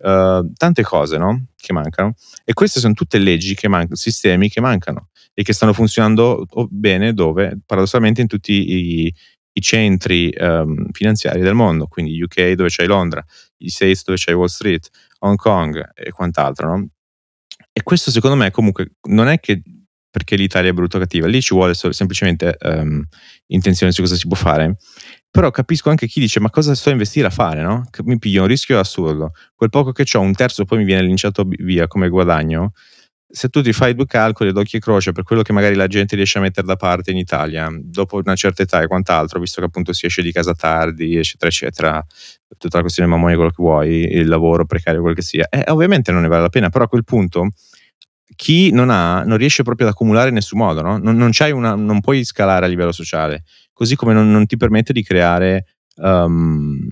Uh, 0.00 0.52
tante 0.56 0.82
cose 0.82 1.18
no? 1.18 1.46
che 1.56 1.72
mancano 1.72 2.14
e 2.44 2.52
queste 2.52 2.78
sono 2.78 2.94
tutte 2.94 3.18
leggi 3.18 3.56
che 3.56 3.66
mancano, 3.66 3.96
sistemi 3.96 4.48
che 4.48 4.60
mancano 4.60 5.08
e 5.34 5.42
che 5.42 5.52
stanno 5.52 5.72
funzionando 5.72 6.46
bene 6.68 7.12
dove 7.12 7.58
paradossalmente 7.66 8.20
in 8.20 8.28
tutti 8.28 8.52
i, 8.52 9.14
i 9.52 9.60
centri 9.60 10.32
um, 10.38 10.90
finanziari 10.92 11.40
del 11.40 11.54
mondo, 11.54 11.86
quindi 11.86 12.20
UK 12.22 12.52
dove 12.52 12.68
c'è 12.68 12.86
Londra, 12.86 13.24
gli 13.56 13.68
States 13.68 14.04
dove 14.04 14.18
c'è 14.18 14.34
Wall 14.34 14.46
Street, 14.46 14.88
Hong 15.20 15.36
Kong 15.36 15.90
e 15.94 16.10
quant'altro. 16.12 16.68
No? 16.76 16.88
E 17.72 17.82
questo 17.82 18.10
secondo 18.10 18.36
me 18.36 18.50
comunque 18.50 18.92
non 19.08 19.28
è 19.28 19.40
che 19.40 19.62
perché 20.10 20.36
l'Italia 20.36 20.70
è 20.70 20.72
brutta 20.72 20.96
o 20.96 21.00
cattiva, 21.00 21.26
lì 21.26 21.40
ci 21.40 21.54
vuole 21.54 21.74
semplicemente 21.74 22.56
um, 22.62 23.04
intenzione 23.48 23.92
su 23.92 24.00
cosa 24.00 24.16
si 24.16 24.26
può 24.26 24.36
fare 24.36 24.76
però 25.30 25.50
capisco 25.50 25.90
anche 25.90 26.06
chi 26.06 26.20
dice: 26.20 26.40
Ma 26.40 26.50
cosa 26.50 26.74
sto 26.74 26.88
a 26.88 26.92
investire 26.92 27.26
a 27.26 27.30
fare? 27.30 27.62
No? 27.62 27.84
Mi 28.04 28.18
piglio 28.18 28.42
un 28.42 28.48
rischio 28.48 28.78
assurdo. 28.78 29.32
Quel 29.54 29.70
poco 29.70 29.92
che 29.92 30.04
ho, 30.16 30.20
un 30.20 30.32
terzo 30.32 30.64
poi 30.64 30.78
mi 30.78 30.84
viene 30.84 31.02
linciato 31.02 31.44
via 31.46 31.86
come 31.86 32.08
guadagno. 32.08 32.72
Se 33.30 33.50
tu 33.50 33.60
ti 33.60 33.74
fai 33.74 33.94
due 33.94 34.06
calcoli 34.06 34.48
ad 34.48 34.56
occhio 34.56 34.78
e 34.78 34.80
croce 34.80 35.12
per 35.12 35.22
quello 35.22 35.42
che 35.42 35.52
magari 35.52 35.74
la 35.74 35.86
gente 35.86 36.16
riesce 36.16 36.38
a 36.38 36.40
mettere 36.40 36.66
da 36.66 36.76
parte 36.76 37.10
in 37.10 37.18
Italia, 37.18 37.68
dopo 37.78 38.16
una 38.16 38.34
certa 38.34 38.62
età 38.62 38.80
e 38.80 38.86
quant'altro, 38.86 39.38
visto 39.38 39.60
che 39.60 39.66
appunto 39.66 39.92
si 39.92 40.06
esce 40.06 40.22
di 40.22 40.32
casa 40.32 40.54
tardi, 40.54 41.14
eccetera, 41.16 41.50
eccetera, 41.50 42.06
tutta 42.56 42.76
la 42.78 42.82
questione 42.82 43.10
mammone, 43.10 43.34
quello 43.34 43.50
che 43.50 43.62
vuoi, 43.62 44.14
il 44.14 44.28
lavoro 44.28 44.64
precario, 44.64 45.02
quel 45.02 45.14
che 45.14 45.20
sia, 45.20 45.46
eh, 45.50 45.64
ovviamente 45.70 46.10
non 46.10 46.22
ne 46.22 46.28
vale 46.28 46.40
la 46.40 46.48
pena, 46.48 46.70
però 46.70 46.84
a 46.84 46.88
quel 46.88 47.04
punto 47.04 47.50
chi 48.34 48.70
non 48.70 48.88
ha 48.88 49.24
non 49.24 49.36
riesce 49.36 49.62
proprio 49.62 49.86
ad 49.86 49.92
accumulare 49.92 50.28
in 50.28 50.34
nessun 50.34 50.58
modo, 50.58 50.80
no? 50.80 50.96
non, 50.96 51.16
non, 51.16 51.32
una, 51.52 51.74
non, 51.74 52.00
puoi 52.00 52.24
scalare 52.24 52.66
a 52.66 52.68
livello 52.68 52.92
sociale, 52.92 53.42
così 53.78 53.94
come 53.94 54.12
non, 54.12 54.28
non 54.28 54.44
ti 54.44 54.56
permette 54.56 54.92
di 54.92 55.04
creare 55.04 55.66
um, 55.98 56.90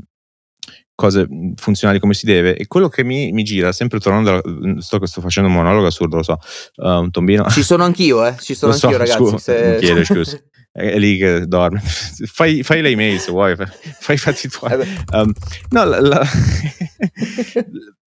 cose 0.94 1.27
funzionali 1.57 1.99
come 1.99 2.14
si 2.14 2.27
deve. 2.27 2.55
E 2.55 2.68
quello 2.68 2.88
che 2.88 3.03
mi, 3.03 3.33
mi 3.33 3.42
gira 3.42 3.72
sempre 3.72 3.99
tornando 3.99 4.31
alla, 4.31 4.81
sto, 4.81 5.05
sto 5.05 5.20
facendo 5.20 5.49
un 5.51 5.57
monologo 5.57 5.88
assurdo 5.88 6.14
lo 6.14 6.22
so 6.22 6.38
uh, 6.77 7.01
un 7.01 7.11
tombino. 7.11 7.51
Ci 7.51 7.64
sono 7.64 7.83
anch'io 7.83 8.25
eh? 8.25 8.37
Ci 8.38 8.55
sono 8.55 8.70
anch'io 8.70 8.90
so, 8.92 8.96
ragazzi 8.96 9.18
scusa, 9.18 9.38
se... 9.38 9.79
chiedo 9.81 10.05
scusa. 10.07 10.40
È 10.70 10.96
lì 10.96 11.16
che 11.16 11.46
dorme. 11.49 11.81
Fai, 11.81 12.62
fai 12.62 12.83
le 12.83 12.90
email 12.90 13.18
se 13.18 13.33
vuoi 13.33 13.57
fai 13.57 14.14
i 14.14 14.18
fatti 14.18 14.49
tuoi. 14.49 14.87
Um, 15.12 15.33
no 15.70 15.85
la, 15.85 16.01
la 16.01 16.22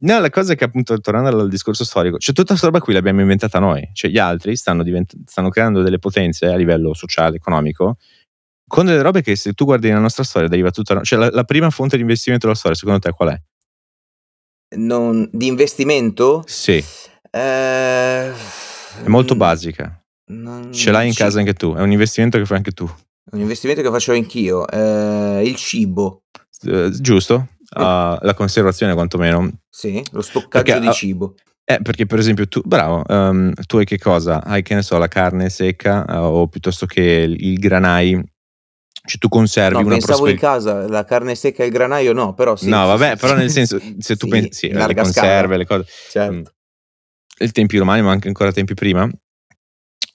No, 0.04 0.20
la 0.20 0.32
cosa 0.32 0.54
è 0.54 0.56
che 0.56 0.64
appunto, 0.64 1.00
tornando 1.00 1.30
al 1.42 1.48
discorso 1.48 1.84
storico, 1.84 2.18
cioè 2.18 2.34
tutta 2.34 2.50
questa 2.50 2.66
roba 2.66 2.80
qui 2.80 2.92
l'abbiamo 2.92 3.22
inventata 3.22 3.60
noi, 3.60 3.88
cioè 3.94 4.10
gli 4.10 4.18
altri 4.18 4.56
stanno, 4.56 4.82
divent- 4.82 5.16
stanno 5.28 5.50
creando 5.50 5.84
delle 5.84 6.00
potenze 6.00 6.48
a 6.48 6.56
livello 6.56 6.96
sociale, 6.96 7.36
economico, 7.36 7.98
con 8.72 8.86
delle 8.86 9.02
robe 9.02 9.22
che 9.22 9.36
se 9.36 9.52
tu 9.52 9.66
guardi 9.66 9.90
nella 9.90 10.00
nostra 10.00 10.24
storia 10.24 10.48
deriva 10.48 10.72
tutta, 10.72 11.02
cioè 11.04 11.20
la, 11.20 11.30
la 11.30 11.44
prima 11.44 11.70
fonte 11.70 11.98
di 11.98 12.04
investimento 12.04 12.46
della 12.46 12.58
storia, 12.58 12.78
secondo 12.78 13.00
te 13.00 13.12
qual 13.12 13.30
è? 13.30 13.42
Non, 14.78 15.30
di 15.30 15.48
investimento? 15.48 16.42
Sì. 16.48 16.82
Eh, 17.30 18.32
è 18.32 19.08
molto 19.08 19.36
basica. 19.36 20.02
Non, 20.28 20.72
Ce 20.72 20.90
l'hai 20.90 21.10
in 21.10 21.14
casa 21.14 21.40
anche 21.40 21.54
tu, 21.54 21.76
è 21.76 21.82
un 21.82 21.92
investimento 21.92 22.38
che 22.38 22.46
fai 22.46 22.58
anche 22.58 22.72
tu. 22.72 22.90
Un 23.34 23.40
investimento 23.42 23.82
che 23.82 23.90
faccio 23.90 24.14
anch'io, 24.14 24.66
eh, 24.66 25.42
il 25.44 25.56
cibo. 25.58 26.24
Uh, 26.64 26.90
giusto? 26.92 27.50
uh, 27.76 28.18
la 28.22 28.34
conservazione 28.34 28.94
quantomeno. 28.94 29.52
Sì, 29.70 30.02
lo 30.12 30.22
stoccaggio 30.22 30.64
perché, 30.64 30.80
di 30.80 30.88
uh, 30.88 30.94
cibo. 30.94 31.36
Eh, 31.66 31.82
perché 31.82 32.06
per 32.06 32.20
esempio 32.20 32.48
tu, 32.48 32.62
bravo, 32.64 33.04
um, 33.08 33.52
tu 33.68 33.78
hai 33.78 33.86
che 33.86 33.98
cosa? 33.98 34.42
Hai 34.44 34.62
che 34.62 34.76
ne 34.76 34.82
so, 34.82 34.98
la 34.98 35.10
carne 35.10 35.50
secca 35.50 36.06
uh, 36.08 36.24
o 36.24 36.48
piuttosto 36.48 36.86
che 36.86 37.02
il, 37.02 37.46
il 37.46 37.60
granai 37.60 38.31
cioè 39.04 39.18
tu 39.18 39.30
conservi 39.30 39.74
no, 39.74 39.86
una 39.86 39.96
pensavo 39.96 40.24
prosper- 40.24 40.34
in 40.34 40.40
casa 40.40 40.88
la 40.88 41.04
carne 41.04 41.36
secca 41.36 41.64
e 41.64 41.68
il 41.68 41.72
granaio 41.72 42.14
no 42.14 42.34
però 42.34 42.56
sì 42.56 42.70
no 42.70 42.86
vabbè 42.86 43.18
però 43.18 43.34
nel 43.34 43.50
senso 43.50 43.80
se 43.98 44.16
tu 44.16 44.28
sì, 44.28 44.32
pensi 44.32 44.68
sì, 44.68 44.72
le 44.72 44.94
conserve 44.94 45.14
scala. 45.14 45.58
le 45.58 45.66
cose 45.66 45.86
certo. 46.10 46.34
um, 46.34 46.44
il 47.40 47.52
tempi 47.52 47.78
romani 47.78 48.04
ma 48.04 48.12
anche 48.12 48.28
ancora 48.28 48.52
tempi 48.52 48.76
prima 48.76 49.10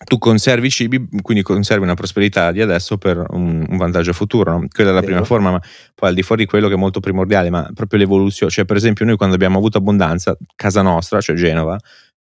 tu 0.05 0.19
conservi 0.19 0.67
i 0.67 0.71
cibi, 0.71 1.09
quindi 1.23 1.43
conservi 1.43 1.83
una 1.83 1.95
prosperità 1.95 2.53
di 2.53 2.61
adesso 2.61 2.99
per 2.99 3.17
un, 3.31 3.65
un 3.67 3.77
vantaggio 3.77 4.13
futuro. 4.13 4.53
No? 4.53 4.67
Quella 4.71 4.91
è 4.91 4.93
la 4.93 5.01
Vero. 5.01 5.13
prima 5.13 5.25
forma, 5.25 5.51
ma 5.53 5.61
poi 5.95 6.11
al 6.11 6.15
di 6.15 6.23
fuori 6.23 6.45
di 6.45 6.49
quello 6.49 6.69
che 6.69 6.75
è 6.75 6.77
molto 6.77 7.01
primordiale, 7.01 7.49
ma 7.49 7.71
proprio 7.73 7.99
l'evoluzione. 7.99 8.53
Cioè, 8.53 8.67
per 8.67 8.77
esempio, 8.77 9.07
noi 9.07 9.17
quando 9.17 9.35
abbiamo 9.35 9.57
avuto 9.57 9.79
abbondanza, 9.79 10.37
casa 10.55 10.83
nostra, 10.83 11.21
cioè 11.21 11.35
Genova, 11.35 11.79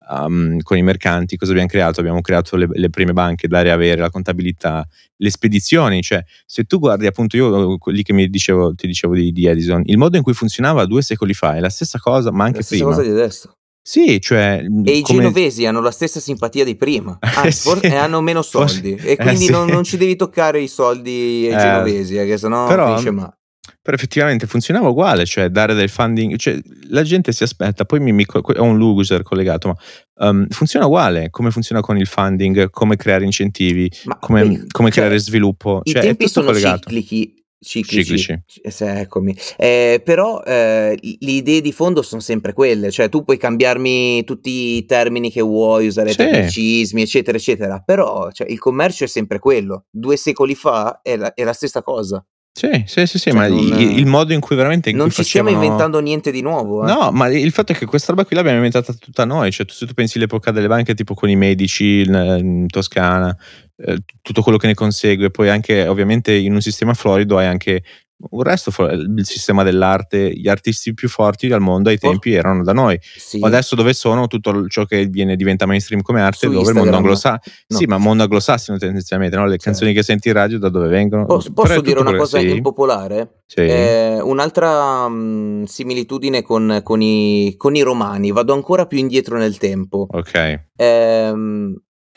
um, 0.09 0.61
con 0.61 0.77
i 0.77 0.83
mercanti, 0.83 1.37
cosa 1.37 1.51
abbiamo 1.51 1.69
creato? 1.69 1.99
Abbiamo 1.99 2.21
creato 2.21 2.55
le, 2.55 2.67
le 2.71 2.89
prime 2.89 3.13
banche, 3.13 3.47
dare 3.47 3.71
avere, 3.71 4.01
la 4.01 4.09
contabilità, 4.09 4.85
le 5.17 5.29
spedizioni. 5.29 6.01
Cioè, 6.01 6.23
se 6.45 6.63
tu 6.63 6.79
guardi, 6.79 7.05
appunto, 7.05 7.37
io 7.37 7.77
lì 7.85 8.03
che 8.03 8.13
mi 8.13 8.29
dicevo, 8.29 8.73
ti 8.75 8.87
dicevo 8.87 9.15
di, 9.15 9.31
di 9.31 9.45
Edison, 9.45 9.81
il 9.85 9.97
modo 9.97 10.17
in 10.17 10.23
cui 10.23 10.33
funzionava 10.33 10.85
due 10.85 11.01
secoli 11.01 11.33
fa 11.33 11.55
è 11.55 11.59
la 11.59 11.69
stessa 11.69 11.99
cosa, 11.99 12.31
ma 12.31 12.45
anche 12.45 12.57
la 12.57 12.63
stessa 12.63 12.83
cosa 12.83 13.01
di 13.01 13.09
adesso. 13.09 13.53
Sì, 13.85 14.21
cioè. 14.21 14.63
E 14.63 14.67
come... 14.69 14.91
i 14.91 15.01
genovesi 15.01 15.65
hanno 15.65 15.81
la 15.81 15.91
stessa 15.91 16.21
simpatia 16.21 16.63
di 16.63 16.75
prima 16.77 17.17
ah, 17.19 17.51
sì. 17.51 17.69
e 17.81 17.95
hanno 17.95 18.21
meno 18.21 18.41
soldi. 18.41 18.95
e 18.95 19.17
quindi 19.17 19.43
eh, 19.43 19.47
sì. 19.47 19.51
non, 19.51 19.67
non, 19.67 19.83
ci 19.83 19.97
devi 19.97 20.15
toccare 20.15 20.61
i 20.61 20.69
soldi 20.69 21.47
ai 21.49 21.53
eh, 21.53 21.57
genovesi, 21.57 22.15
eh, 22.15 22.25
che 22.25 22.37
sennò 22.37 22.65
però, 22.65 22.87
finisce 22.87 23.11
male. 23.11 23.37
Però 23.83 23.97
effettivamente 23.97 24.47
funzionava 24.47 24.87
uguale, 24.87 25.25
cioè 25.25 25.49
dare 25.49 25.73
del 25.73 25.89
funding, 25.89 26.37
cioè 26.37 26.57
la 26.87 27.03
gente 27.03 27.33
si 27.33 27.43
aspetta, 27.43 27.83
poi 27.83 27.99
mi, 27.99 28.13
mi, 28.13 28.25
ho 28.31 28.63
un 28.63 28.77
loser 28.77 29.23
collegato, 29.23 29.67
ma 29.67 30.29
um, 30.29 30.47
funziona 30.47 30.85
uguale, 30.85 31.29
come 31.29 31.51
funziona 31.51 31.81
con 31.81 31.97
il 31.97 32.07
funding, 32.07 32.69
come 32.69 32.95
creare 32.95 33.25
incentivi, 33.25 33.91
ma, 34.05 34.17
come, 34.19 34.65
come 34.71 34.89
cioè, 34.89 35.03
creare 35.03 35.19
sviluppo, 35.19 35.81
cioè 35.83 36.01
i 36.01 36.05
tempi 36.05 36.23
è 36.23 36.27
tutto 36.27 36.39
sono 36.39 36.45
collegato. 36.45 36.89
ciclici 36.89 37.43
ciclici. 37.63 38.17
ciclici. 38.17 38.83
eccomi. 38.83 39.35
Eh, 39.57 40.01
però 40.03 40.41
eh, 40.43 40.97
le 41.01 41.31
idee 41.31 41.61
di 41.61 41.71
fondo 41.71 42.01
sono 42.01 42.21
sempre 42.21 42.53
quelle, 42.53 42.91
cioè 42.91 43.09
tu 43.09 43.23
puoi 43.23 43.37
cambiarmi 43.37 44.23
tutti 44.23 44.77
i 44.77 44.85
termini 44.85 45.31
che 45.31 45.41
vuoi, 45.41 45.87
usare 45.87 46.11
sì. 46.11 46.17
tecnicismi, 46.17 47.01
eccetera, 47.01 47.37
eccetera, 47.37 47.79
però 47.79 48.29
cioè, 48.31 48.47
il 48.49 48.59
commercio 48.59 49.05
è 49.05 49.07
sempre 49.07 49.39
quello. 49.39 49.85
Due 49.89 50.17
secoli 50.17 50.53
fa 50.53 50.99
è 51.01 51.15
la, 51.15 51.33
è 51.33 51.43
la 51.43 51.53
stessa 51.53 51.81
cosa. 51.81 52.23
Sì, 52.55 52.83
sì, 52.85 53.07
sì, 53.07 53.17
sì 53.17 53.31
cioè, 53.31 53.33
ma 53.33 53.47
non, 53.47 53.57
il, 53.57 54.05
modo 54.05 54.31
in 54.31 54.39
cui 54.39 54.55
veramente... 54.55 54.91
In 54.91 54.97
non 54.97 55.07
cui 55.07 55.15
ci 55.15 55.23
facevano... 55.23 55.49
stiamo 55.49 55.65
inventando 55.65 55.99
niente 55.99 56.29
di 56.29 56.41
nuovo. 56.41 56.83
Eh. 56.83 56.87
No, 56.87 57.09
ma 57.11 57.27
il 57.27 57.51
fatto 57.51 57.71
è 57.71 57.75
che 57.75 57.87
questa 57.87 58.11
roba 58.11 58.25
qui 58.25 58.35
l'abbiamo 58.35 58.57
inventata 58.57 58.93
tutta 58.93 59.25
noi, 59.25 59.51
cioè 59.51 59.65
se 59.67 59.87
tu 59.87 59.93
pensi 59.93 60.17
all'epoca 60.17 60.51
delle 60.51 60.67
banche 60.67 60.93
tipo 60.93 61.15
con 61.15 61.29
i 61.29 61.35
medici 61.35 62.03
in, 62.05 62.37
in 62.39 62.67
Toscana, 62.67 63.35
eh, 63.77 63.97
tutto 64.21 64.43
quello 64.43 64.59
che 64.59 64.67
ne 64.67 64.75
consegue, 64.75 65.31
poi 65.31 65.49
anche 65.49 65.87
ovviamente 65.87 66.31
in 66.31 66.53
un 66.53 66.61
sistema 66.61 66.93
florido 66.93 67.39
hai 67.39 67.47
anche 67.47 67.81
un 68.29 68.43
resto, 68.43 68.71
il 68.91 69.25
sistema 69.25 69.63
dell'arte, 69.63 70.31
gli 70.31 70.47
artisti 70.47 70.93
più 70.93 71.09
forti 71.09 71.51
al 71.51 71.61
mondo 71.61 71.89
ai 71.89 71.97
tempi 71.97 72.33
oh. 72.33 72.37
erano 72.37 72.63
da 72.63 72.73
noi. 72.73 72.97
Sì. 73.01 73.39
Adesso 73.41 73.75
dove 73.75 73.93
sono 73.93 74.27
tutto 74.27 74.67
ciò 74.67 74.85
che 74.85 75.05
viene, 75.07 75.35
diventa 75.35 75.65
mainstream 75.65 76.01
come 76.01 76.21
arte, 76.21 76.37
Su 76.37 76.45
dove 76.47 76.57
Instagram. 76.59 76.85
il 76.85 76.91
mondo 76.91 77.07
anglosassone. 77.07 77.55
No. 77.67 77.77
Sì, 77.77 77.85
ma 77.85 77.97
mondo 77.97 78.23
anglosassino 78.23 78.77
tendenzialmente, 78.77 79.35
no? 79.35 79.43
le 79.43 79.51
certo. 79.51 79.65
canzoni 79.65 79.93
che 79.93 80.03
senti 80.03 80.29
in 80.29 80.33
radio 80.35 80.59
da 80.59 80.69
dove 80.69 80.87
vengono. 80.87 81.25
Posso, 81.25 81.51
posso 81.51 81.81
dire 81.81 81.99
una 81.99 82.15
cosa 82.15 82.39
sì. 82.39 82.49
impopolare? 82.49 83.41
Sì. 83.45 83.61
Eh, 83.61 84.19
un'altra 84.21 85.07
mh, 85.07 85.65
similitudine 85.65 86.41
con, 86.41 86.81
con, 86.83 87.01
i, 87.01 87.55
con, 87.57 87.75
i, 87.75 87.81
romani, 87.81 88.31
vado 88.31 88.53
ancora 88.53 88.85
più 88.85 88.97
indietro 88.97 89.37
nel 89.37 89.57
tempo. 89.57 90.07
Ok. 90.09 90.63
Eh, 90.75 91.33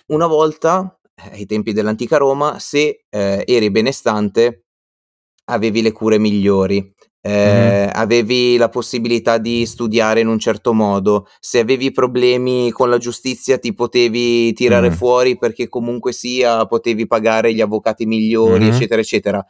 una 0.08 0.26
volta, 0.26 0.98
ai 1.32 1.46
tempi 1.46 1.72
dell'antica 1.72 2.16
Roma, 2.16 2.58
se 2.58 3.04
eh, 3.08 3.42
eri 3.44 3.70
benestante 3.70 4.65
avevi 5.46 5.82
le 5.82 5.92
cure 5.92 6.18
migliori. 6.18 6.94
Eh, 7.26 7.86
mm. 7.88 7.90
avevi 7.92 8.56
la 8.56 8.68
possibilità 8.68 9.38
di 9.38 9.66
studiare 9.66 10.20
in 10.20 10.28
un 10.28 10.38
certo 10.38 10.72
modo, 10.72 11.26
se 11.40 11.58
avevi 11.58 11.90
problemi 11.90 12.70
con 12.70 12.88
la 12.88 12.98
giustizia 12.98 13.58
ti 13.58 13.74
potevi 13.74 14.52
tirare 14.52 14.90
mm. 14.90 14.92
fuori 14.92 15.36
perché 15.36 15.68
comunque 15.68 16.12
sia 16.12 16.66
potevi 16.66 17.08
pagare 17.08 17.52
gli 17.52 17.60
avvocati 17.60 18.06
migliori, 18.06 18.66
mm. 18.66 18.68
eccetera, 18.68 19.00
eccetera. 19.00 19.44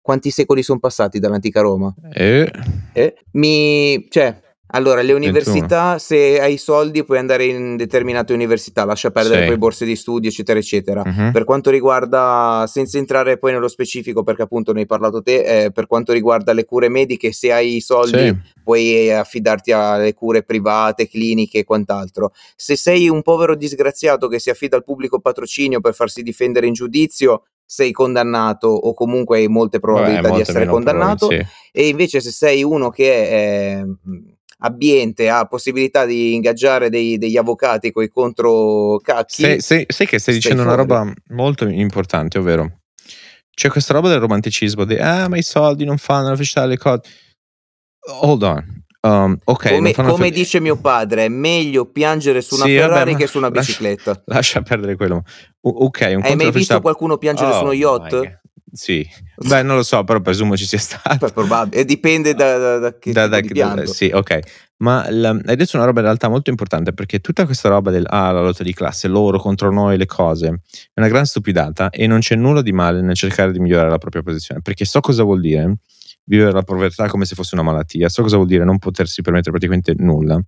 Quanti 0.00 0.30
secoli 0.30 0.62
sono 0.62 0.78
passati 0.78 1.18
dall'antica 1.18 1.60
Roma? 1.60 1.94
Eh. 2.14 2.50
Eh? 2.94 3.14
Mi, 3.32 4.06
cioè, 4.08 4.40
allora, 4.76 5.00
le 5.00 5.14
università, 5.14 5.96
21. 5.96 5.98
se 5.98 6.40
hai 6.40 6.58
soldi 6.58 7.02
puoi 7.02 7.18
andare 7.18 7.46
in 7.46 7.76
determinate 7.76 8.34
università, 8.34 8.84
lascia 8.84 9.10
perdere 9.10 9.42
sì. 9.42 9.46
poi 9.46 9.56
borse 9.56 9.84
di 9.86 9.96
studio, 9.96 10.28
eccetera, 10.28 10.58
eccetera. 10.58 11.02
Uh-huh. 11.04 11.30
Per 11.32 11.44
quanto 11.44 11.70
riguarda, 11.70 12.66
senza 12.68 12.98
entrare 12.98 13.38
poi 13.38 13.52
nello 13.52 13.68
specifico, 13.68 14.22
perché 14.22 14.42
appunto 14.42 14.72
ne 14.72 14.80
hai 14.80 14.86
parlato 14.86 15.22
te, 15.22 15.64
eh, 15.64 15.72
per 15.72 15.86
quanto 15.86 16.12
riguarda 16.12 16.52
le 16.52 16.64
cure 16.64 16.88
mediche, 16.88 17.32
se 17.32 17.52
hai 17.52 17.76
i 17.76 17.80
soldi 17.80 18.18
sì. 18.18 18.36
puoi 18.62 19.10
affidarti 19.10 19.72
alle 19.72 20.12
cure 20.12 20.42
private, 20.42 21.08
cliniche 21.08 21.60
e 21.60 21.64
quant'altro. 21.64 22.32
Se 22.54 22.76
sei 22.76 23.08
un 23.08 23.22
povero 23.22 23.54
disgraziato 23.54 24.28
che 24.28 24.38
si 24.38 24.50
affida 24.50 24.76
al 24.76 24.84
pubblico 24.84 25.20
patrocinio 25.20 25.80
per 25.80 25.94
farsi 25.94 26.22
difendere 26.22 26.66
in 26.66 26.74
giudizio, 26.74 27.44
sei 27.64 27.90
condannato 27.90 28.68
o 28.68 28.94
comunque 28.94 29.38
hai 29.38 29.48
molte 29.48 29.80
probabilità 29.80 30.28
Beh, 30.28 30.34
di 30.34 30.40
essere 30.40 30.66
condannato. 30.66 31.28
Sì. 31.28 31.44
E 31.72 31.88
invece 31.88 32.20
se 32.20 32.30
sei 32.30 32.62
uno 32.62 32.90
che 32.90 33.28
è 33.28 33.84
ambiente 34.58 35.28
ha 35.28 35.46
possibilità 35.46 36.04
di 36.04 36.34
ingaggiare 36.34 36.88
dei, 36.88 37.18
degli 37.18 37.36
avvocati 37.36 37.92
con 37.92 38.02
i 38.02 38.08
contro 38.08 38.98
cacchi. 39.02 39.60
Sai, 39.60 39.84
che 39.86 40.18
stai, 40.18 40.34
dicendo 40.34 40.62
fuori. 40.62 40.80
una 40.80 40.86
roba 40.86 41.12
molto 41.28 41.66
importante, 41.68 42.38
ovvero 42.38 42.80
c'è 43.56 43.70
questa 43.70 43.94
roba 43.94 44.08
del 44.10 44.20
romanticismo 44.20 44.84
di 44.84 44.96
ah, 44.96 45.28
ma 45.28 45.38
i 45.38 45.42
soldi 45.42 45.86
non 45.86 45.96
fanno 45.96 46.28
la 46.28 46.34
felicità 46.34 46.66
le 46.66 46.76
cose. 46.76 47.00
Hold 48.20 48.42
on. 48.42 48.84
Um, 49.00 49.38
okay, 49.44 49.76
come, 49.76 49.94
come 49.94 50.30
dice 50.30 50.60
mio 50.60 50.76
padre, 50.76 51.26
è 51.26 51.28
meglio 51.28 51.86
piangere 51.86 52.42
su 52.42 52.56
una 52.56 52.64
sì, 52.64 52.76
Ferrari 52.76 53.12
vabbè, 53.12 53.22
che 53.22 53.28
su 53.28 53.38
una 53.38 53.50
bicicletta. 53.50 54.10
Lascia, 54.10 54.22
lascia 54.60 54.62
perdere 54.62 54.96
quello. 54.96 55.22
O- 55.60 55.70
ok, 55.70 56.12
un 56.16 56.22
Hai 56.22 56.36
mai 56.36 56.50
visto 56.50 56.80
qualcuno 56.80 57.16
piangere 57.16 57.50
oh, 57.50 57.58
su 57.58 57.62
uno 57.62 57.72
yacht? 57.72 58.40
Sì, 58.76 59.08
beh, 59.36 59.62
non 59.62 59.76
lo 59.76 59.82
so, 59.82 60.04
però 60.04 60.20
presumo 60.20 60.54
ci 60.54 60.66
sia 60.66 60.78
stato. 60.78 61.26
È 61.26 61.32
probabile, 61.32 61.84
dipende 61.86 62.34
da, 62.34 62.58
da, 62.58 62.78
da 62.78 62.98
che 62.98 63.10
da, 63.10 63.26
da, 63.26 63.40
da 63.40 63.86
Sì, 63.86 64.10
ok. 64.12 64.64
Ma 64.78 65.06
la, 65.08 65.30
hai 65.30 65.56
detto 65.56 65.76
una 65.76 65.86
roba 65.86 66.00
in 66.00 66.04
realtà 66.04 66.28
molto 66.28 66.50
importante 66.50 66.92
perché 66.92 67.20
tutta 67.20 67.46
questa 67.46 67.70
roba 67.70 67.90
del 67.90 68.04
ah, 68.06 68.30
la 68.32 68.42
lotta 68.42 68.62
di 68.62 68.74
classe, 68.74 69.08
loro 69.08 69.38
contro 69.38 69.72
noi, 69.72 69.96
le 69.96 70.04
cose, 70.04 70.48
è 70.92 71.00
una 71.00 71.08
gran 71.08 71.24
stupidata 71.24 71.88
e 71.88 72.06
non 72.06 72.18
c'è 72.18 72.34
nulla 72.34 72.60
di 72.60 72.72
male 72.72 73.00
nel 73.00 73.14
cercare 73.14 73.50
di 73.50 73.58
migliorare 73.58 73.88
la 73.88 73.98
propria 73.98 74.22
posizione. 74.22 74.60
Perché 74.60 74.84
so 74.84 75.00
cosa 75.00 75.22
vuol 75.22 75.40
dire 75.40 75.78
vivere 76.24 76.52
la 76.52 76.62
povertà 76.62 77.08
come 77.08 77.24
se 77.24 77.34
fosse 77.34 77.54
una 77.54 77.64
malattia, 77.64 78.10
so 78.10 78.20
cosa 78.20 78.36
vuol 78.36 78.48
dire 78.48 78.64
non 78.64 78.78
potersi 78.78 79.22
permettere 79.22 79.52
praticamente 79.52 79.94
nulla. 79.96 80.38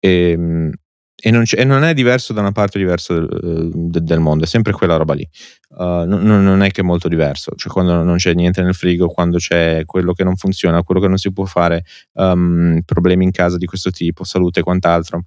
E, 0.00 0.30
ehm, 0.30 0.72
e 1.20 1.32
non, 1.32 1.42
e 1.50 1.64
non, 1.64 1.82
è 1.82 1.94
diverso 1.94 2.32
da 2.32 2.40
una 2.40 2.52
parte 2.52 2.78
diversa 2.78 3.12
del, 3.12 3.70
del, 3.72 4.20
mondo, 4.20 4.44
è 4.44 4.46
sempre 4.46 4.72
quella 4.72 4.96
roba 4.96 5.14
lì. 5.14 5.28
Uh, 5.70 6.04
non, 6.04 6.22
non, 6.22 6.62
è 6.62 6.70
che 6.70 6.82
è 6.82 6.84
molto 6.84 7.08
diverso, 7.08 7.52
cioè 7.56 7.72
quando 7.72 8.04
non 8.04 8.16
c'è 8.16 8.34
niente 8.34 8.62
nel 8.62 8.74
frigo, 8.74 9.08
quando 9.08 9.38
c'è 9.38 9.82
quello 9.84 10.12
che 10.12 10.22
non 10.22 10.36
funziona, 10.36 10.84
quello 10.84 11.00
che 11.00 11.08
non 11.08 11.16
si 11.16 11.32
può 11.32 11.44
fare, 11.44 11.82
um, 12.14 12.80
problemi 12.84 13.24
in 13.24 13.32
casa 13.32 13.56
di 13.56 13.66
questo 13.66 13.90
tipo, 13.90 14.22
salute 14.22 14.60
e 14.60 14.62
quant'altro. 14.62 15.22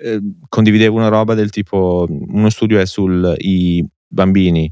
Eh, 0.00 0.18
condividevo 0.48 0.96
una 0.96 1.08
roba 1.08 1.34
del 1.34 1.50
tipo, 1.50 2.06
uno 2.08 2.48
studio 2.48 2.80
è 2.80 2.86
sui 2.86 3.86
bambini 4.06 4.70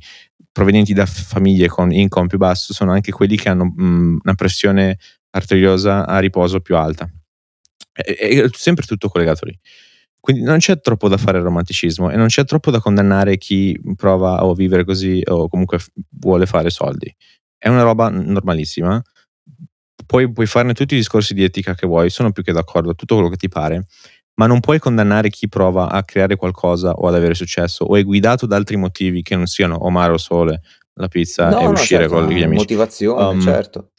provenienti 0.50 0.92
da 0.92 1.06
famiglie 1.06 1.68
con 1.68 1.92
income 1.92 2.28
più 2.28 2.38
basso, 2.38 2.72
sono 2.72 2.92
anche 2.92 3.12
quelli 3.12 3.36
che 3.36 3.48
hanno 3.48 3.64
mh, 3.64 4.20
una 4.22 4.34
pressione 4.34 4.98
arteriosa 5.30 6.06
a 6.06 6.18
riposo 6.18 6.60
più 6.60 6.76
alta. 6.76 7.10
È, 7.92 8.02
è 8.02 8.48
sempre 8.52 8.86
tutto 8.86 9.08
collegato 9.08 9.44
lì. 9.44 9.58
Quindi 10.22 10.42
non 10.42 10.58
c'è 10.58 10.80
troppo 10.80 11.08
da 11.08 11.16
fare 11.16 11.40
romanticismo 11.40 12.08
e 12.08 12.14
non 12.14 12.28
c'è 12.28 12.44
troppo 12.44 12.70
da 12.70 12.78
condannare 12.78 13.38
chi 13.38 13.76
prova 13.96 14.38
a 14.38 14.54
vivere 14.54 14.84
così 14.84 15.20
o 15.26 15.48
comunque 15.48 15.80
vuole 16.10 16.46
fare 16.46 16.70
soldi. 16.70 17.12
È 17.58 17.66
una 17.66 17.82
roba 17.82 18.08
normalissima. 18.08 19.02
Poi 20.06 20.30
puoi 20.30 20.46
farne 20.46 20.74
tutti 20.74 20.94
i 20.94 20.98
discorsi 20.98 21.34
di 21.34 21.42
etica 21.42 21.74
che 21.74 21.88
vuoi, 21.88 22.08
sono 22.08 22.30
più 22.30 22.44
che 22.44 22.52
d'accordo, 22.52 22.94
tutto 22.94 23.16
quello 23.16 23.30
che 23.30 23.36
ti 23.36 23.48
pare, 23.48 23.86
ma 24.34 24.46
non 24.46 24.60
puoi 24.60 24.78
condannare 24.78 25.28
chi 25.28 25.48
prova 25.48 25.90
a 25.90 26.04
creare 26.04 26.36
qualcosa 26.36 26.92
o 26.92 27.08
ad 27.08 27.16
avere 27.16 27.34
successo 27.34 27.84
o 27.84 27.96
è 27.96 28.04
guidato 28.04 28.46
da 28.46 28.54
altri 28.54 28.76
motivi 28.76 29.22
che 29.22 29.34
non 29.34 29.46
siano 29.46 29.74
o 29.74 29.90
mare 29.90 30.12
o 30.12 30.18
sole, 30.18 30.60
la 31.00 31.08
pizza 31.08 31.50
no, 31.50 31.58
e 31.58 31.64
no, 31.64 31.70
uscire 31.70 32.02
certo, 32.02 32.14
con 32.14 32.28
gli 32.28 32.42
amici. 32.42 32.60
Motivazione, 32.60 33.24
um, 33.24 33.40
certo. 33.40 33.90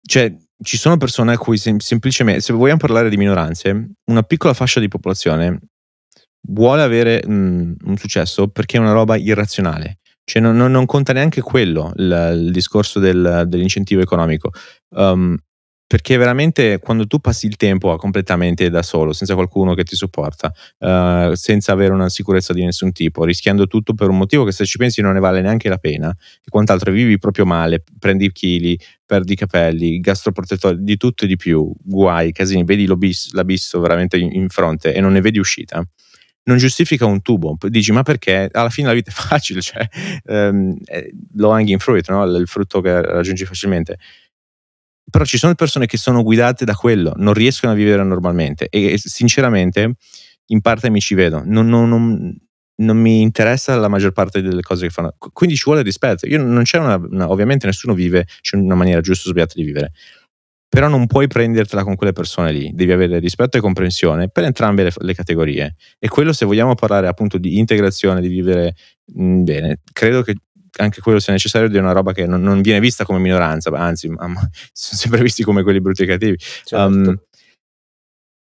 Cioè, 0.00 0.32
ci 0.62 0.76
sono 0.76 0.96
persone 0.96 1.32
a 1.32 1.38
cui 1.38 1.58
sem- 1.58 1.78
semplicemente, 1.78 2.40
se 2.40 2.52
vogliamo 2.52 2.78
parlare 2.78 3.08
di 3.08 3.16
minoranze, 3.16 3.90
una 4.06 4.22
piccola 4.22 4.54
fascia 4.54 4.80
di 4.80 4.88
popolazione 4.88 5.58
vuole 6.48 6.82
avere 6.82 7.22
mh, 7.26 7.74
un 7.84 7.96
successo 7.96 8.48
perché 8.48 8.76
è 8.76 8.80
una 8.80 8.92
roba 8.92 9.16
irrazionale. 9.16 9.98
Cioè 10.24 10.40
non, 10.40 10.56
non, 10.56 10.70
non 10.70 10.86
conta 10.86 11.12
neanche 11.12 11.40
quello 11.40 11.92
il, 11.96 12.32
il 12.44 12.52
discorso 12.52 13.00
del, 13.00 13.44
dell'incentivo 13.46 14.00
economico. 14.00 14.52
Um, 14.90 15.36
perché 15.92 16.16
veramente 16.16 16.78
quando 16.78 17.06
tu 17.06 17.18
passi 17.18 17.44
il 17.44 17.56
tempo 17.56 17.94
completamente 17.96 18.70
da 18.70 18.80
solo, 18.80 19.12
senza 19.12 19.34
qualcuno 19.34 19.74
che 19.74 19.84
ti 19.84 19.94
supporta, 19.94 20.50
uh, 20.78 21.34
senza 21.34 21.72
avere 21.72 21.92
una 21.92 22.08
sicurezza 22.08 22.54
di 22.54 22.64
nessun 22.64 22.92
tipo, 22.92 23.24
rischiando 23.24 23.66
tutto 23.66 23.92
per 23.92 24.08
un 24.08 24.16
motivo 24.16 24.44
che 24.44 24.52
se 24.52 24.64
ci 24.64 24.78
pensi 24.78 25.02
non 25.02 25.12
ne 25.12 25.20
vale 25.20 25.42
neanche 25.42 25.68
la 25.68 25.76
pena, 25.76 26.08
e 26.08 26.48
quant'altro 26.48 26.92
vivi 26.92 27.18
proprio 27.18 27.44
male, 27.44 27.84
prendi 27.98 28.32
chili, 28.32 28.80
perdi 29.04 29.34
i 29.34 29.36
capelli, 29.36 30.00
gastroprotettori, 30.00 30.78
di 30.80 30.96
tutto 30.96 31.24
e 31.24 31.26
di 31.26 31.36
più, 31.36 31.70
guai, 31.82 32.32
casini, 32.32 32.64
vedi 32.64 32.86
l'abisso 32.86 33.78
veramente 33.78 34.16
in, 34.16 34.48
fronte 34.48 34.94
e 34.94 35.00
non 35.02 35.12
ne 35.12 35.20
vedi 35.20 35.38
uscita 35.38 35.86
non 36.44 36.56
giustifica 36.56 37.06
un 37.06 37.22
tubo. 37.22 37.56
Dici, 37.68 37.92
ma 37.92 38.02
perché? 38.02 38.48
Alla 38.50 38.68
fine 38.68 38.88
la 38.88 38.94
vita 38.94 39.10
è 39.10 39.14
facile, 39.14 39.60
cioè 39.60 39.86
um, 40.24 40.76
low 41.34 41.52
hanging 41.52 41.78
fruit, 41.78 42.08
no? 42.08 42.24
il 42.24 42.48
frutto 42.48 42.80
che 42.80 43.00
raggiungi 43.00 43.44
facilmente 43.44 43.98
però 45.10 45.24
ci 45.24 45.38
sono 45.38 45.54
persone 45.54 45.86
che 45.86 45.96
sono 45.96 46.22
guidate 46.22 46.64
da 46.64 46.74
quello, 46.74 47.12
non 47.16 47.34
riescono 47.34 47.72
a 47.72 47.74
vivere 47.74 48.02
normalmente. 48.04 48.68
E 48.68 48.98
sinceramente 48.98 49.96
in 50.46 50.60
parte 50.60 50.90
mi 50.90 51.00
ci 51.00 51.14
vedo, 51.14 51.42
non, 51.44 51.68
non, 51.68 51.88
non, 51.88 52.36
non 52.76 52.96
mi 52.96 53.20
interessa 53.20 53.74
la 53.76 53.88
maggior 53.88 54.12
parte 54.12 54.42
delle 54.42 54.62
cose 54.62 54.86
che 54.86 54.92
fanno, 54.92 55.14
quindi 55.32 55.56
ci 55.56 55.64
vuole 55.64 55.82
rispetto, 55.82 56.26
Io 56.26 56.42
non 56.42 56.62
c'è 56.62 56.78
una, 56.78 56.96
una, 56.96 57.30
ovviamente 57.30 57.66
nessuno 57.66 57.94
vive, 57.94 58.26
c'è 58.40 58.56
una 58.56 58.74
maniera 58.74 59.00
giusta 59.00 59.28
o 59.28 59.32
sbagliata 59.32 59.54
di 59.56 59.64
vivere, 59.64 59.92
però 60.68 60.88
non 60.88 61.06
puoi 61.06 61.26
prendertela 61.26 61.84
con 61.84 61.96
quelle 61.96 62.12
persone 62.12 62.50
lì, 62.50 62.70
devi 62.74 62.92
avere 62.92 63.18
rispetto 63.18 63.58
e 63.58 63.60
comprensione 63.60 64.30
per 64.30 64.44
entrambe 64.44 64.84
le, 64.84 64.92
le 64.94 65.14
categorie. 65.14 65.74
E 65.98 66.08
quello 66.08 66.32
se 66.32 66.46
vogliamo 66.46 66.74
parlare 66.74 67.08
appunto 67.08 67.36
di 67.36 67.58
integrazione, 67.58 68.22
di 68.22 68.28
vivere 68.28 68.74
mh, 69.04 69.42
bene, 69.42 69.80
credo 69.92 70.22
che 70.22 70.34
anche 70.78 71.00
quello 71.00 71.18
sia 71.18 71.32
necessario 71.32 71.68
di 71.68 71.76
una 71.76 71.92
roba 71.92 72.12
che 72.12 72.26
non, 72.26 72.42
non 72.42 72.60
viene 72.62 72.80
vista 72.80 73.04
come 73.04 73.18
minoranza, 73.18 73.70
anzi, 73.70 74.08
sono 74.16 74.50
sempre 74.72 75.22
visti 75.22 75.42
come 75.42 75.62
quelli 75.62 75.80
brutti 75.80 76.02
e 76.02 76.06
cattivi. 76.06 76.36
Certo. 76.38 76.76
Um, 76.76 77.20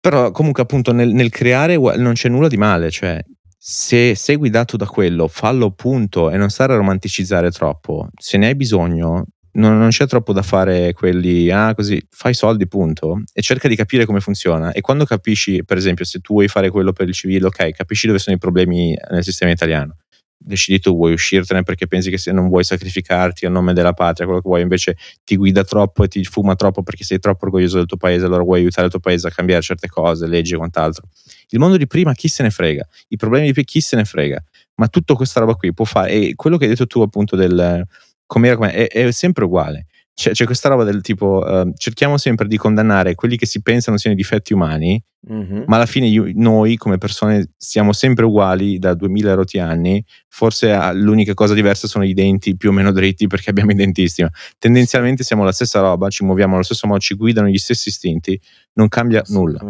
però 0.00 0.32
comunque 0.32 0.62
appunto 0.62 0.92
nel, 0.92 1.10
nel, 1.10 1.30
creare 1.30 1.76
non 1.76 2.14
c'è 2.14 2.28
nulla 2.28 2.48
di 2.48 2.56
male, 2.56 2.90
cioè 2.90 3.22
se 3.56 4.16
sei 4.16 4.34
guidato 4.34 4.76
da 4.76 4.86
quello, 4.86 5.28
fallo 5.28 5.70
punto 5.70 6.30
e 6.30 6.36
non 6.36 6.50
stare 6.50 6.72
a 6.72 6.76
romanticizzare 6.76 7.52
troppo. 7.52 8.08
Se 8.18 8.36
ne 8.36 8.48
hai 8.48 8.56
bisogno, 8.56 9.26
non, 9.52 9.78
non, 9.78 9.90
c'è 9.90 10.08
troppo 10.08 10.32
da 10.32 10.42
fare 10.42 10.92
quelli, 10.94 11.48
ah 11.50 11.72
così, 11.72 12.04
fai 12.10 12.34
soldi 12.34 12.66
punto 12.66 13.22
e 13.32 13.42
cerca 13.42 13.68
di 13.68 13.76
capire 13.76 14.04
come 14.04 14.18
funziona 14.18 14.72
e 14.72 14.80
quando 14.80 15.04
capisci, 15.04 15.64
per 15.64 15.76
esempio, 15.76 16.04
se 16.04 16.18
tu 16.18 16.32
vuoi 16.32 16.48
fare 16.48 16.70
quello 16.70 16.92
per 16.92 17.06
il 17.06 17.14
civile, 17.14 17.46
ok, 17.46 17.70
capisci 17.70 18.08
dove 18.08 18.18
sono 18.18 18.34
i 18.34 18.38
problemi 18.40 18.96
nel 19.10 19.22
sistema 19.22 19.52
italiano 19.52 19.98
decidi 20.44 20.78
tu, 20.80 20.94
vuoi 20.94 21.12
uscirtene 21.12 21.62
perché 21.62 21.86
pensi 21.86 22.10
che 22.10 22.18
se 22.18 22.32
non 22.32 22.48
vuoi 22.48 22.64
sacrificarti 22.64 23.46
a 23.46 23.48
nome 23.48 23.72
della 23.72 23.92
patria, 23.92 24.26
quello 24.26 24.40
che 24.40 24.48
vuoi, 24.48 24.62
invece 24.62 24.96
ti 25.24 25.36
guida 25.36 25.64
troppo 25.64 26.04
e 26.04 26.08
ti 26.08 26.24
fuma 26.24 26.54
troppo 26.54 26.82
perché 26.82 27.04
sei 27.04 27.18
troppo 27.18 27.46
orgoglioso 27.46 27.76
del 27.78 27.86
tuo 27.86 27.96
paese, 27.96 28.24
allora 28.24 28.42
vuoi 28.42 28.60
aiutare 28.60 28.86
il 28.86 28.90
tuo 28.90 29.00
paese 29.00 29.28
a 29.28 29.30
cambiare 29.30 29.62
certe 29.62 29.88
cose, 29.88 30.26
leggi 30.26 30.54
e 30.54 30.56
quant'altro. 30.56 31.08
Il 31.48 31.58
mondo 31.58 31.76
di 31.76 31.86
prima 31.86 32.14
chi 32.14 32.28
se 32.28 32.42
ne 32.42 32.50
frega, 32.50 32.86
i 33.08 33.16
problemi 33.16 33.46
di 33.46 33.52
prima 33.52 33.66
chi 33.66 33.80
se 33.80 33.96
ne 33.96 34.04
frega, 34.04 34.42
ma 34.76 34.88
tutta 34.88 35.14
questa 35.14 35.40
roba 35.40 35.54
qui 35.54 35.72
può 35.72 35.84
fare, 35.84 36.10
e 36.10 36.34
quello 36.34 36.56
che 36.56 36.64
hai 36.64 36.70
detto 36.70 36.86
tu 36.86 37.00
appunto 37.00 37.36
del 37.36 37.86
com'era, 38.26 38.56
com'era 38.56 38.72
è, 38.72 38.88
è 38.88 39.10
sempre 39.10 39.44
uguale 39.44 39.86
c'è, 40.14 40.32
c'è, 40.32 40.44
questa 40.44 40.68
roba 40.68 40.84
del 40.84 41.00
tipo 41.00 41.42
uh, 41.44 41.72
cerchiamo 41.76 42.18
sempre 42.18 42.46
di 42.46 42.56
condannare 42.56 43.14
quelli 43.14 43.36
che 43.36 43.46
si 43.46 43.62
pensano 43.62 43.96
siano 43.96 44.14
i 44.14 44.18
difetti 44.18 44.52
umani, 44.52 45.02
mm-hmm. 45.32 45.64
ma 45.66 45.76
alla 45.76 45.86
fine 45.86 46.06
io, 46.06 46.30
noi 46.34 46.76
come 46.76 46.98
persone 46.98 47.52
siamo 47.56 47.92
sempre 47.92 48.24
uguali 48.24 48.78
da 48.78 48.94
2000 48.94 49.34
roti 49.34 49.58
anni, 49.58 50.04
forse 50.28 50.70
uh, 50.70 50.92
l'unica 50.92 51.34
cosa 51.34 51.54
diversa 51.54 51.86
sono 51.86 52.04
i 52.04 52.12
denti 52.12 52.56
più 52.56 52.68
o 52.68 52.72
meno 52.72 52.92
dritti 52.92 53.26
perché 53.26 53.50
abbiamo 53.50 53.70
i 53.70 53.74
dentisti, 53.74 54.22
ma 54.22 54.30
tendenzialmente 54.58 55.24
siamo 55.24 55.44
la 55.44 55.52
stessa 55.52 55.80
roba, 55.80 56.08
ci 56.10 56.24
muoviamo 56.24 56.54
allo 56.54 56.64
stesso 56.64 56.86
modo, 56.86 57.00
ci 57.00 57.14
guidano 57.14 57.48
gli 57.48 57.58
stessi 57.58 57.88
istinti, 57.88 58.38
non 58.74 58.88
cambia 58.88 59.22
nulla. 59.28 59.60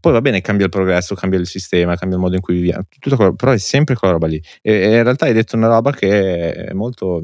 Poi 0.00 0.12
va 0.12 0.20
bene, 0.20 0.40
cambia 0.40 0.66
il 0.66 0.70
progresso, 0.70 1.14
cambia 1.14 1.38
il 1.38 1.46
sistema, 1.46 1.96
cambia 1.96 2.16
il 2.16 2.22
modo 2.22 2.36
in 2.36 2.40
cui 2.40 2.54
viviamo, 2.54 2.84
quello, 3.00 3.34
però 3.34 3.52
è 3.52 3.58
sempre 3.58 3.96
quella 3.96 4.14
roba 4.14 4.28
lì. 4.28 4.40
E, 4.62 4.72
e, 4.72 4.96
in 4.96 5.02
realtà 5.02 5.24
hai 5.24 5.32
detto 5.32 5.56
una 5.56 5.66
roba 5.66 5.90
che 5.92 6.52
è 6.52 6.72
molto 6.72 7.20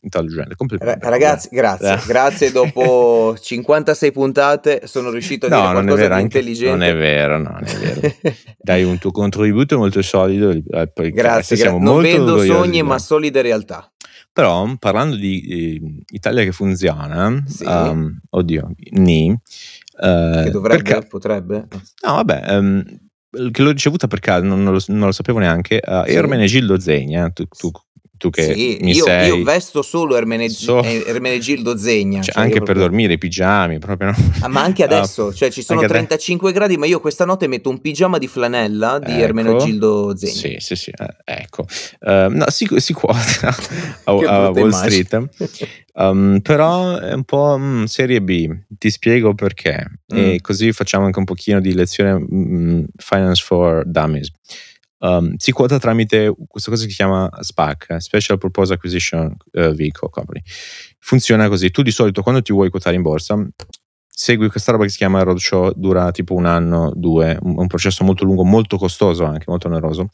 intelligente. 0.00 0.54
Ragazzi, 1.00 1.48
grazie. 1.50 1.94
Eh. 1.94 2.00
Grazie, 2.06 2.52
dopo 2.52 3.36
56 3.40 4.12
puntate 4.12 4.82
sono 4.84 5.10
riuscito 5.10 5.46
a 5.46 5.48
no, 5.48 5.60
dire 5.60 5.72
qualcosa 5.72 6.02
vero, 6.02 6.14
di 6.16 6.22
intelligente. 6.22 6.76
Non 6.76 6.82
è 6.82 6.96
vero, 6.96 7.38
non 7.38 7.60
è 7.64 7.76
vero. 7.76 8.14
Dai, 8.58 8.84
un 8.84 8.98
tuo 8.98 9.10
contributo 9.10 9.76
molto 9.76 10.02
solido. 10.02 10.50
Eh, 10.50 10.62
grazie, 10.62 11.10
grazie. 11.12 11.78
non 11.78 12.02
vendo 12.02 12.42
sogni 12.42 12.82
ma 12.82 12.98
solide 12.98 13.42
realtà. 13.42 13.90
Però 14.32 14.72
parlando 14.78 15.16
di 15.16 15.40
eh, 15.40 16.04
Italia 16.10 16.44
che 16.44 16.52
funziona, 16.52 17.42
sì. 17.46 17.64
um, 17.64 18.20
oddio, 18.30 18.70
ni, 18.92 19.36
Uh, 19.98 20.44
che 20.44 20.50
dovrebbe, 20.50 20.82
perché, 20.82 21.06
potrebbe? 21.08 21.66
No, 22.06 22.14
vabbè, 22.14 22.56
um, 22.56 22.84
che 23.50 23.62
l'ho 23.62 23.72
ricevuta 23.72 24.06
per 24.06 24.20
caso, 24.20 24.44
non, 24.44 24.62
non, 24.62 24.72
lo, 24.72 24.80
non 24.86 25.06
lo, 25.06 25.12
sapevo 25.12 25.40
neanche. 25.40 25.80
Uh, 25.84 26.04
sì. 26.04 26.14
Ermenegildo 26.14 26.78
Zegna, 26.78 27.30
tu, 27.30 27.44
tu 27.46 27.70
tu 28.18 28.30
che 28.30 28.52
sì, 28.52 28.78
mi 28.82 28.92
io, 28.92 29.04
sei... 29.04 29.28
io 29.28 29.42
vesto 29.42 29.80
solo 29.80 30.16
Ermene, 30.16 30.48
so... 30.50 30.82
Eh, 30.82 31.04
Ermenegildo 31.06 31.78
Zegna. 31.78 32.20
Cioè, 32.20 32.34
cioè 32.34 32.42
anche 32.42 32.60
per 32.60 32.76
dormire, 32.76 33.14
i 33.14 33.18
pigiami, 33.18 33.78
proprio 33.78 34.12
ah, 34.40 34.48
ma 34.48 34.62
anche 34.62 34.82
adesso, 34.84 35.32
cioè 35.32 35.50
ci 35.50 35.62
sono 35.62 35.86
35 35.86 36.52
gradi, 36.52 36.76
ma 36.76 36.84
io 36.84 37.00
questa 37.00 37.24
notte 37.24 37.46
metto 37.46 37.70
un 37.70 37.80
pigiama 37.80 38.18
di 38.18 38.26
flanella 38.26 38.98
di 38.98 39.12
ecco. 39.12 39.22
Ermenegildo 39.22 40.16
Zegna. 40.16 40.32
Sì, 40.32 40.56
sì, 40.58 40.76
sì, 40.76 40.90
eh, 40.90 41.16
ecco. 41.24 41.64
Uh, 42.00 42.28
no, 42.28 42.44
si, 42.50 42.68
si 42.76 42.92
quota 42.92 43.48
a, 44.04 44.12
a 44.12 44.50
Wall 44.50 44.70
Street. 44.70 45.28
Um, 45.94 46.40
però 46.42 46.96
è 46.98 47.12
un 47.12 47.24
po' 47.24 47.56
mm, 47.58 47.84
serie 47.84 48.20
B, 48.20 48.48
ti 48.68 48.90
spiego 48.90 49.34
perché. 49.34 50.00
Mm. 50.12 50.16
E 50.16 50.40
così 50.40 50.72
facciamo 50.72 51.06
anche 51.06 51.18
un 51.18 51.24
pochino 51.24 51.60
di 51.60 51.72
lezione 51.72 52.18
mm, 52.18 52.84
Finance 52.96 53.42
for 53.44 53.84
Dummies 53.86 54.30
um, 54.98 55.34
si 55.36 55.52
quota 55.52 55.78
tramite 55.78 56.32
questa 56.46 56.70
cosa 56.70 56.84
che 56.84 56.90
si 56.90 56.96
chiama 56.96 57.28
SPAC, 57.40 57.96
Special 57.98 58.38
Purpose 58.38 58.72
Acquisition 58.72 59.34
uh, 59.52 59.72
Vehicle 59.72 60.08
Company. 60.10 60.42
Funziona 60.98 61.48
così, 61.48 61.70
tu 61.70 61.82
di 61.82 61.90
solito 61.90 62.22
quando 62.22 62.42
ti 62.42 62.52
vuoi 62.52 62.70
quotare 62.70 62.96
in 62.96 63.02
borsa 63.02 63.46
segui 64.18 64.48
questa 64.48 64.72
roba 64.72 64.82
che 64.82 64.90
si 64.90 64.96
chiama 64.96 65.22
roadshow, 65.22 65.74
dura 65.76 66.10
tipo 66.10 66.34
un 66.34 66.44
anno, 66.44 66.92
due, 66.92 67.38
un, 67.40 67.56
un 67.56 67.66
processo 67.68 68.02
molto 68.02 68.24
lungo, 68.24 68.42
molto 68.42 68.76
costoso 68.76 69.24
anche, 69.24 69.44
molto 69.46 69.68
oneroso. 69.68 70.08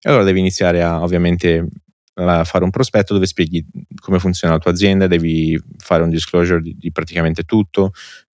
E 0.00 0.08
allora 0.08 0.22
devi 0.22 0.38
iniziare 0.38 0.80
a 0.80 1.02
ovviamente 1.02 1.66
a 2.14 2.44
fare 2.44 2.62
un 2.62 2.70
prospetto 2.70 3.14
dove 3.14 3.26
spieghi 3.26 3.64
come 4.00 4.20
funziona 4.20 4.54
la 4.54 4.60
tua 4.60 4.70
azienda, 4.70 5.08
devi 5.08 5.60
fare 5.76 6.04
un 6.04 6.10
disclosure 6.10 6.60
di, 6.60 6.76
di 6.78 6.92
praticamente 6.92 7.42
tutto, 7.42 7.90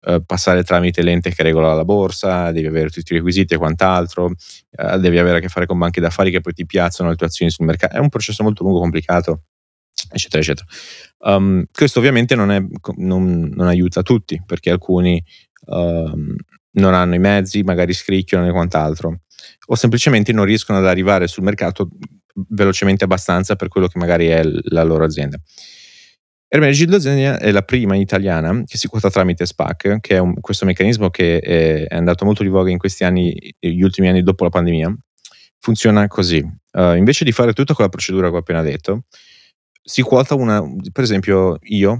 eh, 0.03 0.23
passare 0.25 0.63
tramite 0.63 1.03
l'ente 1.03 1.31
che 1.31 1.43
regola 1.43 1.73
la 1.73 1.85
borsa, 1.85 2.51
devi 2.51 2.67
avere 2.67 2.89
tutti 2.89 3.13
i 3.13 3.17
requisiti 3.17 3.53
e 3.53 3.57
quant'altro, 3.57 4.31
eh, 4.71 4.97
devi 4.99 5.19
avere 5.19 5.37
a 5.37 5.39
che 5.39 5.47
fare 5.47 5.65
con 5.65 5.77
banche 5.77 6.01
d'affari 6.01 6.31
che 6.31 6.41
poi 6.41 6.53
ti 6.53 6.65
piazzano 6.65 7.09
le 7.09 7.15
tue 7.15 7.27
azioni 7.27 7.51
sul 7.51 7.65
mercato. 7.65 7.95
È 7.95 7.99
un 7.99 8.09
processo 8.09 8.43
molto 8.43 8.63
lungo, 8.63 8.79
complicato, 8.79 9.43
eccetera, 10.11 10.41
eccetera. 10.41 10.67
Um, 11.19 11.65
questo 11.71 11.99
ovviamente 11.99 12.35
non, 12.35 12.51
è, 12.51 12.63
non, 12.95 13.51
non, 13.53 13.67
aiuta 13.67 14.01
tutti, 14.01 14.41
perché 14.45 14.71
alcuni 14.71 15.23
um, 15.67 16.35
non 16.71 16.93
hanno 16.93 17.15
i 17.15 17.19
mezzi, 17.19 17.61
magari 17.61 17.93
scricchiolano 17.93 18.49
e 18.49 18.53
quant'altro, 18.53 19.19
o 19.67 19.75
semplicemente 19.75 20.31
non 20.31 20.45
riescono 20.45 20.79
ad 20.79 20.87
arrivare 20.87 21.27
sul 21.27 21.43
mercato 21.43 21.89
velocemente 22.49 23.03
abbastanza 23.03 23.55
per 23.55 23.67
quello 23.67 23.87
che 23.87 23.99
magari 23.99 24.27
è 24.27 24.41
la 24.43 24.83
loro 24.83 25.03
azienda. 25.03 25.39
Ermenegildo 26.53 26.99
Zegna 26.99 27.39
è 27.39 27.49
la 27.49 27.61
prima 27.61 27.95
italiana 27.95 28.63
che 28.65 28.77
si 28.77 28.89
quota 28.89 29.09
tramite 29.09 29.45
SPAC, 29.45 30.01
che 30.01 30.15
è 30.15 30.17
un, 30.17 30.33
questo 30.41 30.65
meccanismo 30.65 31.09
che 31.09 31.39
è, 31.39 31.87
è, 31.87 31.95
andato 31.95 32.25
molto 32.25 32.43
di 32.43 32.49
voga 32.49 32.69
in 32.69 32.77
questi 32.77 33.05
anni, 33.05 33.33
gli 33.57 33.81
ultimi 33.81 34.09
anni 34.09 34.21
dopo 34.21 34.43
la 34.43 34.49
pandemia. 34.49 34.93
Funziona 35.59 36.05
così. 36.07 36.45
Uh, 36.73 36.95
invece 36.95 37.23
di 37.23 37.31
fare 37.31 37.53
tutta 37.53 37.73
quella 37.73 37.89
procedura 37.89 38.27
che 38.27 38.35
ho 38.35 38.39
appena 38.39 38.61
detto, 38.61 39.05
si 39.81 40.01
quota 40.01 40.35
una, 40.35 40.61
per 40.91 41.05
esempio 41.05 41.57
io 41.61 41.91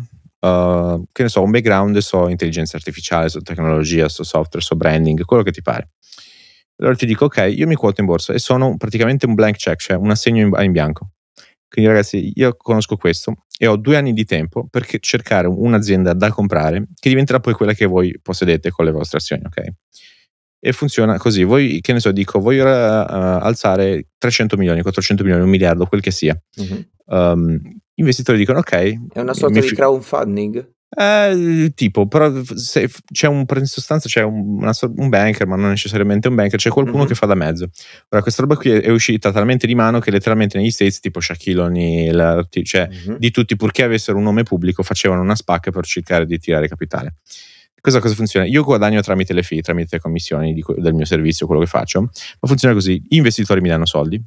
uh, 0.42 1.02
che 1.14 1.24
ne 1.24 1.30
so, 1.30 1.44
un 1.44 1.52
background, 1.52 1.98
so 2.00 2.28
intelligenza 2.28 2.76
artificiale, 2.76 3.30
so 3.30 3.40
tecnologia, 3.40 4.10
so 4.10 4.24
software, 4.24 4.66
so 4.66 4.76
branding, 4.76 5.24
quello 5.24 5.44
che 5.44 5.52
ti 5.52 5.62
pare. 5.62 5.92
Allora 6.80 6.98
ti 6.98 7.06
dico, 7.06 7.24
ok, 7.24 7.54
io 7.56 7.68
mi 7.68 7.76
quoto 7.76 8.02
in 8.02 8.08
borsa 8.08 8.34
e 8.34 8.40
sono 8.40 8.76
praticamente 8.76 9.26
un 9.26 9.34
blank 9.34 9.56
check, 9.56 9.80
cioè 9.80 9.96
un 9.96 10.10
assegno 10.10 10.46
in, 10.46 10.52
in 10.62 10.74
bianco. 10.74 11.12
Quindi 11.70 11.90
ragazzi, 11.90 12.34
io 12.36 12.54
conosco 12.58 12.98
questo 12.98 13.46
e 13.62 13.68
ho 13.68 13.76
due 13.76 13.96
anni 13.96 14.12
di 14.12 14.26
tempo 14.26 14.66
per 14.68 14.88
cercare 15.00 15.46
un'azienda 15.46 16.14
da 16.14 16.32
comprare 16.32 16.88
che 17.00 17.10
diventerà 17.10 17.40
poi 17.40 17.54
quella 17.54 17.74
che 17.74 17.86
voi 17.86 18.18
possedete 18.20 18.72
con 18.72 18.86
le 18.86 18.92
vostre 18.92 19.20
azioni, 19.20 19.44
ok? 19.46 19.64
E 20.60 20.72
funziona 20.72 21.20
così. 21.20 21.44
Voi, 21.44 21.80
che 21.80 21.94
ne 21.94 22.00
so, 22.00 22.12
dico, 22.12 22.40
voglio 22.40 22.64
uh, 22.66 22.68
alzare 22.68 24.08
300 24.18 24.58
milioni, 24.58 24.82
400 24.82 25.22
milioni, 25.22 25.44
un 25.44 25.50
miliardo, 25.50 25.86
quel 25.86 26.02
che 26.02 26.10
sia. 26.10 26.36
Mm-hmm. 26.60 26.82
Um, 27.06 27.60
investitori 27.94 28.40
dicono, 28.40 28.60
ok. 28.60 29.12
È 29.14 29.20
una 29.20 29.36
sorta 29.36 29.60
di 29.60 29.68
fi- 29.68 29.76
crowdfunding? 29.76 30.74
Eh, 30.94 31.72
tipo, 31.74 32.06
però 32.06 32.44
se 32.44 32.90
c'è 33.12 33.28
un, 33.28 33.46
in 33.48 33.66
sostanza 33.66 34.10
c'è 34.10 34.24
un, 34.24 34.58
una, 34.62 34.74
un, 34.98 35.08
banker, 35.08 35.48
ma 35.48 35.56
non 35.56 35.70
necessariamente 35.70 36.28
un 36.28 36.36
banker, 36.36 36.60
c'è 36.60 36.70
qualcuno 36.70 37.00
mm-hmm. 37.00 37.08
che 37.08 37.16
fa 37.16 37.26
da 37.26 37.36
mezzo. 37.36 37.70
Ora, 38.10 38.22
questa 38.22 38.42
roba 38.42 38.58
qui 38.58 38.72
è, 38.72 38.82
è, 38.82 38.90
uscita 38.90 39.32
talmente 39.32 39.68
di 39.68 39.76
mano 39.76 40.00
che 40.00 40.12
letteralmente 40.12 40.58
negli 40.58 40.70
States, 40.70 41.00
tipo 41.00 41.22
Shaquille 41.22 41.62
O'Neal, 41.62 42.48
cioè 42.64 42.90
mm-hmm. 42.90 43.16
di 43.18 43.32
tutti, 43.32 43.56
purché 43.56 43.84
avessero 43.84 44.18
un 44.18 44.24
nome 44.24 44.44
pubblico, 44.44 44.84
facevano 44.84 45.22
una 45.22 45.36
SPAC 45.36 45.70
per 45.70 45.86
cercare 45.86 46.26
di 46.26 46.38
tirare 46.38 46.68
capitale. 46.68 47.16
Cosa, 47.80 48.00
cosa 48.00 48.14
funziona? 48.14 48.46
Io 48.46 48.64
guadagno 48.64 49.00
tramite 49.02 49.34
le 49.34 49.44
fee, 49.44 49.62
tramite 49.62 49.96
le 49.96 50.02
commissioni 50.02 50.54
di, 50.54 50.64
del 50.76 50.94
mio 50.94 51.06
servizio, 51.06 51.46
quello 51.46 51.62
che 51.62 51.68
faccio, 51.68 52.02
ma 52.02 52.48
funziona 52.48 52.74
così: 52.74 53.02
gli 53.08 53.16
investitori 53.16 53.62
mi 53.62 53.70
danno 53.70 53.86
soldi 53.86 54.22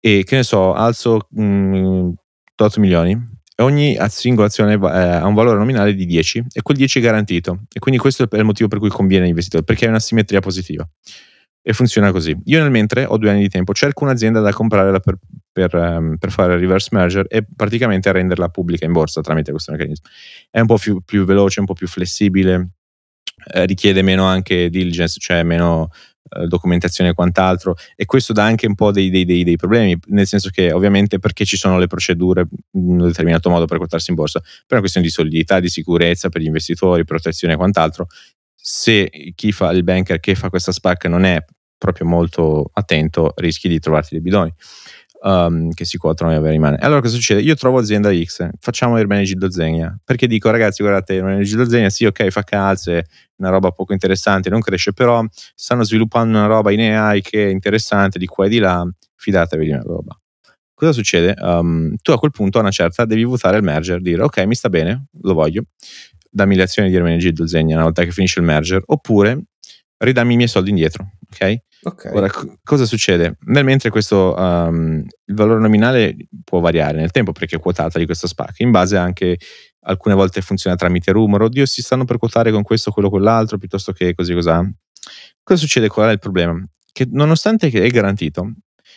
e 0.00 0.24
che 0.24 0.36
ne 0.36 0.42
so, 0.42 0.72
alzo 0.72 1.28
mh, 1.30 1.42
mm, 1.42 2.10
8 2.56 2.80
milioni 2.80 3.34
ogni 3.62 3.96
singola 4.08 4.46
azione 4.46 4.74
eh, 4.74 4.78
ha 4.78 5.26
un 5.26 5.34
valore 5.34 5.58
nominale 5.58 5.94
di 5.94 6.04
10 6.06 6.44
e 6.52 6.62
quel 6.62 6.76
10 6.76 6.98
è 6.98 7.02
garantito. 7.02 7.62
E 7.72 7.78
quindi 7.78 8.00
questo 8.00 8.28
è 8.28 8.36
il 8.36 8.44
motivo 8.44 8.68
per 8.68 8.78
cui 8.78 8.88
conviene 8.88 9.24
all'investitore 9.24 9.64
perché 9.64 9.86
è 9.86 9.88
una 9.88 10.00
simmetria 10.00 10.40
positiva. 10.40 10.88
E 11.62 11.72
funziona 11.72 12.12
così. 12.12 12.36
Io 12.44 12.60
nel 12.62 12.70
mentre 12.70 13.04
ho 13.04 13.16
due 13.16 13.30
anni 13.30 13.40
di 13.40 13.48
tempo 13.48 13.74
cerco 13.74 14.04
un'azienda 14.04 14.40
da 14.40 14.52
comprare 14.52 15.00
per, 15.00 15.18
per, 15.50 15.74
um, 15.74 16.16
per 16.16 16.30
fare 16.30 16.56
reverse 16.56 16.90
merger 16.92 17.26
e 17.28 17.44
praticamente 17.44 18.12
renderla 18.12 18.48
pubblica 18.50 18.84
in 18.84 18.92
borsa 18.92 19.20
tramite 19.20 19.50
questo 19.50 19.72
meccanismo. 19.72 20.08
È 20.48 20.60
un 20.60 20.66
po' 20.66 20.78
più, 20.78 21.00
più 21.04 21.24
veloce 21.24 21.58
un 21.58 21.66
po' 21.66 21.74
più 21.74 21.88
flessibile 21.88 22.70
eh, 23.52 23.66
richiede 23.66 24.02
meno 24.02 24.24
anche 24.24 24.70
diligence 24.70 25.18
cioè 25.20 25.42
meno 25.42 25.90
eh, 26.28 26.46
documentazione 26.46 27.10
e 27.10 27.14
quant'altro 27.14 27.76
e 27.94 28.04
questo 28.04 28.32
dà 28.32 28.44
anche 28.44 28.66
un 28.66 28.74
po' 28.74 28.90
dei, 28.90 29.10
dei, 29.10 29.24
dei, 29.24 29.44
dei, 29.44 29.56
problemi 29.56 29.96
nel 30.06 30.26
senso 30.26 30.50
che 30.50 30.72
ovviamente 30.72 31.18
perché 31.18 31.44
ci 31.44 31.56
sono 31.56 31.78
le 31.78 31.86
procedure 31.86 32.46
in 32.72 33.00
un 33.00 33.06
determinato 33.06 33.48
modo 33.48 33.66
per 33.66 33.78
quotarsi 33.78 34.10
in 34.10 34.16
borsa 34.16 34.40
per 34.40 34.50
una 34.70 34.80
questione 34.80 35.06
di 35.06 35.12
solidità, 35.12 35.60
di 35.60 35.68
sicurezza 35.68 36.28
per 36.28 36.40
gli 36.40 36.46
investitori, 36.46 37.04
protezione 37.04 37.54
e 37.54 37.56
quant'altro. 37.56 38.06
Se 38.54 39.08
chi 39.34 39.52
fa 39.52 39.70
il 39.70 39.84
banker 39.84 40.18
che 40.18 40.34
fa 40.34 40.48
questa 40.48 40.72
SPAC 40.72 41.04
non 41.06 41.24
è 41.24 41.44
proprio 41.78 42.06
molto 42.06 42.70
attento 42.72 43.32
rischi 43.36 43.68
di 43.68 43.78
trovarti 43.78 44.08
dei 44.12 44.20
bidoni 44.22 44.52
um, 45.26 45.70
che 45.72 45.84
si 45.84 45.98
quotano 45.98 46.30
e 46.32 46.36
avere 46.36 46.54
in 46.54 46.60
mano. 46.60 46.76
Allora 46.80 47.00
cosa 47.00 47.14
succede? 47.14 47.40
Io 47.40 47.54
trovo 47.56 47.78
azienda 47.78 48.10
X, 48.12 48.48
facciamo 48.60 48.96
Ermenegildo 48.96 49.50
Zegna, 49.50 49.98
perché 50.02 50.26
dico 50.26 50.50
ragazzi 50.50 50.82
guardate 50.82 51.14
Ermenegildo 51.14 51.68
Zegna 51.68 51.90
sì 51.90 52.04
ok 52.04 52.28
fa 52.28 52.42
calze, 52.42 53.06
una 53.36 53.50
roba 53.50 53.70
poco 53.72 53.92
interessante, 53.92 54.48
non 54.48 54.60
cresce, 54.60 54.92
però 54.92 55.22
stanno 55.54 55.82
sviluppando 55.82 56.38
una 56.38 56.46
roba 56.46 56.70
in 56.70 56.80
AI 56.80 57.20
che 57.20 57.46
è 57.46 57.50
interessante 57.50 58.18
di 58.18 58.26
qua 58.26 58.46
e 58.46 58.48
di 58.48 58.58
là, 58.58 58.88
fidatevi 59.16 59.64
di 59.64 59.72
una 59.72 59.82
roba. 59.82 60.18
Cosa 60.72 60.92
succede? 60.92 61.34
Um, 61.40 61.94
tu 62.02 62.12
a 62.12 62.18
quel 62.18 62.30
punto 62.30 62.58
a 62.58 62.60
una 62.60 62.70
certa 62.70 63.04
devi 63.04 63.24
votare 63.24 63.56
il 63.56 63.62
merger, 63.62 64.00
dire 64.00 64.22
ok 64.22 64.44
mi 64.44 64.54
sta 64.54 64.68
bene, 64.68 65.06
lo 65.22 65.34
voglio, 65.34 65.64
dammi 66.30 66.54
le 66.54 66.62
azioni 66.62 66.90
di 66.90 66.96
Ermenegildo 66.96 67.46
Zegna 67.46 67.74
una 67.74 67.84
volta 67.84 68.04
che 68.04 68.10
finisce 68.10 68.40
il 68.40 68.46
merger, 68.46 68.82
oppure 68.84 69.40
ridammi 69.98 70.34
i 70.34 70.36
miei 70.36 70.48
soldi 70.48 70.70
indietro, 70.70 71.12
ok? 71.32 71.56
Okay. 71.82 72.12
Ora, 72.14 72.28
c- 72.28 72.58
cosa 72.64 72.84
succede? 72.84 73.36
Nel 73.46 73.64
mentre 73.64 73.90
questo, 73.90 74.34
um, 74.36 75.04
il 75.24 75.34
valore 75.34 75.60
nominale 75.60 76.16
può 76.42 76.60
variare 76.60 76.98
nel 76.98 77.10
tempo 77.10 77.32
perché 77.32 77.56
è 77.56 77.60
quotata 77.60 77.98
di 77.98 78.06
questa 78.06 78.26
SPAC, 78.26 78.60
in 78.60 78.70
base 78.70 78.96
anche 78.96 79.38
alcune 79.86 80.14
volte 80.14 80.40
funziona 80.40 80.76
tramite 80.76 81.12
rumor, 81.12 81.42
oddio 81.42 81.64
si 81.64 81.82
stanno 81.82 82.04
per 82.04 82.18
quotare 82.18 82.50
con 82.50 82.62
questo, 82.62 82.90
quello, 82.90 83.08
quell'altro, 83.08 83.58
piuttosto 83.58 83.92
che 83.92 84.14
così 84.14 84.34
cos'ha. 84.34 84.68
Cosa 85.42 85.60
succede? 85.60 85.88
Qual 85.88 86.08
è 86.08 86.12
il 86.12 86.18
problema? 86.18 86.60
Che 86.92 87.06
nonostante 87.10 87.70
che 87.70 87.84
è 87.84 87.88
garantito, 87.90 88.52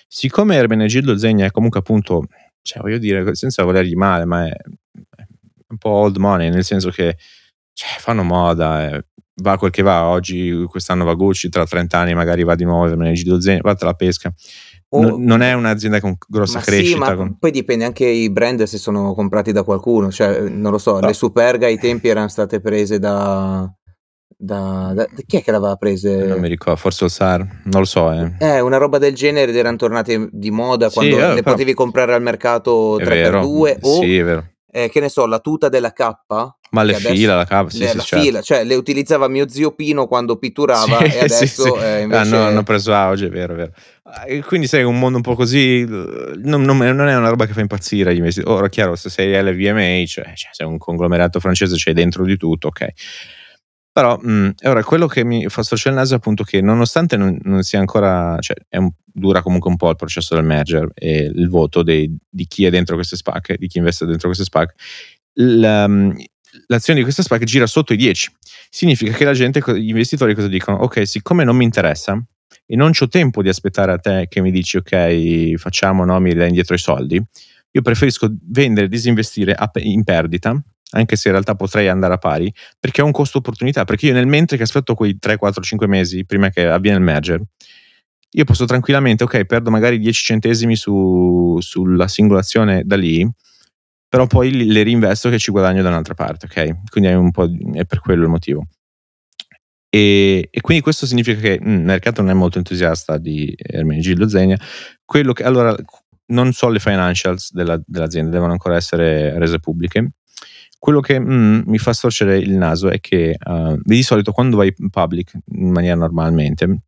siccome 0.08 0.56
Ermenegildo 0.56 1.18
Zegna 1.18 1.46
è 1.46 1.52
comunque 1.52 1.80
appunto, 1.80 2.26
cioè 2.64 2.82
voglio 2.82 2.98
dire, 2.98 3.36
senza 3.36 3.64
volergli 3.64 3.94
male, 3.94 4.26
ma 4.26 4.48
è, 4.48 4.52
è 4.52 5.26
un 5.68 5.78
po' 5.78 5.90
old 5.90 6.18
money, 6.18 6.50
nel 6.50 6.64
senso 6.64 6.90
che 6.90 7.18
cioè, 7.74 8.00
fanno 8.00 8.24
moda, 8.24 8.90
eh, 8.90 9.06
va 9.42 9.58
quel 9.58 9.72
che 9.72 9.82
va, 9.82 10.06
oggi 10.06 10.66
quest'anno 10.70 11.06
va 11.06 11.14
Gucci, 11.14 11.50
tra 11.50 11.66
30 11.66 11.98
anni 11.98 12.14
magari 12.14 12.44
va 12.44 12.56
di 12.56 12.64
nuovo 12.64 12.96
Menegildo 12.96 13.42
Zeni, 13.42 13.62
va 13.62 13.76
la 13.80 13.94
pesca. 13.94 14.34
Oh, 14.92 15.18
non 15.20 15.42
è 15.42 15.54
un'azienda 15.54 16.00
con 16.00 16.18
grossa 16.28 16.62
crescita. 16.62 17.10
Sì, 17.10 17.16
con... 17.16 17.38
poi 17.38 17.52
dipende 17.52 17.86
anche 17.86 18.08
i 18.08 18.32
brand 18.32 18.64
se 18.64 18.80
sono 18.80 19.14
comprati 19.14 19.52
da 19.52 19.64
qualcuno, 19.64 20.12
cioè 20.12 20.50
non 20.50 20.72
lo 20.72 20.80
so, 20.80 21.00
no. 21.00 21.06
le 21.06 21.14
Superga 21.14 21.68
ai 21.68 21.78
tempi 21.78 22.08
erano 22.08 22.28
state 22.28 22.60
prese 22.60 22.98
da, 22.98 23.72
da, 24.36 24.94
da, 24.96 25.08
chi 25.28 25.38
è 25.38 25.44
che 25.44 25.52
l'aveva 25.52 25.76
prese? 25.76 26.26
Non 26.26 26.40
mi 26.40 26.48
ricordo, 26.48 26.80
forse 26.80 27.06
il 27.06 27.12
SAR, 27.12 27.40
non 27.66 27.82
lo 27.82 27.86
so. 27.86 28.12
Eh. 28.12 28.32
eh, 28.40 28.60
una 28.62 28.78
roba 28.78 28.98
del 28.98 29.14
genere 29.14 29.52
ed 29.52 29.58
erano 29.58 29.78
tornate 29.78 30.28
di 30.32 30.50
moda 30.50 30.90
quando 30.90 31.18
sì, 31.18 31.22
eh, 31.22 31.28
le 31.28 31.42
però... 31.44 31.52
potevi 31.52 31.74
comprare 31.76 32.16
al 32.16 32.24
mercato 32.24 32.98
3x2 32.98 33.78
o 33.82 34.02
sì, 34.02 34.18
è 34.18 34.24
vero. 34.24 34.46
Eh, 34.72 34.90
che 34.90 35.00
ne 35.00 35.10
so, 35.10 35.26
la 35.26 35.40
tuta 35.40 35.68
della 35.70 35.92
K 35.92 36.18
ma 36.72 36.84
le 36.84 36.94
fila, 36.94 37.36
la 37.36 37.46
cava, 37.46 37.70
sì, 37.70 37.80
le, 37.80 37.88
sì, 37.88 37.96
la 37.96 38.04
certo. 38.04 38.26
fila, 38.26 38.42
cioè 38.42 38.64
le 38.64 38.76
utilizzava 38.76 39.28
mio 39.28 39.50
zio 39.50 39.72
Pino 39.72 40.06
quando 40.06 40.38
pitturava 40.38 41.00
sì, 41.00 41.16
e 41.16 41.20
adesso 41.26 41.64
sì, 41.64 41.84
eh, 41.84 42.02
invece... 42.02 42.20
hanno, 42.20 42.44
hanno, 42.44 42.64
preso 42.64 42.94
auge, 42.94 43.26
è 43.26 43.30
vero, 43.30 43.54
è 43.54 43.56
vero. 43.56 43.72
E 44.28 44.44
quindi 44.44 44.68
sei 44.68 44.84
un 44.84 45.00
mondo 45.00 45.18
un 45.18 45.24
po' 45.24 45.36
così, 45.36 45.84
non, 45.88 46.62
non, 46.62 46.78
non, 46.78 47.08
è 47.08 47.16
una 47.16 47.30
roba 47.30 47.46
che 47.48 47.54
fa 47.54 47.62
impazzire 47.62 48.14
gli 48.14 48.18
investitori. 48.18 48.56
Ora, 48.56 48.70
chiaro, 48.70 48.96
se 48.96 49.10
sei 49.10 49.32
LVMH, 49.42 50.06
cioè, 50.06 50.34
cioè 50.36 50.50
sei 50.52 50.68
un 50.68 50.78
conglomerato 50.78 51.40
francese, 51.40 51.76
c'è 51.76 51.94
dentro 51.94 52.24
di 52.24 52.38
tutto, 52.38 52.68
ok. 52.68 52.88
Però, 53.92 54.18
mh, 54.18 54.52
ora, 54.64 54.84
quello 54.84 55.08
che 55.08 55.24
mi 55.24 55.48
fa 55.50 55.64
storcere 55.64 55.94
il 55.96 56.00
naso 56.00 56.14
è 56.14 56.18
appunto 56.18 56.44
che 56.44 56.62
nonostante 56.62 57.18
non, 57.18 57.38
non 57.44 57.64
sia 57.64 57.80
ancora, 57.80 58.38
cioè, 58.40 58.56
un, 58.78 58.92
dura 59.04 59.42
comunque 59.42 59.70
un 59.70 59.78
po' 59.78 59.90
il 59.90 59.96
processo 59.96 60.36
del 60.36 60.44
merger 60.44 60.90
e 60.94 61.32
il 61.34 61.50
voto 61.50 61.84
dei, 61.84 62.16
di 62.30 62.46
chi 62.46 62.66
è 62.66 62.70
dentro 62.70 62.96
queste 62.96 63.16
SPAC, 63.16 63.58
di 63.58 63.68
chi 63.68 63.80
investe 63.80 64.06
dentro 64.06 64.28
queste 64.28 64.46
SPAC, 64.46 64.74
l, 65.34 65.66
l'azione 66.68 67.00
di 67.00 67.04
questa 67.04 67.24
SPAC 67.24 67.44
gira 67.44 67.66
sotto 67.66 67.94
i 67.94 67.98
10. 67.98 68.32
Significa 68.70 69.12
che 69.12 69.26
la 69.26 69.34
gente, 69.34 69.62
gli 69.76 69.90
investitori 69.90 70.36
cosa 70.36 70.48
dicono? 70.48 70.78
Ok, 70.78 71.08
siccome 71.08 71.44
non 71.44 71.56
mi 71.56 71.64
interessa 71.64 72.22
e 72.66 72.76
non 72.76 72.92
ho 72.98 73.08
tempo 73.08 73.42
di 73.42 73.50
aspettare 73.50 73.92
a 73.92 73.98
te 73.98 74.28
che 74.30 74.42
mi 74.42 74.52
dici 74.52 74.78
ok, 74.78 75.56
facciamo, 75.56 76.06
no, 76.06 76.20
mi 76.20 76.34
dai 76.34 76.50
indietro 76.50 76.76
i 76.76 76.80
soldi, 76.80 77.22
io 77.72 77.82
preferisco 77.82 78.32
vendere, 78.48 78.88
disinvestire 78.88 79.56
in 79.76 80.04
perdita, 80.04 80.60
anche 80.92 81.16
se 81.16 81.28
in 81.28 81.34
realtà 81.34 81.56
potrei 81.56 81.88
andare 81.88 82.14
a 82.14 82.18
pari, 82.18 82.52
perché 82.80 83.02
ho 83.02 83.06
un 83.06 83.12
costo 83.12 83.40
opportunità, 83.40 83.86
perché 83.86 84.08
io 84.08 84.14
nel 84.14 84.28
mentre 84.28 84.58
che 84.58 84.64
aspetto 84.64 84.96
quei 84.96 85.18
3, 85.20 85.38
4, 85.38 85.62
5 85.62 85.88
mesi 85.88 86.26
prima 86.26 86.50
che 86.50 86.68
avviene 86.68 86.98
il 86.98 87.04
merger, 87.04 87.42
io 88.32 88.44
posso 88.44 88.66
tranquillamente, 88.66 89.24
ok, 89.24 89.46
perdo 89.46 89.72
magari 89.72 89.98
10 89.98 90.24
centesimi 90.24 90.76
su, 90.76 91.58
sulla 91.62 92.08
singolazione 92.08 92.84
da 92.86 92.96
lì, 92.96 93.28
però 94.08 94.26
poi 94.28 94.66
le 94.66 94.84
reinvesto 94.84 95.30
che 95.30 95.38
ci 95.38 95.52
guadagno 95.52 95.82
da 95.82 95.90
un'altra 95.90 96.16
parte, 96.16 96.46
ok? 96.46 96.90
Quindi 96.90 97.12
è 97.12 97.14
un 97.14 97.32
po' 97.32 97.48
è 97.74 97.86
per 97.86 98.00
quello 98.00 98.24
il 98.24 98.30
motivo. 98.30 98.68
E, 99.92 100.48
e 100.52 100.62
quindi 100.62 100.84
questo 100.84 101.06
significa 101.08 101.40
che 101.40 101.60
mm, 101.62 101.74
il 101.74 101.84
mercato 101.84 102.22
non 102.22 102.32
è 102.32 102.34
molto 102.34 102.58
entusiasta 102.58 103.18
di 103.18 103.54
Ermenegildo 103.58 104.28
Zegna. 104.28 104.58
Che 105.06 105.44
allora 105.44 105.76
non 106.28 106.54
so 106.54 106.70
le 106.70 106.80
financials 106.80 107.52
della, 107.54 107.82
dell'azienda, 107.86 108.32
devono 108.32 108.52
ancora 108.52 108.76
essere 108.76 109.38
rese 109.38 109.60
pubbliche. 109.60 110.12
Quello 110.80 111.02
che 111.02 111.20
mm, 111.20 111.64
mi 111.66 111.78
fa 111.78 111.92
storcere 111.92 112.38
il 112.38 112.54
naso 112.54 112.90
è 112.90 113.02
che 113.02 113.36
uh, 113.38 113.78
di 113.82 114.02
solito 114.02 114.32
quando 114.32 114.58
vai 114.58 114.74
in 114.78 114.90
public 114.90 115.34
in 115.52 115.72
maniera 115.72 115.96
normalmente, 115.96 116.84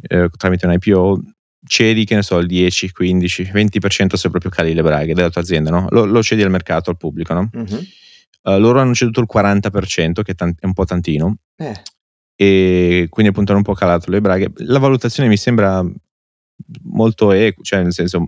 eh, 0.00 0.30
tramite 0.36 0.66
un 0.66 0.72
IPO, 0.72 1.20
cedi, 1.66 2.04
che 2.04 2.14
ne 2.14 2.22
so, 2.22 2.38
il 2.38 2.46
10, 2.46 2.92
15, 2.92 3.50
20% 3.52 4.14
se 4.14 4.30
proprio 4.30 4.50
cali 4.50 4.72
le 4.72 4.82
braghe 4.82 5.12
della 5.12 5.30
tua 5.30 5.40
azienda, 5.40 5.70
no? 5.70 5.86
Lo, 5.90 6.04
lo 6.04 6.22
cedi 6.22 6.42
al 6.42 6.50
mercato, 6.50 6.90
al 6.90 6.96
pubblico, 6.96 7.34
no? 7.34 7.50
Uh-huh. 7.52 7.84
Uh, 8.42 8.58
loro 8.58 8.78
hanno 8.78 8.94
ceduto 8.94 9.20
il 9.20 9.26
40%, 9.32 10.22
che 10.22 10.34
è 10.36 10.66
un 10.66 10.72
po' 10.72 10.84
tantino, 10.84 11.38
eh. 11.56 11.74
e 12.36 13.06
quindi 13.10 13.32
appunto 13.32 13.50
hanno 13.50 13.60
un 13.60 13.66
po' 13.66 13.74
calato 13.74 14.08
le 14.10 14.20
braghe. 14.20 14.52
La 14.58 14.78
valutazione 14.78 15.28
mi 15.28 15.36
sembra 15.36 15.84
molto 16.82 17.32
equa, 17.32 17.62
cioè 17.62 17.82
nel 17.82 17.92
senso 17.92 18.26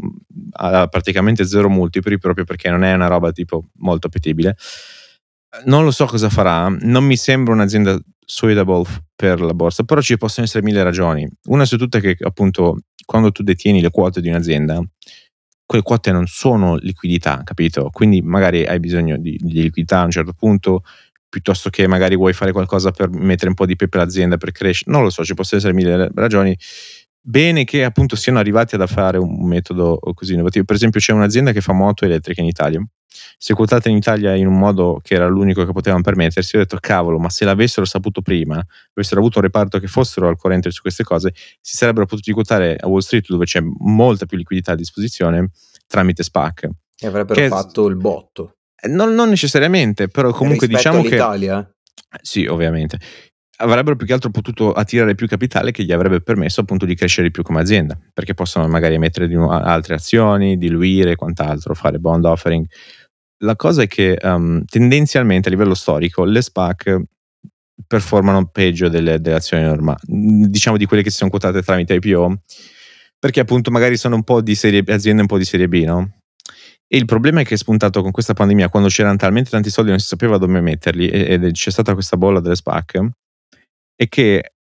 ha 0.53 0.87
praticamente 0.87 1.45
zero 1.45 1.69
multipli 1.69 2.19
proprio 2.19 2.45
perché 2.45 2.71
non 2.71 2.85
è 2.85 2.93
una 2.93 3.07
roba 3.07 3.33
tipo 3.33 3.69
molto 3.79 4.07
appetibile. 4.09 4.57
Non 5.65 5.85
lo 5.85 5.91
so 5.91 6.05
cosa 6.07 6.29
farà, 6.29 6.69
non 6.69 7.05
mi 7.05 7.17
sembra 7.17 7.55
un'azienda 7.55 7.99
suitable 8.25 8.85
per 9.17 9.41
la 9.41 9.55
borsa, 9.55 9.83
però 9.85 10.01
ci 10.01 10.19
possono 10.19 10.47
essere 10.47 10.63
mille 10.63 10.83
ragioni. 10.83 11.27
Una 11.47 11.65
su 11.65 11.79
tutte 11.79 11.99
è 11.99 12.01
che 12.01 12.17
appunto 12.21 12.81
quando 13.05 13.33
tu 13.33 13.43
detieni 13.43 13.81
le 13.81 13.91
quote 13.91 14.21
di 14.21 14.29
un'azienda, 14.29 14.83
quelle 15.65 15.83
quote 15.83 16.13
non 16.13 16.27
sono 16.27 16.77
liquidità, 16.77 17.43
capito? 17.43 17.89
Quindi 17.91 18.21
magari 18.21 18.67
hai 18.67 18.79
bisogno 18.81 19.17
di, 19.19 19.39
di 19.41 19.63
liquidità 19.63 20.01
a 20.01 20.05
un 20.05 20.11
certo 20.11 20.35
punto, 20.35 20.83
piuttosto 21.29 21.71
che 21.71 21.87
magari 21.87 22.17
vuoi 22.17 22.33
fare 22.33 22.53
qualcosa 22.53 22.91
per 22.91 23.11
mettere 23.11 23.49
un 23.49 23.55
po' 23.55 23.67
di 23.67 23.77
pepe 23.77 23.99
all'azienda 23.99 24.37
per 24.37 24.53
crescere, 24.53 24.91
non 24.91 25.03
lo 25.03 25.11
so, 25.11 25.25
ci 25.25 25.35
possono 25.35 25.61
essere 25.61 25.75
mille 25.75 26.11
ragioni. 26.15 26.57
Bene 27.21 27.65
che 27.65 27.85
appunto 27.85 28.17
siano 28.17 28.39
arrivati 28.39 28.75
ad 28.75 28.87
fare 28.89 29.19
un 29.19 29.47
metodo 29.47 29.99
così 30.15 30.33
innovativo. 30.33 30.65
Per 30.65 30.77
esempio, 30.77 31.01
c'è 31.01 31.13
un'azienda 31.13 31.53
che 31.53 31.61
fa 31.61 31.73
moto 31.73 32.05
elettriche 32.05 32.41
in 32.41 32.47
Italia. 32.47 32.83
Si 33.37 33.53
è 33.53 33.55
quotata 33.55 33.89
in 33.89 33.97
Italia 33.97 34.35
in 34.35 34.47
un 34.47 34.59
modo 34.59 35.01
che 35.03 35.15
era 35.15 35.27
l'unico 35.27 35.65
che 35.65 35.73
potevano 35.73 36.03
permettersi. 36.03 36.57
Ho 36.57 36.61
detto, 36.61 36.79
cavolo, 36.81 37.19
ma 37.19 37.29
se 37.31 37.45
l'avessero 37.45 37.85
saputo 37.85 38.23
prima, 38.23 38.65
avessero 38.95 39.21
avuto 39.21 39.39
un 39.39 39.45
reparto 39.45 39.79
che 39.79 39.89
fossero 39.89 40.29
al 40.29 40.37
corrente 40.37 40.71
su 40.71 40.81
queste 40.81 41.05
cose, 41.05 41.33
si 41.61 41.77
sarebbero 41.77 42.07
potuti 42.07 42.33
quotare 42.33 42.77
a 42.77 42.87
Wall 42.87 43.01
Street, 43.01 43.27
dove 43.29 43.45
c'è 43.45 43.61
molta 43.61 44.27
più 44.27 44.37
liquidità 44.37 44.73
a 44.73 44.77
disposizione, 44.77 45.51
tramite 45.87 46.23
SPAC. 46.23 46.69
E 47.01 47.07
avrebbero 47.07 47.47
fatto 47.49 47.87
il 47.87 47.97
botto. 47.97 48.57
Non, 48.89 49.15
non 49.15 49.29
necessariamente, 49.29 50.09
però 50.09 50.33
comunque 50.33 50.69
diciamo 50.69 51.01
all'Italia? 51.01 51.63
che... 51.65 51.77
Sì, 52.23 52.47
ovviamente. 52.47 52.99
Avrebbero 53.61 53.97
più 53.97 54.07
che 54.07 54.13
altro 54.13 54.31
potuto 54.31 54.73
attirare 54.73 55.17
più 55.17 55.27
capitale 55.27 55.73
che 55.73 55.83
gli 55.83 55.91
avrebbe 55.91 56.21
permesso 56.21 56.61
appunto 56.61 56.87
di 56.87 56.95
crescere 56.95 57.27
di 57.27 57.33
più 57.33 57.43
come 57.43 57.61
azienda, 57.61 57.99
perché 58.15 58.33
possono 58.33 58.69
magari 58.69 58.95
emettere 58.95 59.29
altre 59.35 59.95
azioni, 59.95 60.57
diluire 60.57 61.13
e 61.13 61.17
quant'altro, 61.17 61.75
fare 61.75 61.99
bond 61.99 62.25
offering. 62.25 62.65
La 63.39 63.57
cosa 63.57 63.83
è 63.83 63.87
che 63.89 64.17
um, 64.23 64.65
tendenzialmente 64.65 65.49
a 65.49 65.51
livello 65.51 65.75
storico 65.75 66.25
le 66.25 66.41
SPAC 66.41 67.01
performano 67.87 68.47
peggio 68.47 68.89
delle, 68.89 69.21
delle 69.21 69.37
azioni 69.37 69.65
normali, 69.65 70.01
diciamo 70.05 70.77
di 70.77 70.87
quelle 70.87 71.03
che 71.03 71.11
si 71.11 71.17
sono 71.17 71.31
quotate 71.31 71.63
tramite 71.63 71.95
IPO, 71.95 72.43
perché 73.19 73.41
appunto 73.41 73.71
magari 73.71 73.97
sono 73.97 74.15
un 74.15 74.23
po' 74.23 74.41
di 74.41 74.55
serie, 74.55 74.85
aziende 74.87 75.23
un 75.23 75.29
po' 75.29 75.39
di 75.39 75.45
serie 75.45 75.69
B, 75.69 75.83
no? 75.85 76.21
E 76.87 76.97
il 76.97 77.05
problema 77.05 77.41
è 77.41 77.45
che 77.45 77.55
è 77.55 77.59
spuntato 77.59 78.03
con 78.03 78.13
questa 78.13 78.35
pandemia, 78.35 78.69
quando 78.69 78.89
c'erano 78.89 79.17
talmente 79.17 79.51
tanti 79.51 79.69
soldi 79.69 79.91
non 79.91 79.99
si 79.99 80.07
sapeva 80.07 80.39
dove 80.39 80.61
metterli 80.61 81.09
ed 81.09 81.51
c'è 81.53 81.71
stata 81.71 81.93
questa 81.93 82.17
bolla 82.17 82.41
delle 82.41 82.57
SPAC, 82.57 83.09
è 83.99 84.07
che 84.07 84.53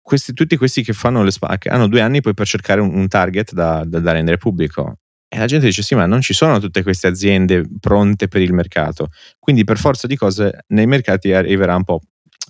questi, 0.00 0.32
tutti 0.32 0.56
questi 0.56 0.82
che 0.82 0.94
fanno 0.94 1.22
le 1.22 1.30
SPAC 1.30 1.66
hanno 1.66 1.86
due 1.86 2.00
anni 2.00 2.22
poi 2.22 2.32
per 2.32 2.46
cercare 2.46 2.80
un, 2.80 2.94
un 2.94 3.08
target 3.08 3.52
da, 3.52 3.84
da, 3.84 4.00
da, 4.00 4.12
rendere 4.12 4.38
pubblico. 4.38 5.00
E 5.28 5.36
la 5.36 5.44
gente 5.46 5.66
dice: 5.66 5.82
Sì, 5.82 5.94
ma 5.94 6.06
non 6.06 6.22
ci 6.22 6.32
sono 6.32 6.58
tutte 6.58 6.82
queste 6.82 7.08
aziende 7.08 7.62
pronte 7.78 8.28
per 8.28 8.40
il 8.40 8.54
mercato. 8.54 9.08
Quindi, 9.38 9.64
per 9.64 9.76
forza 9.76 10.06
di 10.06 10.16
cose, 10.16 10.60
nei 10.68 10.86
mercati 10.86 11.32
arriverà 11.32 11.76
un 11.76 11.84
po', 11.84 12.00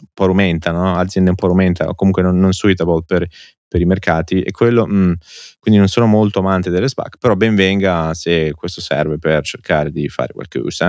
un 0.01 0.09
po 0.13 0.27
rumenta, 0.27 0.71
no? 0.71 0.95
aziende 0.97 1.31
un 1.31 1.37
po' 1.37 1.49
rumenta, 1.49 1.89
o 1.89 1.95
comunque 1.95 2.23
non, 2.23 2.39
non 2.39 2.53
suitable 2.53 3.03
per, 3.05 3.27
per 3.77 3.81
i 3.81 3.85
mercati 3.85 4.41
e 4.41 4.51
quello, 4.51 4.87
mh, 4.87 4.95
mm, 4.95 5.13
quindi 5.61 5.79
non 5.79 5.89
sono 5.89 6.07
molto 6.07 6.39
amante 6.39 6.71
delle 6.71 6.89
SPAC, 6.89 7.19
però 7.19 7.37
ben 7.37 7.55
venga 7.55 8.15
se 8.15 8.53
questo 8.55 8.81
serve 8.81 9.19
per 9.19 9.45
cercare 9.45 9.91
di 9.91 10.09
fare 10.09 10.33
qualche 10.33 10.59
uso. 10.59 10.85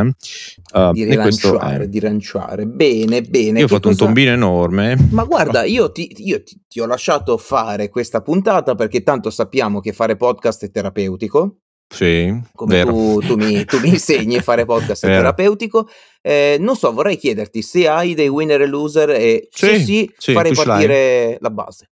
Uh, 0.73 0.91
di 0.91 1.03
rilanciare, 1.03 1.83
è... 1.83 1.87
di 1.87 1.99
rilanciare. 1.99 2.65
Bene, 2.65 3.21
bene. 3.21 3.59
Io 3.59 3.65
ho 3.65 3.67
fatto 3.67 3.89
cosa... 3.89 4.03
un 4.03 4.07
tombino 4.07 4.31
enorme. 4.31 4.97
Ma 5.11 5.23
guarda, 5.23 5.63
io, 5.63 5.91
ti, 5.91 6.11
io 6.17 6.43
ti, 6.43 6.59
ti 6.67 6.79
ho 6.79 6.85
lasciato 6.85 7.37
fare 7.37 7.89
questa 7.89 8.21
puntata 8.21 8.75
perché 8.75 9.03
tanto 9.03 9.29
sappiamo 9.29 9.79
che 9.79 9.93
fare 9.93 10.15
podcast 10.15 10.65
è 10.65 10.71
terapeutico. 10.71 11.57
Sì, 11.89 12.37
come 12.53 12.83
tu, 12.83 13.21
tu, 13.21 13.35
mi, 13.37 13.63
tu, 13.63 13.79
mi, 13.79 13.89
insegni 13.95 14.35
a 14.35 14.41
fare 14.41 14.65
podcast 14.65 15.05
terapeutico. 15.05 15.87
Eh, 16.21 16.57
non 16.59 16.75
so, 16.75 16.91
vorrei 16.91 17.17
chiederti 17.17 17.61
se 17.61 17.87
hai 17.87 18.13
dei 18.13 18.27
winner 18.27 18.61
e 18.61 18.65
loser 18.65 19.09
e 19.11 19.47
sì, 19.49 19.65
se 19.65 19.79
sì, 19.79 20.13
sì 20.17 20.33
farei 20.33 20.53
partire 20.53 21.37
la 21.39 21.49
base. 21.49 21.89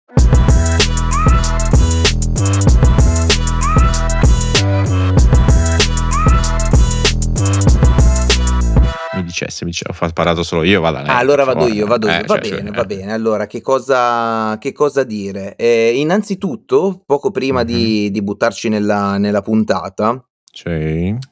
Mi 9.23 9.29
dicesse, 9.29 9.65
mi 9.65 9.71
dice, 9.71 9.85
ho 9.89 10.11
parlato 10.13 10.43
solo 10.43 10.63
io, 10.65 10.81
vada. 10.81 11.03
Ah, 11.05 11.19
allora 11.19 11.45
vado 11.45 11.67
io, 11.69 11.87
vado 11.87 12.09
io, 12.09 12.15
eh, 12.15 12.25
va 12.27 12.35
cioè, 12.35 12.51
bene, 12.51 12.67
cioè, 12.67 12.77
va 12.77 12.85
bene. 12.85 13.13
Allora, 13.13 13.47
che 13.47 13.61
cosa, 13.61 14.59
che 14.59 14.73
cosa 14.73 15.05
dire? 15.05 15.55
Eh, 15.57 15.93
innanzitutto, 15.97 17.03
poco 17.07 17.31
prima 17.31 17.65
mm-hmm. 17.65 17.77
di, 17.77 18.11
di, 18.11 18.23
buttarci 18.23 18.69
nella, 18.69 19.17
nella 19.19 19.41
puntata, 19.41 20.23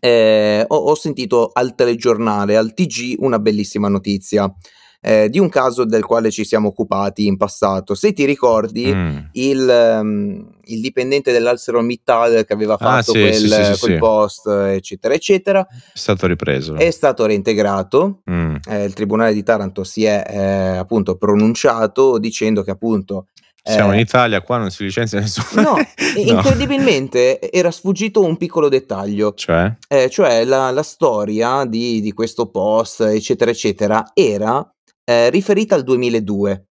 eh, 0.00 0.64
ho, 0.66 0.76
ho 0.76 0.94
sentito 0.94 1.50
al 1.52 1.74
telegiornale, 1.74 2.56
al 2.56 2.72
TG, 2.72 3.16
una 3.18 3.38
bellissima 3.38 3.88
notizia 3.88 4.52
eh, 5.00 5.28
di 5.30 5.38
un 5.38 5.48
caso 5.48 5.84
del 5.84 6.04
quale 6.04 6.30
ci 6.30 6.44
siamo 6.44 6.68
occupati 6.68 7.26
in 7.26 7.36
passato. 7.36 7.94
Se 7.94 8.12
ti 8.12 8.24
ricordi, 8.24 8.92
mm. 8.92 9.16
il, 9.32 9.98
um, 10.00 10.50
il, 10.64 10.80
dipendente 10.80 11.32
dell'ArcelorMittal 11.32 12.44
che 12.44 12.52
aveva 12.52 12.74
ah, 12.74 12.78
fatto 12.78 13.12
ah, 13.12 13.14
sì, 13.14 13.20
quel, 13.20 13.34
sì, 13.34 13.74
sì, 13.74 13.80
quel 13.80 13.98
post, 13.98 14.46
eccetera, 14.46 15.14
eccetera, 15.14 15.66
è 15.66 15.98
stato 15.98 16.26
ripreso. 16.26 16.74
È 16.74 16.90
stato 16.90 17.24
reintegrato. 17.24 18.20
Mm. 18.30 18.56
Eh, 18.68 18.84
il 18.84 18.92
Tribunale 18.92 19.32
di 19.32 19.42
Taranto 19.42 19.84
si 19.84 20.04
è 20.04 20.24
eh, 20.28 20.76
appunto 20.76 21.16
pronunciato 21.16 22.18
dicendo 22.18 22.62
che 22.62 22.70
appunto 22.70 23.26
siamo 23.62 23.92
eh, 23.92 23.96
in 23.96 24.00
Italia, 24.00 24.40
qua 24.40 24.56
non 24.56 24.70
si 24.70 24.84
licenzia 24.84 25.20
nessuno. 25.20 25.62
No, 25.62 25.76
no. 25.76 25.84
incredibilmente 26.16 27.50
era 27.50 27.70
sfuggito 27.70 28.22
un 28.22 28.36
piccolo 28.36 28.68
dettaglio. 28.68 29.34
Cioè? 29.34 29.76
Eh, 29.88 30.08
cioè 30.08 30.44
la, 30.44 30.70
la 30.70 30.82
storia 30.82 31.64
di, 31.64 32.00
di, 32.00 32.12
questo 32.12 32.50
post, 32.50 33.02
eccetera, 33.02 33.50
eccetera, 33.50 34.10
era 34.14 34.66
eh, 35.10 35.30
riferita 35.30 35.74
al 35.74 35.82
2002. 35.82 36.66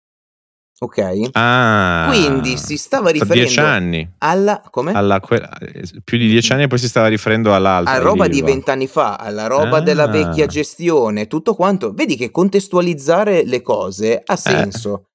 Ok? 0.80 1.30
Ah, 1.32 2.06
Quindi 2.08 2.56
si 2.56 2.76
stava 2.76 3.10
riferendo 3.10 3.34
dieci 3.34 3.58
anni. 3.58 4.08
alla 4.18 4.62
come? 4.70 4.92
Alla, 4.92 5.18
più 5.18 6.18
di 6.18 6.28
dieci 6.28 6.52
anni 6.52 6.62
e 6.62 6.66
poi 6.68 6.78
si 6.78 6.86
stava 6.86 7.08
riferendo 7.08 7.52
all'altra. 7.52 7.94
A 7.94 7.98
roba 7.98 8.28
di 8.28 8.40
vent'anni 8.42 8.86
fa, 8.86 9.16
alla 9.16 9.48
roba 9.48 9.78
ah. 9.78 9.80
della 9.80 10.06
vecchia 10.06 10.46
gestione, 10.46 11.26
tutto 11.26 11.56
quanto. 11.56 11.92
Vedi 11.92 12.14
che 12.14 12.30
contestualizzare 12.30 13.44
le 13.44 13.60
cose 13.60 14.22
ha 14.24 14.34
eh. 14.34 14.36
senso. 14.36 15.08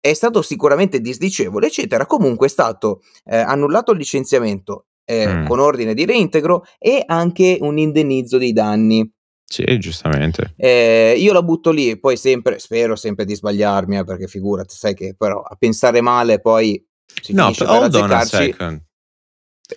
Eh. 0.00 0.08
È 0.08 0.14
stato 0.14 0.40
sicuramente 0.40 1.02
disdicevole, 1.02 1.66
eccetera. 1.66 2.06
Comunque 2.06 2.46
è 2.46 2.50
stato 2.50 3.02
eh, 3.26 3.36
annullato 3.36 3.92
il 3.92 3.98
licenziamento 3.98 4.86
eh, 5.04 5.26
mm. 5.28 5.46
con 5.46 5.60
ordine 5.60 5.92
di 5.92 6.06
reintegro 6.06 6.64
e 6.78 7.02
anche 7.04 7.58
un 7.60 7.76
indennizzo 7.76 8.38
dei 8.38 8.54
danni. 8.54 9.06
Sì, 9.50 9.64
giustamente. 9.80 10.52
Eh, 10.56 11.16
io 11.18 11.32
la 11.32 11.42
butto 11.42 11.72
lì, 11.72 11.98
poi 11.98 12.16
sempre, 12.16 12.60
spero 12.60 12.94
sempre 12.94 13.24
di 13.24 13.34
sbagliarmi, 13.34 13.98
eh, 13.98 14.04
perché 14.04 14.28
figurati, 14.28 14.76
sai 14.76 14.94
che 14.94 15.16
però 15.18 15.40
a 15.40 15.56
pensare 15.56 16.00
male 16.00 16.40
poi 16.40 16.80
si 17.20 17.32
no, 17.32 17.46
finisce 17.46 17.64
per 17.64 17.82
azzeccarci. 17.82 18.54
Eh, 18.56 18.82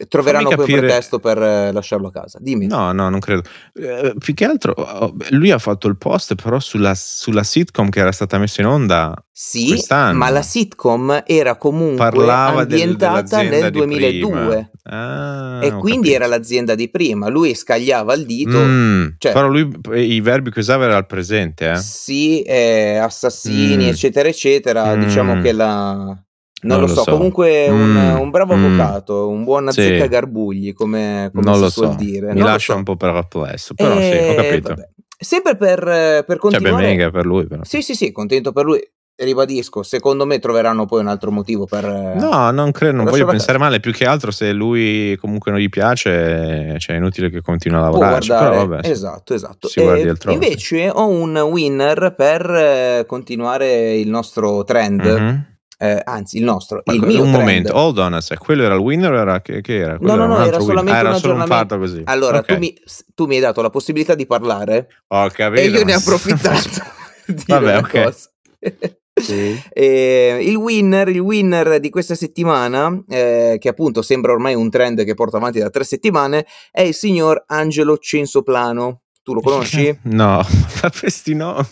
troveranno 0.07 0.49
poi 0.49 0.57
capire... 0.57 0.79
un 0.79 0.85
pretesto 0.85 1.19
per 1.19 1.41
eh, 1.41 1.71
lasciarlo 1.71 2.07
a 2.07 2.11
casa. 2.11 2.37
Dimmi. 2.41 2.67
No, 2.67 2.91
no, 2.91 3.09
non 3.09 3.19
credo. 3.19 3.43
Eh, 3.73 4.13
più 4.17 4.33
che 4.33 4.45
altro, 4.45 4.73
oh, 4.73 5.15
lui 5.29 5.51
ha 5.51 5.57
fatto 5.57 5.87
il 5.87 5.97
post 5.97 6.35
però 6.35 6.59
sulla, 6.59 6.93
sulla 6.95 7.43
sitcom 7.43 7.89
che 7.89 7.99
era 7.99 8.11
stata 8.11 8.37
messa 8.37 8.61
in 8.61 8.67
onda. 8.67 9.13
Sì, 9.35 9.69
quest'anno. 9.69 10.17
ma 10.17 10.29
la 10.29 10.43
sitcom 10.43 11.23
era 11.25 11.55
comunque 11.55 11.97
Parlava 11.97 12.61
ambientata 12.61 13.39
del, 13.39 13.49
nel 13.49 13.71
2002. 13.71 14.71
Ah, 14.83 15.59
e 15.63 15.71
quindi 15.71 16.09
capito. 16.09 16.15
era 16.15 16.27
l'azienda 16.27 16.75
di 16.75 16.89
prima. 16.89 17.29
Lui 17.29 17.55
scagliava 17.55 18.13
il 18.13 18.25
dito. 18.25 18.59
Mm, 18.59 19.07
cioè, 19.17 19.31
però 19.31 19.47
lui 19.47 19.67
i 19.93 20.21
verbi 20.21 20.51
che 20.51 20.59
usava 20.59 20.85
era 20.85 20.97
al 20.97 21.07
presente. 21.07 21.71
Eh? 21.71 21.77
Sì, 21.77 22.41
eh, 22.43 22.97
assassini, 22.97 23.85
mm. 23.85 23.89
eccetera, 23.89 24.27
eccetera. 24.29 24.95
Mm. 24.95 24.99
Diciamo 24.99 25.41
che 25.41 25.51
la 25.51 26.22
non, 26.63 26.79
non 26.79 26.87
lo, 26.87 26.93
so. 26.93 27.03
so, 27.03 27.11
comunque 27.11 27.69
mm, 27.69 27.73
un, 27.73 28.17
un, 28.19 28.29
bravo 28.29 28.55
mm, 28.55 28.63
avvocato, 28.63 29.27
un 29.27 29.43
buon 29.43 29.67
azzecca 29.67 30.03
sì. 30.03 30.09
garbugli, 30.09 30.73
come, 30.73 31.29
come 31.33 31.45
non 31.45 31.55
si 31.55 31.61
lo 31.61 31.69
suol 31.69 31.91
so. 31.91 31.95
dire. 31.97 32.33
Mi 32.33 32.39
non 32.39 32.49
lascia 32.49 32.73
un 32.73 32.83
po' 32.83 32.95
perplesso, 32.95 33.73
però 33.73 33.95
e... 33.95 34.01
sì, 34.01 34.17
ho 34.17 34.31
eh, 34.31 34.35
capito. 34.35 34.69
Vabbè. 34.69 34.89
Sempre 35.17 35.55
per, 35.55 36.23
per 36.25 36.37
continuare... 36.37 36.75
Cioè, 36.75 36.85
venga 36.85 37.11
per 37.11 37.25
lui. 37.25 37.47
Però. 37.47 37.63
Sì, 37.63 37.81
sì, 37.81 37.95
sì, 37.95 38.11
contento 38.11 38.51
per 38.51 38.65
lui. 38.65 38.81
Ribadisco, 39.15 39.83
secondo 39.83 40.25
me 40.25 40.39
troveranno 40.39 40.85
poi 40.85 41.01
un 41.01 41.07
altro 41.07 41.29
motivo 41.29 41.65
per... 41.65 41.85
No, 41.85 42.49
non 42.49 42.71
credo, 42.71 42.95
non 42.95 43.05
voglio 43.05 43.27
pensare 43.27 43.59
male, 43.59 43.79
più 43.79 43.93
che 43.93 44.05
altro 44.05 44.31
se 44.31 44.51
lui 44.53 45.15
comunque 45.21 45.51
non 45.51 45.59
gli 45.59 45.69
piace, 45.69 46.75
cioè 46.79 46.95
è 46.95 46.97
inutile 46.97 47.29
che 47.29 47.41
continui 47.41 47.77
a 47.77 47.81
lavorare. 47.83 48.25
Però 48.25 48.65
vabbè, 48.65 48.89
esatto, 48.89 49.35
esatto. 49.35 49.67
Si, 49.67 49.79
si 49.81 50.31
invece 50.31 50.89
ho 50.89 51.07
un 51.07 51.37
winner 51.37 52.15
per 52.17 52.49
eh, 52.49 53.05
continuare 53.05 53.93
il 53.93 54.09
nostro 54.09 54.63
trend. 54.63 55.03
Mm-hmm 55.03 55.51
eh, 55.83 56.01
anzi 56.01 56.37
il 56.37 56.45
nostro, 56.45 56.81
Ma 56.85 56.93
il 56.93 57.01
mio 57.01 57.23
un 57.23 57.31
trend. 57.31 57.33
momento, 57.33 57.75
hold 57.77 57.97
on 57.97 58.13
a 58.13 58.21
sec, 58.21 58.39
quello 58.39 58.63
era 58.63 58.73
il 58.75 58.79
winner 58.79 59.11
era, 59.11 59.41
che, 59.41 59.59
che 59.59 59.79
era? 59.79 59.97
Quello 59.97 60.15
no, 60.15 60.27
no, 60.27 60.37
no, 60.37 60.45
era, 60.45 60.59
solamente 60.61 60.91
ah, 60.97 60.99
era 60.99 61.13
solo 61.15 61.33
un 61.33 61.45
fatto 61.45 61.77
così. 61.77 62.01
Allora, 62.05 62.37
okay. 62.37 62.55
tu, 62.55 62.61
mi, 62.61 62.73
tu, 63.13 63.25
mi, 63.25 63.35
hai 63.35 63.41
dato 63.41 63.61
la 63.61 63.69
possibilità 63.69 64.15
di 64.15 64.25
parlare 64.25 64.87
Ho 65.07 65.27
capito. 65.27 65.61
e 65.61 65.67
io 65.67 65.83
ne 65.83 65.93
ho 65.93 65.97
approfittato 65.97 66.69
di 67.27 67.43
Vabbè, 67.47 67.77
ok. 67.79 68.03
Cosa. 68.03 68.29
Sì. 69.21 69.61
Eh, 69.71 70.39
il, 70.41 70.55
winner, 70.55 71.07
il 71.09 71.19
winner 71.19 71.79
di 71.79 71.91
questa 71.91 72.15
settimana, 72.15 73.03
eh, 73.07 73.57
che 73.59 73.69
appunto 73.69 74.01
sembra 74.01 74.31
ormai 74.31 74.55
un 74.55 74.71
trend 74.71 75.03
che 75.03 75.13
porta 75.13 75.37
avanti 75.37 75.59
da 75.59 75.69
tre 75.69 75.83
settimane, 75.83 76.47
è 76.71 76.81
il 76.81 76.95
signor 76.95 77.43
Angelo 77.45 77.97
Censoplano. 77.97 79.01
Tu 79.21 79.33
lo 79.35 79.41
conosci? 79.41 79.99
no, 80.05 80.43
sapresti 80.67 81.35
no. 81.35 81.63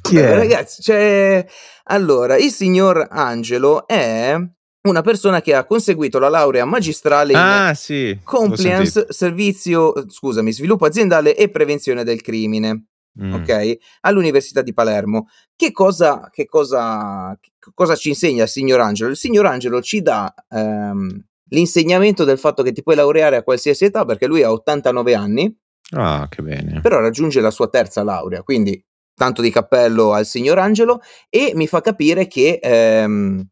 Chi 0.00 0.18
è? 0.18 0.34
Ragazzi, 0.34 0.82
c'è... 0.82 1.46
Allora, 1.84 2.36
il 2.36 2.50
signor 2.50 3.06
Angelo 3.10 3.86
è 3.86 4.36
una 4.82 5.02
persona 5.02 5.40
che 5.40 5.54
ha 5.54 5.64
conseguito 5.64 6.18
la 6.18 6.28
laurea 6.28 6.64
magistrale 6.64 7.32
in 7.32 7.38
ah, 7.38 7.74
sì, 7.74 8.18
compliance, 8.22 9.06
servizio, 9.10 9.92
scusami, 10.08 10.52
sviluppo 10.52 10.86
aziendale 10.86 11.36
e 11.36 11.50
prevenzione 11.50 12.04
del 12.04 12.22
crimine. 12.22 12.86
Mm. 13.20 13.34
Ok? 13.34 13.76
All'Università 14.02 14.62
di 14.62 14.72
Palermo. 14.72 15.28
Che 15.54 15.72
cosa, 15.72 16.28
che 16.32 16.46
cosa, 16.46 17.36
che 17.40 17.70
cosa 17.74 17.96
ci 17.96 18.08
insegna 18.08 18.44
il 18.44 18.48
signor 18.48 18.80
Angelo? 18.80 19.10
Il 19.10 19.16
signor 19.16 19.46
Angelo 19.46 19.82
ci 19.82 20.00
dà 20.00 20.32
ehm, 20.48 21.24
l'insegnamento 21.50 22.24
del 22.24 22.38
fatto 22.38 22.62
che 22.62 22.72
ti 22.72 22.82
puoi 22.82 22.94
laureare 22.94 23.36
a 23.36 23.42
qualsiasi 23.42 23.84
età 23.84 24.04
perché 24.04 24.26
lui 24.26 24.42
ha 24.42 24.50
89 24.52 25.14
anni. 25.14 25.58
Ah, 25.92 26.26
che 26.30 26.42
bene. 26.42 26.80
Però 26.80 27.00
raggiunge 27.00 27.40
la 27.40 27.50
sua 27.50 27.68
terza 27.68 28.02
laurea, 28.02 28.42
quindi 28.42 28.82
tanto 29.20 29.42
di 29.42 29.50
cappello 29.50 30.14
al 30.14 30.24
signor 30.24 30.58
Angelo 30.58 31.02
e 31.28 31.52
mi 31.54 31.66
fa 31.66 31.82
capire 31.82 32.26
che 32.26 32.58
ehm, 32.62 33.46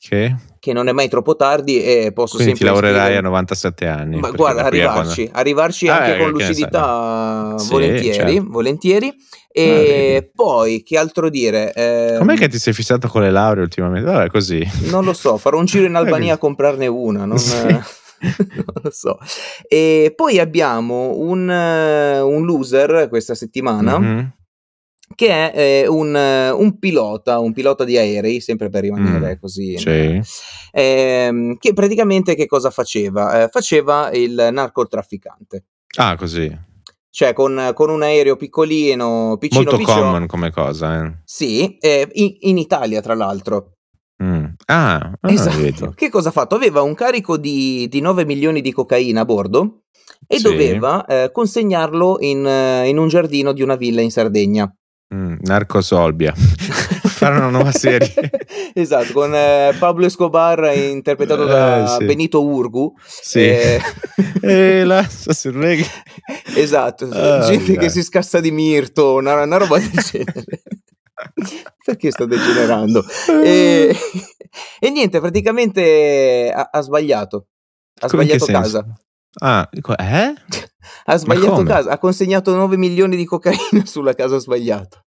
che? 0.00 0.34
che 0.58 0.72
non 0.72 0.88
è 0.88 0.92
mai 0.92 1.08
troppo 1.08 1.36
tardi 1.36 1.80
e 1.80 2.10
posso 2.12 2.34
Quindi 2.34 2.56
sempre... 2.56 2.74
ti 2.74 2.82
laureerai 2.82 3.16
a 3.18 3.20
97 3.20 3.86
anni. 3.86 4.18
Ma 4.18 4.32
guarda, 4.32 4.64
arrivarci, 4.64 5.22
quando... 5.22 5.38
arrivarci 5.38 5.86
ah, 5.86 5.96
anche 5.96 6.16
eh, 6.16 6.18
con 6.18 6.30
lucidità 6.30 7.54
sì, 7.56 7.70
volentieri, 7.70 8.34
certo. 8.34 8.50
volentieri. 8.50 9.14
E 9.52 10.24
ah, 10.24 10.30
poi, 10.34 10.82
che 10.82 10.98
altro 10.98 11.30
dire? 11.30 11.72
Eh, 11.72 12.16
Com'è 12.18 12.36
che 12.36 12.48
ti 12.48 12.58
sei 12.58 12.72
fissato 12.72 13.06
con 13.06 13.22
le 13.22 13.30
lauree 13.30 13.62
ultimamente? 13.62 14.10
Vabbè, 14.10 14.28
così. 14.28 14.68
Non 14.90 15.04
lo 15.04 15.12
so, 15.12 15.36
farò 15.36 15.58
un 15.58 15.66
giro 15.66 15.86
in 15.86 15.94
Albania 15.96 16.34
a 16.34 16.38
comprarne 16.38 16.88
una, 16.88 17.24
non... 17.24 17.38
Sì. 17.38 17.62
non 18.24 18.74
lo 18.82 18.90
so. 18.90 19.18
E 19.68 20.12
poi 20.16 20.40
abbiamo 20.40 21.16
un, 21.16 21.48
un 21.48 22.44
loser 22.44 23.08
questa 23.08 23.36
settimana. 23.36 24.00
Mm-hmm 24.00 24.20
che 25.14 25.28
è 25.28 25.52
eh, 25.54 25.88
un, 25.88 26.14
un, 26.14 26.78
pilota, 26.78 27.38
un 27.38 27.52
pilota 27.52 27.84
di 27.84 27.96
aerei, 27.96 28.40
sempre 28.40 28.68
per 28.68 28.82
rimanere 28.82 29.34
mm, 29.34 29.40
così, 29.40 29.78
sì. 29.78 30.20
eh, 30.72 31.56
che 31.58 31.72
praticamente 31.72 32.34
che 32.34 32.46
cosa 32.46 32.70
faceva? 32.70 33.42
Eh, 33.42 33.48
faceva 33.48 34.10
il 34.12 34.48
narcotrafficante. 34.52 35.64
Ah, 35.96 36.16
così. 36.16 36.70
Cioè 37.14 37.34
con, 37.34 37.72
con 37.74 37.90
un 37.90 38.02
aereo 38.02 38.36
piccolino, 38.36 39.36
piccino, 39.38 39.64
Molto 39.64 39.76
piccino. 39.76 40.00
common 40.00 40.26
come 40.26 40.50
cosa, 40.50 41.04
eh. 41.04 41.12
Sì, 41.24 41.76
eh, 41.76 42.08
in, 42.12 42.36
in, 42.40 42.56
Italia 42.56 43.02
tra 43.02 43.14
l'altro. 43.14 43.74
Mm. 44.22 44.44
Ah, 44.66 45.12
ah, 45.20 45.30
esatto. 45.30 45.92
Che 45.94 46.08
cosa 46.08 46.30
ha 46.30 46.32
fatto? 46.32 46.54
Aveva 46.54 46.80
un 46.80 46.94
carico 46.94 47.36
di, 47.36 47.86
di 47.88 48.00
9 48.00 48.24
milioni 48.24 48.62
di 48.62 48.72
cocaina 48.72 49.20
a 49.20 49.24
bordo 49.26 49.82
e 50.26 50.38
sì. 50.38 50.42
doveva 50.42 51.04
eh, 51.04 51.30
consegnarlo 51.32 52.16
in, 52.20 52.46
eh, 52.46 52.88
in 52.88 52.96
un 52.96 53.08
giardino 53.08 53.52
di 53.52 53.60
una 53.60 53.76
villa 53.76 54.00
in 54.00 54.10
Sardegna. 54.10 54.74
Mm, 55.12 55.36
Narcosolbia. 55.40 56.32
Fare 56.36 57.36
una 57.36 57.50
nuova 57.50 57.70
serie. 57.70 58.12
esatto, 58.72 59.12
con 59.12 59.34
eh, 59.34 59.74
Pablo 59.78 60.06
Escobar 60.06 60.74
interpretato 60.74 61.44
da 61.44 61.84
eh, 61.84 61.98
sì. 61.98 62.04
Benito 62.06 62.42
Urgu. 62.42 62.94
Sì. 63.04 63.40
E 64.40 64.84
la 64.84 65.06
Esatto, 66.56 67.04
oh, 67.04 67.40
gente 67.46 67.74
dai. 67.74 67.76
che 67.76 67.88
si 67.90 68.02
scassa 68.02 68.40
di 68.40 68.50
mirto, 68.50 69.14
una, 69.14 69.42
una 69.42 69.56
roba 69.58 69.78
del 69.78 69.90
genere. 69.90 70.62
Perché 71.84 72.10
sto 72.10 72.24
degenerando? 72.24 73.04
E, 73.44 73.94
e 74.80 74.90
niente, 74.90 75.20
praticamente 75.20 76.50
ha, 76.54 76.70
ha 76.72 76.80
sbagliato. 76.80 77.48
Ha 78.00 78.08
Come 78.08 78.24
sbagliato 78.24 78.46
casa. 78.46 78.86
Ah, 79.40 79.68
eh? 79.72 80.34
ha 81.04 81.16
sbagliato 81.16 81.62
casa, 81.62 81.90
ha 81.90 81.98
consegnato 81.98 82.54
9 82.54 82.76
milioni 82.76 83.16
di 83.16 83.24
cocaina 83.24 83.84
sulla 83.86 84.14
casa 84.14 84.38
sbagliata. 84.38 85.02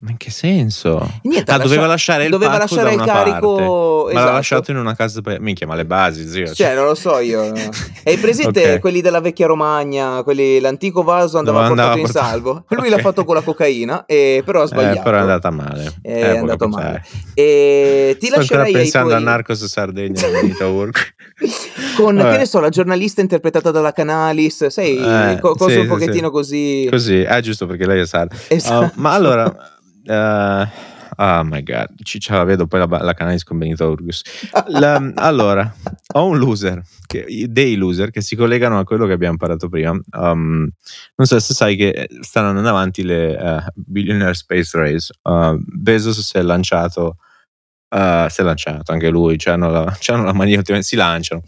Ma 0.00 0.10
in 0.10 0.16
che 0.16 0.30
senso? 0.30 0.98
Niente, 1.22 1.50
ah, 1.50 1.56
lascia- 1.56 1.68
doveva 1.68 1.86
lasciare 1.88 2.24
il, 2.24 2.30
doveva 2.30 2.56
lasciare 2.56 2.94
il 2.94 3.00
carico. 3.00 4.08
Esatto. 4.08 4.14
Ma 4.14 4.24
l'ha 4.26 4.32
lasciato 4.32 4.70
in 4.70 4.76
una 4.76 4.94
casa. 4.94 5.20
Minchia, 5.40 5.66
ma 5.66 5.74
le 5.74 5.86
basi, 5.86 6.28
zio. 6.28 6.54
Cioè, 6.54 6.76
non 6.76 6.84
lo 6.84 6.94
so 6.94 7.18
io. 7.18 7.50
Hai 8.04 8.16
presente 8.18 8.60
okay. 8.60 8.78
quelli 8.78 9.00
della 9.00 9.20
vecchia 9.20 9.48
Romagna? 9.48 10.22
Quelli, 10.22 10.60
l'antico 10.60 11.02
vaso 11.02 11.38
andava 11.38 11.62
no, 11.62 11.66
portato 11.66 11.88
andava 11.88 12.06
in 12.06 12.12
salvo. 12.12 12.64
Lui 12.70 12.78
okay. 12.78 12.90
l'ha 12.90 12.98
fatto 12.98 13.24
con 13.24 13.34
la 13.34 13.40
cocaina, 13.40 14.06
e, 14.06 14.42
però 14.44 14.62
ha 14.62 14.66
sbagliato. 14.66 15.00
Eh, 15.00 15.02
però 15.02 15.16
è 15.16 15.20
andata 15.20 15.50
male. 15.50 15.92
È, 16.00 16.08
è 16.08 16.32
eh, 16.32 16.36
andato 16.38 16.68
male. 16.68 17.04
E 17.34 18.16
ti 18.20 18.26
Sto 18.26 18.36
lascerei 18.36 18.72
pensando 18.72 19.08
tuoi... 19.08 19.20
a 19.20 19.24
Narcos 19.24 19.64
Sardegna 19.64 20.20
con, 21.96 22.18
eh. 22.18 22.30
che 22.30 22.36
ne 22.36 22.46
so, 22.46 22.60
la 22.60 22.68
giornalista 22.68 23.20
interpretata 23.20 23.72
dalla 23.72 23.92
Canalis, 23.92 24.68
sai, 24.68 24.96
eh, 24.96 25.38
cose 25.40 25.72
sì, 25.72 25.78
un 25.80 25.88
pochettino 25.88 26.26
sì. 26.26 26.32
così. 26.32 26.86
Così, 26.88 27.24
ah, 27.26 27.40
giusto 27.40 27.66
perché 27.66 27.84
lei 27.84 28.02
è 28.02 28.06
sarda. 28.06 28.36
Esatto. 28.46 28.84
Uh, 28.96 29.00
ma 29.00 29.10
allora. 29.10 29.72
Uh, 30.08 30.66
oh 31.18 31.42
my 31.44 31.62
god, 31.62 31.88
ci 32.02 32.18
ce 32.18 32.32
la 32.32 32.44
vedo 32.44 32.66
poi 32.66 32.80
la, 32.80 33.02
la 33.02 33.12
Canalis 33.12 33.44
con 33.44 33.58
Benito 33.58 33.86
Urgus. 33.86 34.22
La, 34.68 35.12
allora, 35.16 35.70
ho 36.14 36.26
un 36.26 36.38
loser, 36.38 36.82
che, 37.06 37.46
dei 37.48 37.76
loser 37.76 38.10
che 38.10 38.22
si 38.22 38.36
collegano 38.36 38.78
a 38.78 38.84
quello 38.84 39.06
che 39.06 39.12
abbiamo 39.12 39.36
parlato 39.36 39.68
prima. 39.68 39.90
Um, 40.12 40.68
non 41.16 41.26
so 41.26 41.38
se 41.38 41.52
sai 41.52 41.76
che 41.76 42.08
stanno 42.20 42.48
andando 42.48 42.70
avanti 42.70 43.02
le 43.02 43.36
uh, 43.38 43.70
Billionaire 43.74 44.34
Space 44.34 44.78
Race. 44.78 45.12
Uh, 45.22 45.58
Bezos 45.58 46.20
si 46.20 46.38
è 46.38 46.42
lanciato, 46.42 47.16
uh, 47.94 48.28
si 48.28 48.40
è 48.40 48.44
lanciato 48.44 48.92
anche 48.92 49.10
lui, 49.10 49.36
c'hanno 49.36 49.70
la, 49.70 49.96
la 50.06 50.32
mania, 50.32 50.62
si 50.80 50.96
lanciano. 50.96 51.42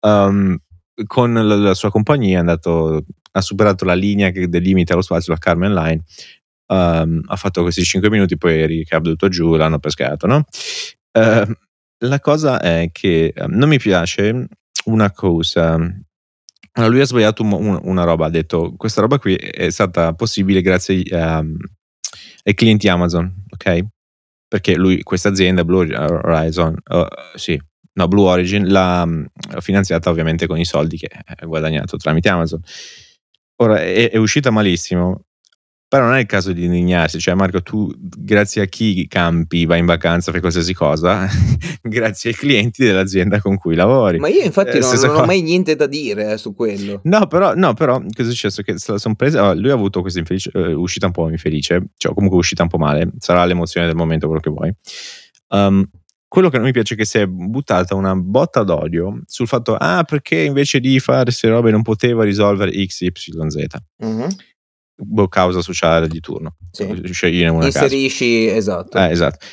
Um, 0.00 0.56
con 1.06 1.34
la, 1.34 1.56
la, 1.56 1.74
sua 1.74 1.90
compagnia 1.90 2.36
è 2.36 2.40
andato, 2.40 3.04
ha 3.32 3.40
superato 3.40 3.84
la 3.84 3.94
linea 3.94 4.30
che 4.30 4.48
delimita 4.48 4.94
lo 4.94 5.02
spazio, 5.02 5.32
la 5.32 5.38
Carmen 5.38 5.74
Line, 5.74 6.02
um, 6.66 7.22
ha 7.26 7.36
fatto 7.36 7.62
questi 7.62 7.84
5 7.84 8.10
minuti, 8.10 8.36
poi 8.36 8.82
è 8.82 8.84
caduto 8.84 9.28
giù, 9.28 9.54
l'hanno 9.54 9.78
pescato, 9.78 10.26
no? 10.26 10.44
Uh, 11.12 11.52
la 11.98 12.20
cosa 12.20 12.60
è 12.60 12.90
che 12.92 13.32
um, 13.36 13.54
non 13.54 13.68
mi 13.68 13.78
piace 13.78 14.46
una 14.86 15.10
cosa. 15.12 15.74
Allora, 16.72 16.92
lui 16.92 17.00
ha 17.00 17.06
sbagliato 17.06 17.42
un, 17.42 17.52
un, 17.52 17.80
una 17.82 18.04
roba, 18.04 18.26
ha 18.26 18.30
detto 18.30 18.74
questa 18.76 19.00
roba 19.00 19.18
qui 19.18 19.34
è 19.34 19.70
stata 19.70 20.12
possibile 20.14 20.60
grazie 20.60 21.02
um, 21.10 21.56
ai 22.44 22.54
clienti 22.54 22.88
Amazon, 22.88 23.44
ok? 23.50 23.86
Perché 24.48 24.76
lui, 24.76 25.02
questa 25.02 25.30
azienda, 25.30 25.64
Blue 25.64 25.92
Horizon, 25.96 26.76
uh, 26.90 27.06
sì, 27.34 27.60
no, 27.94 28.08
Blue 28.08 28.28
Origin, 28.28 28.68
l'ha 28.68 29.02
um, 29.04 29.26
finanziata 29.60 30.10
ovviamente 30.10 30.46
con 30.46 30.58
i 30.58 30.64
soldi 30.64 30.98
che 30.98 31.08
ha 31.08 31.46
guadagnato 31.46 31.96
tramite 31.96 32.28
Amazon. 32.28 32.60
Ora 33.56 33.80
è, 33.80 34.10
è 34.10 34.16
uscita 34.18 34.50
malissimo 34.50 35.24
però 35.88 36.06
non 36.06 36.14
è 36.14 36.20
il 36.20 36.26
caso 36.26 36.52
di 36.52 36.64
indignarsi, 36.64 37.20
cioè 37.20 37.34
Marco, 37.34 37.62
tu 37.62 37.92
grazie 37.96 38.62
a 38.62 38.64
chi 38.64 39.06
campi, 39.06 39.66
vai 39.66 39.78
in 39.78 39.86
vacanza, 39.86 40.32
fai 40.32 40.40
qualsiasi 40.40 40.74
cosa, 40.74 41.28
grazie 41.80 42.30
ai 42.30 42.36
clienti 42.36 42.84
dell'azienda 42.84 43.40
con 43.40 43.56
cui 43.56 43.76
lavori. 43.76 44.18
Ma 44.18 44.26
io 44.26 44.42
infatti 44.42 44.78
eh, 44.78 44.80
non, 44.80 44.92
non 45.00 45.16
ho 45.16 45.24
mai 45.24 45.42
niente 45.42 45.76
da 45.76 45.86
dire 45.86 46.32
eh, 46.32 46.38
su 46.38 46.54
quello. 46.54 47.00
No, 47.04 47.28
però, 47.28 47.54
no, 47.54 47.74
però 47.74 48.00
cosa 48.00 48.28
è 48.28 48.32
successo? 48.32 48.62
Che 48.62 48.78
se 48.78 48.92
la 48.92 48.98
sono 48.98 49.14
presa, 49.14 49.52
lui 49.54 49.70
ha 49.70 49.74
avuto 49.74 50.00
questa 50.00 50.18
infelice, 50.18 50.50
uh, 50.54 50.72
uscita 50.72 51.06
un 51.06 51.12
po' 51.12 51.30
infelice, 51.30 51.90
cioè 51.96 52.12
comunque 52.12 52.38
uscita 52.38 52.64
un 52.64 52.68
po' 52.68 52.78
male, 52.78 53.12
sarà 53.18 53.44
l'emozione 53.44 53.86
del 53.86 53.96
momento, 53.96 54.26
quello 54.26 54.42
che 54.42 54.50
vuoi. 54.50 54.72
Um, 55.50 55.88
quello 56.26 56.48
che 56.50 56.56
non 56.56 56.66
mi 56.66 56.72
piace 56.72 56.94
è 56.94 56.96
che 56.96 57.04
si 57.04 57.18
è 57.18 57.26
buttata 57.28 57.94
una 57.94 58.16
botta 58.16 58.64
d'odio 58.64 59.20
sul 59.26 59.46
fatto, 59.46 59.76
ah, 59.76 60.02
perché 60.02 60.40
invece 60.40 60.80
di 60.80 60.98
fare 60.98 61.24
queste 61.24 61.48
robe 61.48 61.70
non 61.70 61.82
poteva 61.82 62.24
risolvere 62.24 62.72
X, 62.72 63.02
Y, 63.02 63.12
Z. 63.12 63.66
Mm-hmm 64.04 64.28
causa 65.28 65.60
sociale 65.60 66.08
di 66.08 66.20
turno. 66.20 66.56
Sì. 66.70 67.00
Scegli 67.10 67.44
una 67.44 67.66
Inserisci, 67.66 68.46
casa. 68.46 68.56
esatto. 68.56 68.98
Eh, 68.98 69.10
esatto. 69.10 69.46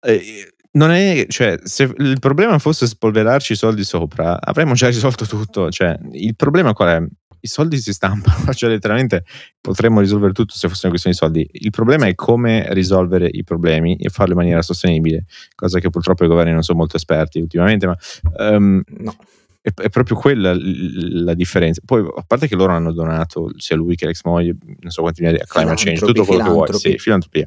Eh, 0.00 0.52
non 0.72 0.90
è, 0.90 1.26
cioè, 1.28 1.58
se 1.62 1.92
il 1.96 2.18
problema 2.20 2.58
fosse 2.58 2.86
spolverarci 2.86 3.52
i 3.52 3.56
soldi 3.56 3.84
sopra, 3.84 4.40
avremmo 4.40 4.74
già 4.74 4.88
risolto 4.88 5.26
tutto. 5.26 5.70
Cioè, 5.70 5.98
il 6.12 6.36
problema 6.36 6.72
qual 6.72 6.88
è? 6.88 7.06
I 7.40 7.46
soldi 7.46 7.78
si 7.78 7.92
stampano, 7.92 8.52
cioè 8.54 8.68
letteralmente 8.70 9.24
potremmo 9.60 10.00
risolvere 10.00 10.32
tutto 10.32 10.54
se 10.54 10.68
fosse 10.68 10.86
una 10.86 10.98
questione 10.98 11.16
di 11.16 11.22
soldi. 11.22 11.48
Il 11.64 11.70
problema 11.70 12.06
è 12.06 12.14
come 12.14 12.66
risolvere 12.74 13.28
i 13.30 13.44
problemi 13.44 13.96
e 13.96 14.08
farlo 14.08 14.32
in 14.32 14.38
maniera 14.38 14.62
sostenibile, 14.62 15.24
cosa 15.54 15.78
che 15.78 15.88
purtroppo 15.88 16.24
i 16.24 16.28
governi 16.28 16.52
non 16.52 16.62
sono 16.62 16.78
molto 16.78 16.96
esperti 16.96 17.40
ultimamente, 17.40 17.86
ma 17.86 17.96
um, 18.38 18.82
no 18.86 19.16
è, 19.68 19.82
è, 19.82 19.88
proprio 19.88 20.16
quella 20.16 20.54
la 20.56 21.34
differenza. 21.34 21.80
Poi, 21.84 22.00
a 22.00 22.24
parte 22.26 22.48
che 22.48 22.56
loro 22.56 22.72
hanno 22.72 22.92
donato 22.92 23.50
sia 23.56 23.76
lui 23.76 23.96
che 23.96 24.06
l'ex 24.06 24.22
moglie, 24.24 24.56
non 24.80 24.90
so 24.90 25.02
quanti 25.02 25.22
miliardi 25.22 25.44
a 25.44 25.46
climate 25.46 25.82
change, 25.82 26.04
tutto 26.04 26.24
quello 26.24 26.42
che 26.42 26.50
vuoi, 26.50 26.72
sì, 26.74 26.98
filantropia. 26.98 27.46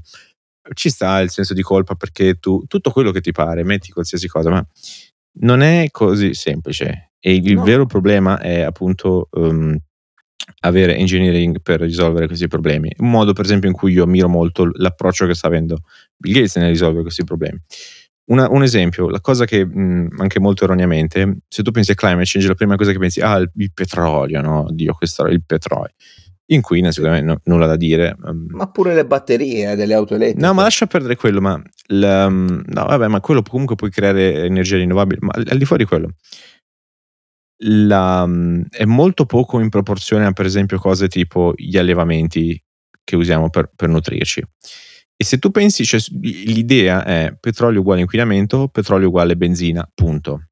Ci 0.73 0.89
sta 0.89 1.19
il 1.19 1.31
senso 1.31 1.53
di 1.53 1.61
colpa 1.61 1.95
perché 1.95 2.35
tu 2.35 2.63
tutto 2.67 2.91
quello 2.91 3.11
che 3.11 3.21
ti 3.21 3.31
pare, 3.31 3.63
metti 3.63 3.91
qualsiasi 3.91 4.27
cosa, 4.27 4.49
ma 4.49 4.65
non 5.39 5.61
è 5.61 5.87
così 5.91 6.33
semplice. 6.33 7.11
E 7.19 7.35
il 7.35 7.53
no. 7.53 7.63
vero 7.63 7.85
problema 7.85 8.39
è 8.39 8.61
appunto 8.61 9.27
um, 9.31 9.77
avere 10.61 10.95
engineering 10.95 11.61
per 11.61 11.81
risolvere 11.81 12.27
questi 12.27 12.47
problemi. 12.47 12.91
Un 12.97 13.09
modo, 13.09 13.33
per 13.33 13.45
esempio, 13.45 13.69
in 13.69 13.75
cui 13.75 13.93
io 13.93 14.03
ammiro 14.03 14.27
molto 14.27 14.69
l'approccio 14.73 15.25
che 15.25 15.33
sta 15.33 15.47
avendo 15.47 15.83
Bill 16.15 16.33
Gates 16.33 16.55
nel 16.57 16.69
risolvere 16.69 17.03
questi 17.03 17.23
problemi. 17.23 17.59
Una, 18.23 18.47
un 18.49 18.63
esempio, 18.63 19.09
la 19.09 19.19
cosa 19.19 19.45
che 19.45 19.65
mh, 19.65 20.15
anche 20.19 20.39
molto 20.39 20.63
erroneamente, 20.63 21.39
se 21.47 21.63
tu 21.63 21.71
pensi 21.71 21.91
a 21.91 21.95
climate 21.95 22.23
change, 22.25 22.47
la 22.47 22.55
prima 22.55 22.75
cosa 22.75 22.91
che 22.91 22.99
pensi, 22.99 23.19
ah, 23.19 23.35
il, 23.35 23.51
il 23.55 23.71
petrolio, 23.73 24.41
no? 24.41 24.67
Dio, 24.69 24.93
questo 24.93 25.25
è 25.25 25.31
il 25.31 25.43
petrolio. 25.45 25.93
Inquina 26.51 26.91
sicuramente 26.91 27.25
no, 27.25 27.39
nulla 27.45 27.65
da 27.65 27.77
dire. 27.77 28.15
Ma 28.19 28.69
pure 28.69 28.93
le 28.93 29.05
batterie 29.05 29.75
delle 29.75 29.93
auto 29.93 30.15
elettriche. 30.15 30.45
No, 30.45 30.53
ma 30.53 30.63
lascia 30.63 30.85
perdere 30.85 31.15
quello, 31.15 31.39
ma 31.39 31.61
La, 31.87 32.27
no, 32.27 32.63
vabbè, 32.65 33.07
ma 33.07 33.21
quello 33.21 33.41
comunque 33.41 33.75
puoi 33.75 33.89
creare 33.89 34.43
energia 34.43 34.75
rinnovabile, 34.77 35.19
ma 35.21 35.31
al, 35.33 35.45
al 35.49 35.57
di 35.57 35.65
fuori 35.65 35.83
di 35.83 35.89
quello, 35.89 36.09
la, 37.63 38.27
è 38.69 38.85
molto 38.85 39.25
poco 39.25 39.59
in 39.59 39.69
proporzione 39.69 40.25
a 40.25 40.31
per 40.31 40.45
esempio 40.45 40.77
cose 40.77 41.07
tipo 41.07 41.53
gli 41.55 41.77
allevamenti 41.77 42.61
che 43.03 43.15
usiamo 43.15 43.49
per, 43.49 43.71
per 43.75 43.89
nutrirci. 43.89 44.43
E 45.21 45.23
se 45.23 45.37
tu 45.37 45.51
pensi, 45.51 45.85
cioè, 45.85 45.99
l'idea 46.19 47.05
è 47.05 47.35
petrolio 47.39 47.81
uguale 47.81 48.01
inquinamento, 48.01 48.69
petrolio 48.69 49.09
uguale 49.09 49.37
benzina, 49.37 49.87
punto. 49.93 50.47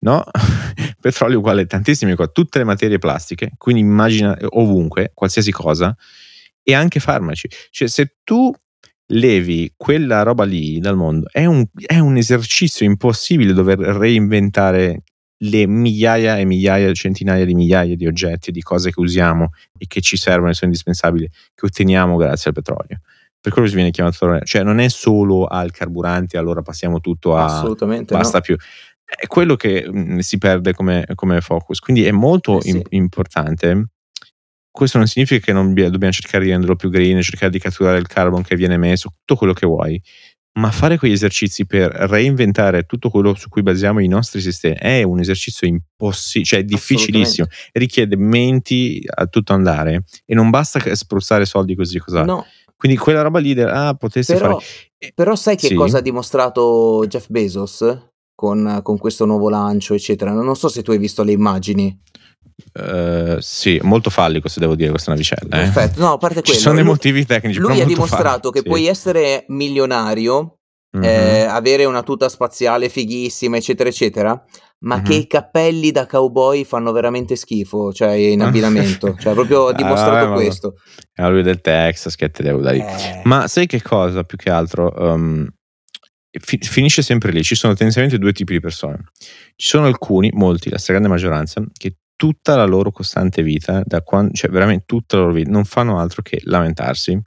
No? 0.00 0.22
petrolio 1.00 1.38
uguale 1.38 1.64
tantissime 1.64 2.14
cose, 2.14 2.30
tutte 2.34 2.58
le 2.58 2.64
materie 2.64 2.98
plastiche, 2.98 3.52
quindi 3.56 3.80
immagina 3.80 4.36
ovunque, 4.50 5.12
qualsiasi 5.14 5.50
cosa, 5.50 5.96
e 6.62 6.74
anche 6.74 7.00
farmaci. 7.00 7.48
Cioè, 7.70 7.88
se 7.88 8.16
tu 8.22 8.52
levi 9.14 9.72
quella 9.78 10.22
roba 10.24 10.44
lì 10.44 10.78
dal 10.78 10.96
mondo, 10.96 11.28
è 11.32 11.46
un, 11.46 11.64
è 11.74 11.98
un 11.98 12.18
esercizio 12.18 12.84
impossibile 12.84 13.54
dover 13.54 13.78
reinventare 13.78 15.04
le 15.38 15.66
migliaia 15.66 16.36
e 16.36 16.44
migliaia, 16.44 16.92
centinaia 16.92 17.46
di 17.46 17.54
migliaia 17.54 17.96
di 17.96 18.06
oggetti, 18.06 18.50
di 18.50 18.60
cose 18.60 18.92
che 18.92 19.00
usiamo 19.00 19.52
e 19.78 19.86
che 19.86 20.02
ci 20.02 20.18
servono 20.18 20.50
e 20.50 20.52
sono 20.52 20.70
indispensabili, 20.70 21.26
che 21.54 21.64
otteniamo 21.64 22.16
grazie 22.16 22.50
al 22.50 22.56
petrolio. 22.56 23.00
Per 23.42 23.52
quello 23.52 23.66
si 23.66 23.74
viene 23.74 23.90
chiamato, 23.90 24.38
cioè 24.44 24.62
non 24.62 24.78
è 24.78 24.88
solo 24.88 25.46
al 25.46 25.72
carburante, 25.72 26.38
allora 26.38 26.62
passiamo 26.62 27.00
tutto 27.00 27.36
a 27.36 27.46
Assolutamente 27.46 28.14
basta 28.14 28.36
no. 28.38 28.42
più. 28.44 28.56
È 29.04 29.26
quello 29.26 29.56
che 29.56 29.84
mh, 29.90 30.18
si 30.18 30.38
perde 30.38 30.72
come, 30.74 31.04
come, 31.16 31.40
focus. 31.40 31.80
Quindi 31.80 32.04
è 32.04 32.12
molto 32.12 32.58
eh 32.58 32.70
sì. 32.70 32.82
importante. 32.90 33.88
Questo 34.70 34.98
non 34.98 35.08
significa 35.08 35.44
che 35.44 35.52
non 35.52 35.74
dobbiamo 35.74 36.12
cercare 36.12 36.44
di 36.44 36.50
renderlo 36.50 36.76
più 36.76 36.88
green, 36.88 37.20
cercare 37.20 37.50
di 37.50 37.58
catturare 37.58 37.98
il 37.98 38.06
carbon 38.06 38.42
che 38.42 38.54
viene 38.54 38.74
emesso, 38.74 39.10
tutto 39.18 39.36
quello 39.36 39.52
che 39.52 39.66
vuoi, 39.66 40.00
ma 40.54 40.70
fare 40.70 40.98
quegli 40.98 41.12
esercizi 41.12 41.64
per 41.64 41.90
reinventare 41.90 42.84
tutto 42.84 43.08
quello 43.08 43.34
su 43.34 43.48
cui 43.48 43.62
basiamo 43.62 44.00
i 44.00 44.08
nostri 44.08 44.40
sistemi 44.40 44.76
è 44.78 45.02
un 45.02 45.18
esercizio 45.20 45.66
impossibile, 45.66 46.44
cioè 46.44 46.64
difficilissimo, 46.64 47.46
richiede 47.72 48.16
menti 48.16 49.02
a 49.06 49.26
tutto 49.26 49.54
andare 49.54 50.04
e 50.26 50.34
non 50.34 50.50
basta 50.50 50.94
spruzzare 50.94 51.46
soldi 51.46 51.74
così 51.74 51.98
cosa. 51.98 52.24
No. 52.24 52.46
Quindi 52.82 52.98
quella 52.98 53.22
roba 53.22 53.38
lì, 53.38 53.52
ah, 53.60 53.94
potessi 53.94 54.32
però, 54.32 54.58
fare. 54.58 55.12
Però 55.14 55.36
sai 55.36 55.54
che 55.54 55.68
sì. 55.68 55.74
cosa 55.74 55.98
ha 55.98 56.00
dimostrato 56.00 57.04
Jeff 57.06 57.28
Bezos 57.28 58.08
con, 58.34 58.80
con, 58.82 58.98
questo 58.98 59.24
nuovo 59.24 59.48
lancio, 59.48 59.94
eccetera? 59.94 60.32
Non 60.32 60.56
so 60.56 60.68
se 60.68 60.82
tu 60.82 60.90
hai 60.90 60.98
visto 60.98 61.22
le 61.22 61.30
immagini. 61.30 61.96
Uh, 62.72 63.38
sì, 63.38 63.78
molto 63.84 64.10
fallico 64.10 64.48
se 64.48 64.58
devo 64.58 64.74
dire 64.74 64.90
questa 64.90 65.12
navicella. 65.12 65.60
Eh. 65.60 65.70
Perfetto, 65.70 66.00
no, 66.00 66.14
a 66.14 66.18
parte 66.18 66.40
quello. 66.40 66.56
Ci 66.56 66.60
sono 66.60 66.74
dei 66.74 66.82
motivi 66.82 67.24
tecnici. 67.24 67.60
Lui 67.60 67.80
ha 67.80 67.84
dimostrato 67.84 68.24
fallico, 68.24 68.50
che 68.50 68.58
sì. 68.62 68.64
puoi 68.64 68.86
essere 68.86 69.44
milionario, 69.46 70.58
mm-hmm. 70.96 71.04
eh, 71.04 71.42
avere 71.42 71.84
una 71.84 72.02
tuta 72.02 72.28
spaziale 72.28 72.88
fighissima, 72.88 73.58
eccetera, 73.58 73.90
eccetera, 73.90 74.44
ma 74.82 74.96
mm-hmm. 74.96 75.04
che 75.04 75.14
i 75.14 75.26
cappelli 75.26 75.90
da 75.90 76.06
cowboy 76.06 76.64
fanno 76.64 76.92
veramente 76.92 77.36
schifo, 77.36 77.92
cioè 77.92 78.12
in 78.12 78.40
abbinamento. 78.42 79.16
cioè, 79.18 79.34
proprio 79.34 79.68
ha 79.68 79.72
dimostrato 79.72 80.32
ah, 80.32 80.34
questo. 80.34 80.74
È 81.12 81.28
lui 81.28 81.42
del 81.42 81.60
Texas, 81.60 82.14
che 82.16 82.30
te 82.30 82.42
devo 82.42 82.60
dare. 82.60 82.78
Eh. 82.78 83.20
Ma 83.24 83.46
sai 83.48 83.66
che 83.66 83.82
cosa 83.82 84.24
più 84.24 84.36
che 84.36 84.50
altro? 84.50 84.92
Um, 84.96 85.48
fi- 86.30 86.58
finisce 86.58 87.02
sempre 87.02 87.32
lì. 87.32 87.42
Ci 87.42 87.54
sono 87.54 87.74
tendenzialmente 87.74 88.18
due 88.18 88.32
tipi 88.32 88.54
di 88.54 88.60
persone. 88.60 89.04
Ci 89.54 89.68
sono 89.68 89.86
alcuni, 89.86 90.30
molti, 90.32 90.70
la 90.70 90.78
stragrande 90.78 91.08
maggioranza, 91.08 91.62
che 91.72 91.96
tutta 92.16 92.56
la 92.56 92.64
loro 92.64 92.90
costante 92.90 93.42
vita, 93.42 93.82
da 93.84 94.02
quando, 94.02 94.32
cioè 94.32 94.50
veramente 94.50 94.84
tutta 94.86 95.16
la 95.16 95.22
loro 95.22 95.34
vita, 95.34 95.50
non 95.50 95.64
fanno 95.64 95.98
altro 95.98 96.22
che 96.22 96.40
lamentarsi 96.44 97.20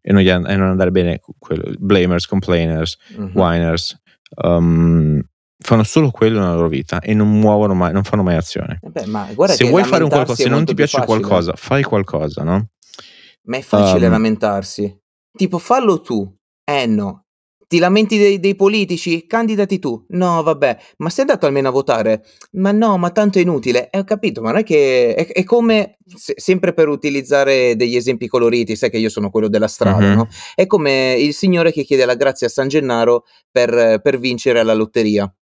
e 0.00 0.12
non, 0.12 0.22
e 0.22 0.56
non 0.56 0.68
andare 0.68 0.90
bene 0.90 1.20
quello, 1.38 1.72
blamers, 1.78 2.26
complainers, 2.26 2.98
mm-hmm. 3.18 3.30
whiners. 3.34 4.00
Um, 4.34 5.22
fanno 5.62 5.82
solo 5.82 6.10
quello 6.10 6.40
nella 6.40 6.54
loro 6.54 6.68
vita 6.68 7.00
e 7.00 7.14
non 7.14 7.30
muovono 7.30 7.74
mai, 7.74 7.92
non 7.92 8.04
fanno 8.04 8.22
mai 8.22 8.36
azione. 8.36 8.78
Eh 8.82 8.90
beh, 8.90 9.46
se 9.48 9.68
vuoi 9.68 9.84
fare 9.84 10.02
un 10.04 10.10
qualcosa, 10.10 10.42
se 10.42 10.48
non 10.48 10.64
ti 10.64 10.74
piace 10.74 11.02
qualcosa, 11.04 11.54
fai 11.56 11.82
qualcosa, 11.82 12.42
no? 12.42 12.68
Ma 13.44 13.56
è 13.56 13.62
facile 13.62 14.06
um, 14.06 14.12
lamentarsi. 14.12 15.00
Tipo, 15.32 15.58
fallo 15.58 16.00
tu. 16.00 16.30
Eh 16.64 16.86
no, 16.86 17.22
ti 17.72 17.78
lamenti 17.78 18.18
dei, 18.18 18.38
dei, 18.38 18.54
politici? 18.54 19.26
Candidati 19.26 19.78
tu. 19.78 20.04
No, 20.10 20.42
vabbè, 20.42 20.76
ma 20.98 21.08
sei 21.08 21.24
andato 21.24 21.46
almeno 21.46 21.68
a 21.68 21.70
votare? 21.70 22.22
Ma 22.52 22.70
no, 22.70 22.98
ma 22.98 23.08
tanto 23.08 23.38
è 23.38 23.40
inutile. 23.40 23.88
Eh, 23.88 23.98
ho 23.98 24.04
capito, 24.04 24.42
ma 24.42 24.50
non 24.50 24.58
è 24.58 24.62
che 24.62 25.14
è, 25.14 25.26
è 25.26 25.42
come, 25.42 25.96
se, 26.04 26.34
sempre 26.36 26.74
per 26.74 26.88
utilizzare 26.88 27.74
degli 27.74 27.96
esempi 27.96 28.28
coloriti, 28.28 28.76
sai 28.76 28.90
che 28.90 28.98
io 28.98 29.08
sono 29.08 29.30
quello 29.30 29.48
della 29.48 29.68
strada, 29.68 30.04
mm-hmm. 30.04 30.16
no? 30.16 30.28
È 30.54 30.66
come 30.66 31.16
il 31.18 31.32
signore 31.32 31.72
che 31.72 31.84
chiede 31.84 32.04
la 32.04 32.14
grazia 32.14 32.46
a 32.46 32.50
San 32.50 32.68
Gennaro 32.68 33.24
per, 33.50 34.00
per 34.02 34.18
vincere 34.18 34.60
alla 34.60 34.74
lotteria. 34.74 35.34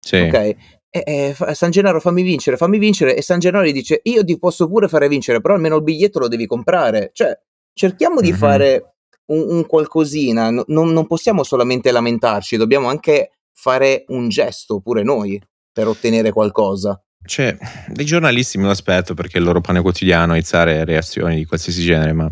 Sì. 0.00 0.16
Ok? 0.16 0.34
E, 0.34 0.56
e, 0.90 1.36
San 1.54 1.70
Gennaro 1.70 2.00
fammi 2.00 2.22
vincere, 2.22 2.56
fammi 2.56 2.78
vincere 2.78 3.14
e 3.14 3.22
San 3.22 3.38
Gennaro 3.38 3.66
gli 3.66 3.72
dice 3.72 4.00
io 4.04 4.24
ti 4.24 4.38
posso 4.38 4.68
pure 4.68 4.88
fare 4.88 5.08
vincere, 5.08 5.40
però 5.40 5.54
almeno 5.54 5.76
il 5.76 5.82
biglietto 5.82 6.18
lo 6.18 6.28
devi 6.28 6.46
comprare. 6.46 7.10
Cioè, 7.12 7.38
cerchiamo 7.72 8.20
di 8.20 8.30
mm-hmm. 8.30 8.38
fare 8.38 8.94
un, 9.26 9.44
un 9.48 9.66
qualcosina, 9.66 10.50
no, 10.50 10.64
non, 10.68 10.92
non 10.92 11.06
possiamo 11.06 11.42
solamente 11.42 11.90
lamentarci, 11.90 12.56
dobbiamo 12.56 12.88
anche 12.88 13.32
fare 13.52 14.04
un 14.08 14.28
gesto 14.28 14.80
pure 14.80 15.02
noi 15.02 15.40
per 15.72 15.86
ottenere 15.86 16.32
qualcosa. 16.32 17.00
Cioè, 17.24 17.56
dei 17.88 18.04
giornalisti 18.04 18.56
me 18.58 18.64
lo 18.64 18.70
aspetto 18.70 19.14
perché 19.14 19.38
il 19.38 19.44
loro 19.44 19.60
pane 19.60 19.82
quotidiano 19.82 20.32
aizzare 20.32 20.84
reazioni 20.84 21.36
di 21.36 21.44
qualsiasi 21.44 21.82
genere, 21.82 22.12
ma 22.12 22.30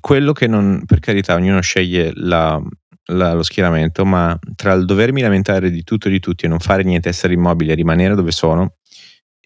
quello 0.00 0.32
che 0.32 0.46
non, 0.46 0.82
per 0.86 0.98
carità, 0.98 1.34
ognuno 1.34 1.60
sceglie 1.60 2.12
la, 2.14 2.60
la, 3.06 3.32
lo 3.32 3.42
schieramento, 3.42 4.04
ma 4.04 4.38
tra 4.54 4.72
il 4.72 4.84
dovermi 4.84 5.20
lamentare 5.20 5.70
di 5.70 5.82
tutto 5.82 6.08
e 6.08 6.10
di 6.10 6.20
tutti 6.20 6.44
e 6.44 6.48
non 6.48 6.58
fare 6.58 6.82
niente, 6.82 7.08
essere 7.08 7.34
immobile, 7.34 7.74
rimanere 7.74 8.14
dove 8.14 8.30
sono, 8.30 8.76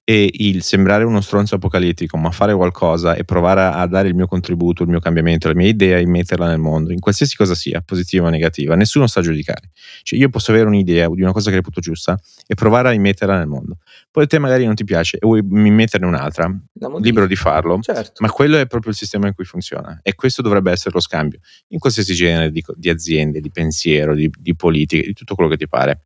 e 0.08 0.30
il 0.34 0.62
sembrare 0.62 1.02
uno 1.02 1.20
stronzo 1.20 1.56
apocalittico, 1.56 2.16
ma 2.16 2.30
fare 2.30 2.54
qualcosa 2.54 3.16
e 3.16 3.24
provare 3.24 3.62
a, 3.62 3.84
dare 3.88 4.06
il 4.06 4.14
mio 4.14 4.28
contributo, 4.28 4.84
il 4.84 4.88
mio 4.88 5.00
cambiamento, 5.00 5.48
la 5.48 5.54
mia 5.54 5.66
idea 5.66 5.98
e 5.98 6.06
metterla 6.06 6.46
nel 6.46 6.60
mondo, 6.60 6.92
in 6.92 7.00
qualsiasi 7.00 7.34
cosa 7.34 7.56
sia, 7.56 7.82
positiva 7.84 8.28
o 8.28 8.30
negativa, 8.30 8.76
nessuno 8.76 9.08
sa 9.08 9.20
giudicare. 9.20 9.70
Cioè 10.04 10.16
io 10.16 10.28
posso 10.28 10.52
avere 10.52 10.68
un'idea 10.68 11.08
di 11.08 11.22
una 11.22 11.32
cosa 11.32 11.50
che 11.50 11.56
reputo 11.56 11.80
giusta 11.80 12.16
e 12.46 12.54
provare 12.54 12.90
a 12.90 12.92
immetterla 12.92 13.36
nel 13.36 13.48
mondo. 13.48 13.78
Poi 14.08 14.22
a 14.22 14.26
te 14.28 14.38
magari 14.38 14.64
non 14.64 14.76
ti 14.76 14.84
piace 14.84 15.16
e 15.16 15.26
vuoi 15.26 15.42
metterne 15.42 16.06
un'altra, 16.06 16.56
libero 17.00 17.26
di 17.26 17.34
farlo, 17.34 17.80
certo. 17.80 18.12
ma 18.20 18.30
quello 18.30 18.58
è 18.58 18.66
proprio 18.68 18.92
il 18.92 18.96
sistema 18.96 19.26
in 19.26 19.34
cui 19.34 19.44
funziona 19.44 19.98
e 20.04 20.14
questo 20.14 20.40
dovrebbe 20.40 20.70
essere 20.70 20.92
lo 20.94 21.00
scambio 21.00 21.40
in 21.70 21.80
qualsiasi 21.80 22.14
genere 22.14 22.52
di, 22.52 22.64
di 22.76 22.90
aziende, 22.90 23.40
di 23.40 23.50
pensiero, 23.50 24.14
di, 24.14 24.30
di 24.38 24.54
politiche, 24.54 25.04
di 25.04 25.14
tutto 25.14 25.34
quello 25.34 25.50
che 25.50 25.56
ti 25.56 25.66
pare 25.66 26.02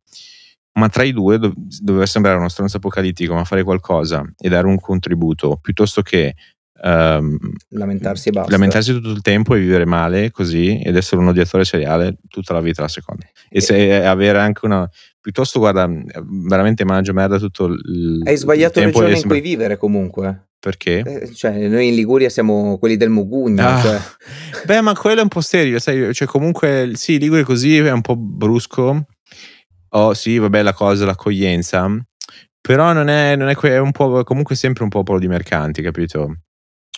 ma 0.73 0.89
tra 0.89 1.03
i 1.03 1.11
due 1.11 1.37
dov- 1.37 1.55
doveva 1.81 2.05
sembrare 2.05 2.37
uno 2.37 2.49
stronzo 2.49 2.77
apocalittico, 2.77 3.33
ma 3.33 3.43
fare 3.43 3.63
qualcosa 3.63 4.23
e 4.37 4.49
dare 4.49 4.67
un 4.67 4.79
contributo 4.79 5.57
piuttosto 5.61 6.01
che 6.01 6.33
um, 6.83 7.37
lamentarsi 7.69 8.29
e 8.29 8.31
basta. 8.31 8.51
Lamentarsi 8.51 8.93
tutto 8.93 9.11
il 9.11 9.21
tempo 9.21 9.55
e 9.55 9.59
vivere 9.59 9.85
male 9.85 10.31
così 10.31 10.79
ed 10.79 10.95
essere 10.95 11.21
un 11.21 11.27
odiatore 11.27 11.65
seriale 11.65 12.17
tutta 12.27 12.53
la 12.53 12.61
vita 12.61 12.81
la 12.81 12.87
seconda. 12.87 13.25
E, 13.25 13.57
e 13.57 13.61
se 13.61 14.03
avere 14.03 14.39
anche 14.39 14.65
una 14.65 14.89
piuttosto 15.19 15.59
guarda, 15.59 15.87
veramente 16.47 16.83
mangio 16.83 17.13
merda 17.13 17.37
tutto 17.37 17.65
il 17.65 18.21
Hai 18.25 18.37
sbagliato 18.37 18.79
il 18.79 18.85
regione 18.85 19.15
sembra... 19.15 19.37
in 19.37 19.41
cui 19.41 19.49
vivere 19.49 19.77
comunque. 19.77 20.47
Perché? 20.61 20.99
Eh, 20.99 21.33
cioè, 21.33 21.67
noi 21.67 21.87
in 21.87 21.95
Liguria 21.95 22.29
siamo 22.29 22.77
quelli 22.77 22.95
del 22.95 23.09
Mugugno. 23.09 23.67
Ah. 23.67 23.81
Cioè. 23.81 23.99
Beh, 24.65 24.81
ma 24.81 24.93
quello 24.93 25.19
è 25.19 25.23
un 25.23 25.27
po' 25.27 25.41
sterile, 25.41 25.79
sai, 25.79 26.13
cioè 26.13 26.27
comunque 26.27 26.91
sì, 26.93 27.17
Liguria 27.17 27.43
così 27.43 27.77
è 27.77 27.91
un 27.91 28.01
po' 28.01 28.15
brusco, 28.15 29.05
oh 29.91 30.13
sì, 30.13 30.37
vabbè, 30.37 30.61
la 30.61 30.73
cosa, 30.73 31.05
l'accoglienza, 31.05 31.87
però 32.59 32.93
non 32.93 33.07
è, 33.07 33.35
non 33.35 33.49
è, 33.49 33.55
è 33.55 33.79
un 33.79 33.91
po', 33.91 34.23
comunque 34.23 34.55
sempre 34.55 34.83
un 34.83 34.89
popolo 34.89 35.19
di 35.19 35.27
mercanti, 35.27 35.81
capito? 35.81 36.41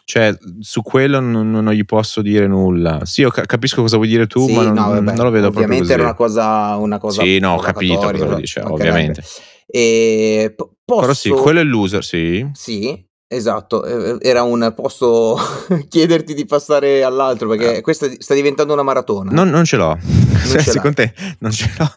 Cioè, 0.06 0.36
su 0.60 0.82
quello 0.82 1.20
non, 1.22 1.50
non 1.50 1.72
gli 1.72 1.86
posso 1.86 2.22
dire 2.22 2.46
nulla. 2.46 3.06
Sì, 3.06 3.22
io 3.22 3.30
capisco 3.30 3.82
cosa 3.82 3.96
vuoi 3.96 4.10
dire 4.10 4.28
tu, 4.28 4.46
sì, 4.46 4.54
ma 4.54 4.64
non, 4.64 4.74
no, 4.74 4.90
vabbè, 4.90 5.16
non, 5.16 5.26
lo 5.26 5.32
vedo 5.32 5.50
proprio 5.50 5.66
Ovviamente 5.66 5.94
era 5.94 6.04
una 6.04 6.14
cosa, 6.14 6.76
una 6.76 6.98
cosa 6.98 7.22
Sì, 7.22 7.40
no, 7.40 7.54
ho 7.54 7.60
capito 7.60 8.12
cosa 8.12 8.26
lo 8.26 8.36
dice, 8.36 8.60
ovviamente. 8.62 9.24
E 9.66 10.54
p- 10.56 10.70
posso... 10.84 11.02
Però 11.02 11.14
sì, 11.14 11.30
quello 11.30 11.60
è 11.60 11.64
il 11.64 11.70
loser, 11.70 12.04
sì. 12.04 12.48
Sì, 12.52 13.08
Esatto, 13.34 13.84
era 14.20 14.44
un 14.44 14.74
posso 14.76 15.36
chiederti 15.90 16.36
di 16.36 16.46
passare 16.46 17.04
all'altro 17.04 17.50
perché 17.50 17.78
eh. 17.78 17.82
questa 17.82 18.08
sta 18.20 18.36
diventando 18.36 18.74
una 18.74 18.84
maratona. 18.84 19.32
Non, 19.32 19.50
non 19.50 19.66
ce 19.66 19.76
l'ho, 19.76 19.98
non 19.98 20.60
ce 20.62 20.78
con 20.80 20.94
te 20.94 21.14
non 21.40 21.52
ce 21.52 21.72
l'ho. 21.76 21.92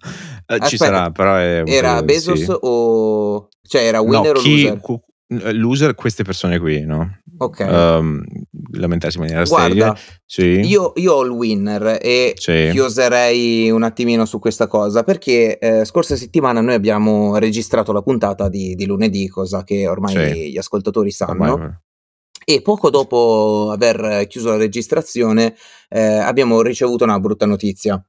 Aspetta, 0.47 0.69
Ci 0.69 0.77
sarà, 0.77 1.11
però 1.11 1.37
è 1.37 1.63
Era 1.67 2.03
Bezos 2.03 2.43
sì. 2.43 2.57
o... 2.61 3.49
cioè 3.63 3.83
era 3.83 4.01
winner 4.01 4.35
no, 4.35 4.41
chi, 4.41 4.67
o 4.67 5.03
loser? 5.29 5.55
Loser 5.55 5.95
queste 5.97 6.23
persone 6.23 6.61
qui, 6.61 6.85
no? 6.85 7.19
Ok. 7.39 7.67
Um, 7.69 8.25
lamentarsi 8.73 9.19
in 9.19 9.25
maniera 9.25 9.45
Guarda, 9.45 9.97
sì. 10.25 10.61
io, 10.61 10.93
io, 10.97 11.13
ho 11.15 11.25
il 11.25 11.31
winner 11.31 11.99
e 12.01 12.35
sì. 12.37 12.69
chioserei 12.71 13.69
un 13.71 13.83
attimino 13.83 14.25
su 14.25 14.39
questa 14.39 14.69
cosa 14.69 15.03
perché 15.03 15.59
eh, 15.59 15.85
scorsa 15.85 16.15
settimana 16.17 16.61
noi 16.61 16.75
abbiamo 16.75 17.37
registrato 17.39 17.93
la 17.93 18.03
puntata 18.03 18.49
di, 18.49 18.75
di 18.75 18.87
lunedì, 18.87 19.29
cosa 19.29 19.65
che 19.65 19.89
ormai 19.89 20.33
sì. 20.33 20.51
gli 20.53 20.59
ascoltatori 20.59 21.11
sanno. 21.11 21.53
Ormai. 21.53 21.71
E 22.49 22.63
poco 22.63 22.91
dopo 22.91 23.71
aver 23.73 24.29
chiuso 24.29 24.51
la 24.51 24.57
registrazione 24.57 25.57
eh, 25.89 26.01
abbiamo 26.01 26.63
ricevuto 26.63 27.03
una 27.03 27.19
brutta 27.19 27.47
notizia. 27.47 28.01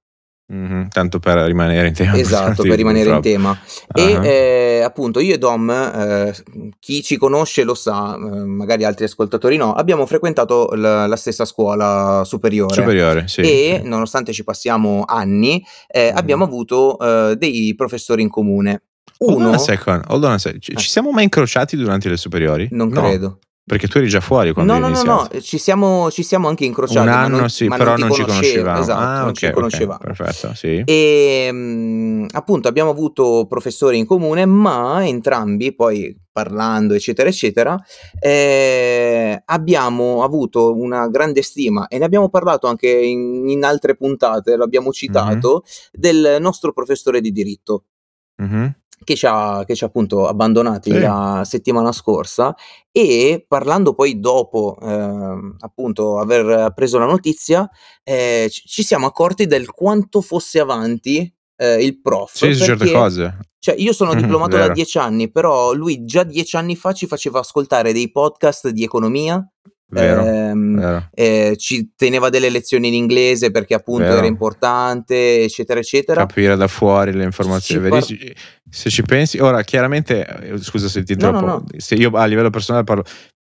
Mm-hmm, 0.53 0.87
tanto 0.87 1.19
per 1.19 1.39
rimanere 1.39 1.89
in 1.89 1.93
tema. 1.93 2.15
Esatto, 2.17 2.63
per 2.63 2.77
rimanere 2.77 3.09
in 3.09 3.21
tema. 3.21 3.49
Uh-huh. 3.49 4.01
E 4.01 4.77
eh, 4.77 4.81
appunto 4.81 5.19
io 5.19 5.33
e 5.33 5.37
Dom, 5.37 5.69
eh, 5.69 6.33
chi 6.79 7.03
ci 7.03 7.17
conosce 7.17 7.63
lo 7.63 7.73
sa, 7.73 8.15
eh, 8.15 8.45
magari 8.45 8.85
altri 8.85 9.05
ascoltatori 9.05 9.57
no, 9.57 9.73
abbiamo 9.73 10.05
frequentato 10.05 10.69
la, 10.75 11.05
la 11.05 11.15
stessa 11.17 11.43
scuola 11.43 12.21
superiore. 12.23 12.73
Superiore, 12.73 13.27
sì. 13.27 13.41
E 13.41 13.81
nonostante 13.83 14.31
ci 14.31 14.45
passiamo 14.45 15.03
anni, 15.05 15.61
mm-hmm. 15.97 16.15
abbiamo 16.15 16.45
avuto 16.45 16.97
eh, 16.97 17.35
dei 17.37 17.75
professori 17.75 18.21
in 18.21 18.29
comune. 18.29 18.83
Uno, 19.19 19.33
hold 19.33 19.45
on 19.47 19.53
a 19.53 19.57
second, 19.57 20.03
hold 20.07 20.23
on 20.23 20.31
a 20.31 20.37
second. 20.37 20.61
Ci, 20.61 20.75
ci 20.77 20.87
siamo 20.87 21.11
mai 21.11 21.23
incrociati 21.23 21.75
durante 21.75 22.07
le 22.07 22.17
superiori? 22.17 22.69
Non 22.71 22.87
no. 22.89 23.01
credo. 23.01 23.39
Perché 23.67 23.89
tu 23.89 23.97
eri 23.97 24.07
già 24.07 24.21
fuori 24.21 24.53
quando 24.53 24.71
No, 24.71 24.79
no, 24.79 24.87
no, 24.87 25.03
no, 25.03 25.41
ci 25.41 25.57
siamo, 25.57 26.09
ci 26.09 26.23
siamo 26.23 26.47
anche 26.47 26.63
incrociati. 26.63 27.05
Un 27.05 27.13
anno, 27.13 27.39
non, 27.39 27.49
sì, 27.49 27.67
però 27.67 27.97
non, 27.97 28.07
non 28.07 28.11
ci 28.13 28.21
conoscevamo. 28.23 28.79
Esatto, 28.79 29.01
ah, 29.01 29.19
non 29.19 29.27
okay, 29.27 29.33
ci 29.33 29.51
conoscevamo. 29.51 29.99
Okay, 29.99 30.15
perfetto, 30.15 30.55
sì. 30.55 30.83
E 30.85 31.51
mh, 31.51 32.27
appunto 32.31 32.69
abbiamo 32.69 32.91
avuto 32.91 33.45
professori 33.49 33.97
in 33.97 34.05
comune, 34.05 34.45
ma 34.45 35.05
entrambi, 35.05 35.75
poi 35.75 36.17
parlando, 36.31 36.93
eccetera, 36.93 37.27
eccetera, 37.27 37.77
eh, 38.21 39.41
abbiamo 39.43 40.23
avuto 40.23 40.73
una 40.73 41.09
grande 41.09 41.41
stima 41.41 41.87
e 41.87 41.97
ne 41.97 42.05
abbiamo 42.05 42.29
parlato 42.29 42.67
anche 42.67 42.87
in, 42.87 43.49
in 43.49 43.65
altre 43.65 43.97
puntate, 43.97 44.55
l'abbiamo 44.55 44.93
citato, 44.93 45.63
mm-hmm. 45.65 45.91
del 45.91 46.37
nostro 46.39 46.71
professore 46.71 47.19
di 47.19 47.33
diritto. 47.33 47.83
Mm-hmm 48.41 48.67
che 49.03 49.15
ci 49.15 49.25
ha, 49.25 49.63
che 49.65 49.75
ci 49.75 49.83
ha 49.83 49.87
appunto 49.87 50.27
abbandonati 50.27 50.91
sì. 50.91 50.99
la 50.99 51.43
settimana 51.45 51.91
scorsa 51.91 52.55
e 52.91 53.45
parlando 53.47 53.93
poi 53.93 54.19
dopo 54.19 54.77
eh, 54.81 55.53
appunto 55.59 56.19
aver 56.19 56.73
preso 56.73 56.97
la 56.97 57.05
notizia 57.05 57.69
eh, 58.03 58.49
ci 58.49 58.83
siamo 58.83 59.05
accorti 59.05 59.45
del 59.45 59.69
quanto 59.71 60.21
fosse 60.21 60.59
avanti 60.59 61.31
eh, 61.57 61.83
il 61.83 61.99
prof. 61.99 62.33
Sì, 62.33 62.47
perché, 62.47 62.63
certe 62.63 62.91
cose. 62.91 63.37
Cioè, 63.59 63.75
io 63.77 63.91
sono 63.91 64.13
diplomato 64.13 64.55
da 64.55 64.69
dieci 64.69 64.97
anni, 64.97 65.29
però 65.29 65.73
lui 65.73 66.05
già 66.05 66.23
dieci 66.23 66.55
anni 66.55 66.75
fa 66.75 66.93
ci 66.93 67.07
faceva 67.07 67.39
ascoltare 67.39 67.91
dei 67.91 68.11
podcast 68.11 68.69
di 68.69 68.83
economia, 68.83 69.45
Vero, 69.89 70.25
ehm, 70.25 70.75
vero. 70.75 71.09
Eh, 71.13 71.55
ci 71.57 71.91
teneva 71.95 72.29
delle 72.29 72.49
lezioni 72.49 72.89
in 72.89 72.93
inglese 72.93 73.51
perché 73.51 73.73
appunto 73.73 74.03
vero. 74.03 74.17
era 74.17 74.25
importante, 74.25 75.43
eccetera, 75.43 75.79
eccetera. 75.79 76.25
Capire 76.25 76.57
da 76.57 76.67
fuori 76.67 77.13
le 77.13 77.23
informazioni. 77.23 77.87
Par- 77.87 78.05
se 78.69 78.89
ci 78.89 79.01
pensi, 79.03 79.39
ora 79.39 79.63
chiaramente, 79.63 80.25
eh, 80.25 80.57
scusa 80.57 80.89
se 80.89 81.03
ti 81.03 81.13
interrompo, 81.13 81.45
no, 81.45 81.51
no, 81.53 81.65
no. 81.71 81.79
se 81.79 81.95
io 81.95 82.11
a 82.11 82.25
livello 82.25 82.49
personale 82.49 82.83
parlo, 82.83 83.03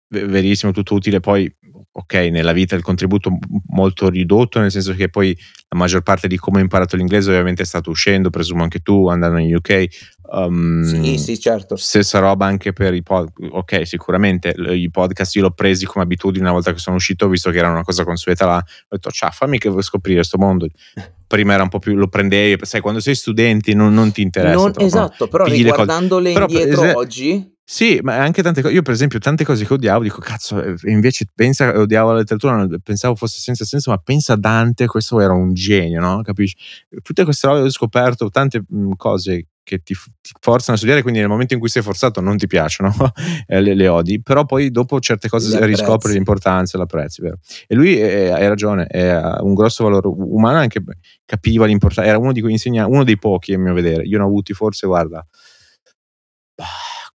verissimo, 0.08 0.72
tutto 0.72 0.94
utile, 0.94 1.20
poi 1.20 1.52
ok, 1.92 2.14
nella 2.30 2.52
vita 2.52 2.76
il 2.76 2.82
contributo 2.82 3.36
molto 3.68 4.08
ridotto, 4.08 4.60
nel 4.60 4.70
senso 4.70 4.94
che 4.94 5.08
poi 5.08 5.36
la 5.68 5.78
maggior 5.78 6.02
parte 6.02 6.28
di 6.28 6.36
come 6.36 6.58
ho 6.58 6.62
imparato 6.62 6.96
l'inglese 6.96 7.30
ovviamente 7.30 7.62
è 7.62 7.66
stato 7.66 7.90
uscendo, 7.90 8.30
presumo 8.30 8.62
anche 8.62 8.80
tu, 8.80 9.08
andando 9.08 9.38
in 9.38 9.54
UK. 9.54 9.86
Um, 10.32 10.84
sì, 10.84 11.18
sì, 11.18 11.40
certo. 11.40 11.74
Stessa 11.74 12.20
roba 12.20 12.46
anche 12.46 12.72
per 12.72 12.94
i 12.94 13.02
podcast. 13.02 13.52
Ok, 13.52 13.86
sicuramente 13.86 14.54
i 14.56 14.88
podcast 14.90 15.34
io 15.34 15.42
l'ho 15.42 15.50
presi 15.50 15.86
come 15.86 16.04
abitudine 16.04 16.44
una 16.44 16.52
volta 16.52 16.72
che 16.72 16.78
sono 16.78 16.96
uscito, 16.96 17.28
visto 17.28 17.50
che 17.50 17.58
era 17.58 17.70
una 17.70 17.82
cosa 17.82 18.04
consueta 18.04 18.46
là. 18.46 18.56
Ho 18.56 18.86
detto, 18.88 19.10
ciao, 19.10 19.30
fammi 19.30 19.58
che 19.58 19.68
vuoi 19.68 19.82
scoprire 19.82 20.18
questo 20.18 20.38
mondo. 20.38 20.68
Prima 21.26 21.54
era 21.54 21.62
un 21.62 21.68
po' 21.68 21.78
più, 21.78 21.94
lo 21.94 22.08
prendevi, 22.08 22.64
sai, 22.64 22.80
quando 22.80 22.98
sei 22.98 23.14
studenti 23.14 23.72
non, 23.72 23.94
non 23.94 24.10
ti 24.10 24.20
interessa. 24.20 24.54
Non, 24.54 24.72
troppo, 24.72 24.86
esatto, 24.86 25.28
però 25.28 25.44
riguardandole 25.44 26.30
indietro 26.32 26.80
però, 26.80 26.98
oggi 26.98 27.58
sì, 27.72 28.00
ma 28.02 28.16
anche 28.16 28.42
tante 28.42 28.62
cose. 28.62 28.74
Io, 28.74 28.82
per 28.82 28.94
esempio, 28.94 29.20
tante 29.20 29.44
cose 29.44 29.64
che 29.64 29.72
odiavo, 29.72 30.02
dico 30.02 30.20
cazzo, 30.20 30.60
eh, 30.60 30.74
invece 30.90 31.26
pensa, 31.32 31.78
odiavo 31.78 32.10
la 32.10 32.18
letteratura, 32.18 32.66
pensavo 32.82 33.14
fosse 33.14 33.38
senza 33.38 33.64
senso, 33.64 33.92
ma 33.92 33.98
pensa 33.98 34.32
a 34.32 34.36
Dante, 34.36 34.88
questo 34.88 35.20
era 35.20 35.34
un 35.34 35.54
genio, 35.54 36.00
no? 36.00 36.20
Capisci? 36.22 36.56
Tutte 37.00 37.22
queste 37.22 37.46
robe 37.46 37.60
ho 37.60 37.70
scoperto, 37.70 38.28
tante 38.28 38.64
mh, 38.68 38.94
cose 38.96 39.46
che 39.62 39.84
ti, 39.84 39.94
ti, 39.94 40.32
forzano 40.40 40.74
a 40.74 40.78
studiare, 40.78 41.02
quindi 41.02 41.20
nel 41.20 41.28
momento 41.28 41.54
in 41.54 41.60
cui 41.60 41.68
sei 41.68 41.82
forzato 41.82 42.20
non 42.20 42.36
ti 42.38 42.48
piacciono, 42.48 42.92
eh, 43.46 43.60
le, 43.60 43.74
le, 43.74 43.86
odi, 43.86 44.20
però 44.20 44.44
poi 44.46 44.72
dopo 44.72 44.98
certe 44.98 45.28
cose 45.28 45.64
riscopri 45.64 46.12
l'importanza 46.12 46.76
e 46.76 46.80
l'apprezzi, 46.80 47.22
vero? 47.22 47.38
E 47.68 47.76
lui, 47.76 48.00
eh, 48.00 48.32
hai 48.32 48.48
ragione, 48.48 48.84
ha 48.86 49.44
un 49.44 49.54
grosso 49.54 49.84
valore 49.84 50.08
umano, 50.08 50.58
anche 50.58 50.82
capiva 51.24 51.66
l'importanza, 51.66 52.10
era 52.10 52.18
uno, 52.18 52.32
di 52.32 52.40
quei 52.40 52.50
insegna, 52.50 52.88
uno 52.88 53.04
dei 53.04 53.16
pochi 53.16 53.54
a 53.54 53.60
mio 53.60 53.74
vedere, 53.74 54.02
io 54.02 54.18
ne 54.18 54.24
ho 54.24 54.26
avuti 54.26 54.54
forse, 54.54 54.88
guarda 54.88 55.24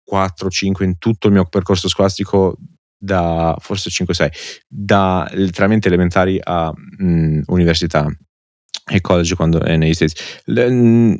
4, 0.04 0.50
5 0.50 0.86
in 0.86 0.98
tutto 0.98 1.28
il 1.28 1.34
mio 1.34 1.46
percorso 1.46 1.88
scolastico 1.88 2.58
da 2.98 3.56
forse 3.60 3.90
5-6, 3.90 4.30
da 4.68 5.30
letteralmente 5.34 5.88
elementari 5.88 6.40
a 6.42 6.72
mh, 6.74 7.06
mm, 7.06 7.42
università 7.48 8.08
e 8.86 9.02
college 9.02 9.36
quando 9.36 9.60
è 9.62 9.76
negli 9.76 9.94
Stati. 9.94 10.14
L- 10.46 11.18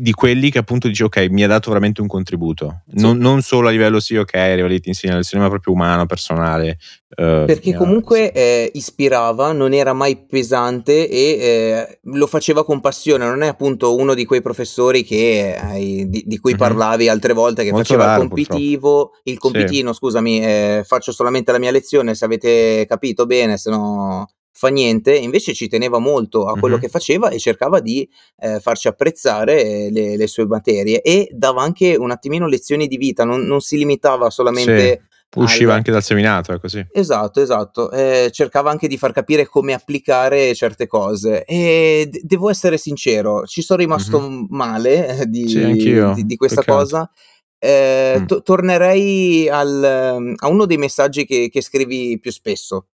di 0.00 0.12
quelli 0.12 0.50
che 0.50 0.56
appunto 0.56 0.88
dice 0.88 1.04
ok 1.04 1.26
mi 1.28 1.44
ha 1.44 1.46
dato 1.46 1.68
veramente 1.68 2.00
un 2.00 2.06
contributo 2.06 2.84
sì. 2.88 3.02
non, 3.02 3.18
non, 3.18 3.42
solo 3.42 3.68
a 3.68 3.70
livello 3.70 4.00
sì 4.00 4.16
ok 4.16 4.32
arriva 4.34 4.66
lì 4.66 4.80
ti 4.80 4.88
insegna 4.88 5.14
lezione 5.14 5.44
ma 5.44 5.50
proprio 5.50 5.74
umano 5.74 6.06
personale 6.06 6.78
eh, 7.14 7.44
perché 7.46 7.74
comunque 7.74 8.32
eh, 8.32 8.70
ispirava 8.72 9.52
non 9.52 9.74
era 9.74 9.92
mai 9.92 10.16
pesante 10.16 11.06
e 11.06 11.20
eh, 11.38 11.98
lo 12.04 12.26
faceva 12.26 12.64
con 12.64 12.80
passione 12.80 13.26
non 13.26 13.42
è 13.42 13.48
appunto 13.48 13.94
uno 13.94 14.14
di 14.14 14.24
quei 14.24 14.40
professori 14.40 15.04
che 15.04 15.54
hai, 15.60 16.08
di, 16.08 16.22
di, 16.24 16.38
cui 16.38 16.52
mm-hmm. 16.52 16.60
parlavi 16.60 17.08
altre 17.10 17.34
volte 17.34 17.62
che 17.62 17.70
Molto 17.70 17.84
faceva 17.84 18.06
raro, 18.06 18.22
il 18.22 18.28
compitivo 18.28 18.78
purtroppo. 18.78 19.20
il 19.24 19.38
compitino 19.38 19.92
sì. 19.92 19.98
scusami 19.98 20.40
eh, 20.40 20.82
faccio 20.86 21.12
solamente 21.12 21.52
la 21.52 21.58
mia 21.58 21.72
lezione 21.72 22.14
se 22.14 22.24
avete 22.24 22.86
capito 22.88 23.26
bene 23.26 23.58
se 23.58 23.68
no 23.68 24.26
fa 24.52 24.68
niente, 24.68 25.14
invece 25.14 25.54
ci 25.54 25.68
teneva 25.68 25.98
molto 25.98 26.46
a 26.46 26.58
quello 26.58 26.74
mm-hmm. 26.74 26.84
che 26.84 26.90
faceva 26.90 27.30
e 27.30 27.38
cercava 27.38 27.80
di 27.80 28.08
eh, 28.38 28.60
farci 28.60 28.88
apprezzare 28.88 29.90
le, 29.90 30.16
le, 30.16 30.26
sue 30.26 30.46
materie 30.46 31.00
e 31.02 31.28
dava 31.32 31.62
anche 31.62 31.96
un 31.96 32.10
attimino 32.10 32.46
lezioni 32.46 32.86
di 32.86 32.96
vita, 32.96 33.24
non, 33.24 33.42
non 33.42 33.60
si 33.60 33.76
limitava 33.76 34.30
solamente... 34.30 34.90
Sì. 34.90 35.08
Usciva 35.32 35.70
al... 35.70 35.76
anche 35.76 35.92
dal 35.92 36.02
seminato, 36.02 36.52
è 36.52 36.58
così. 36.58 36.84
Esatto, 36.90 37.40
esatto. 37.40 37.92
Eh, 37.92 38.30
cercava 38.32 38.72
anche 38.72 38.88
di 38.88 38.98
far 38.98 39.12
capire 39.12 39.46
come 39.46 39.74
applicare 39.74 40.52
certe 40.56 40.88
cose. 40.88 41.44
E 41.44 42.08
d- 42.10 42.22
devo 42.24 42.50
essere 42.50 42.76
sincero, 42.76 43.46
ci 43.46 43.62
sono 43.62 43.78
rimasto 43.78 44.20
mm-hmm. 44.20 44.44
male 44.48 45.20
eh, 45.20 45.26
di, 45.26 45.48
sì, 45.48 45.72
di, 45.74 46.26
di 46.26 46.36
questa 46.36 46.62
Peccato. 46.62 46.78
cosa. 46.78 47.10
Eh, 47.62 48.16
mm. 48.18 48.24
to- 48.24 48.42
tornerei 48.42 49.48
al, 49.48 50.34
a 50.34 50.48
uno 50.48 50.66
dei 50.66 50.78
messaggi 50.78 51.24
che, 51.24 51.48
che 51.48 51.62
scrivi 51.62 52.18
più 52.18 52.32
spesso, 52.32 52.86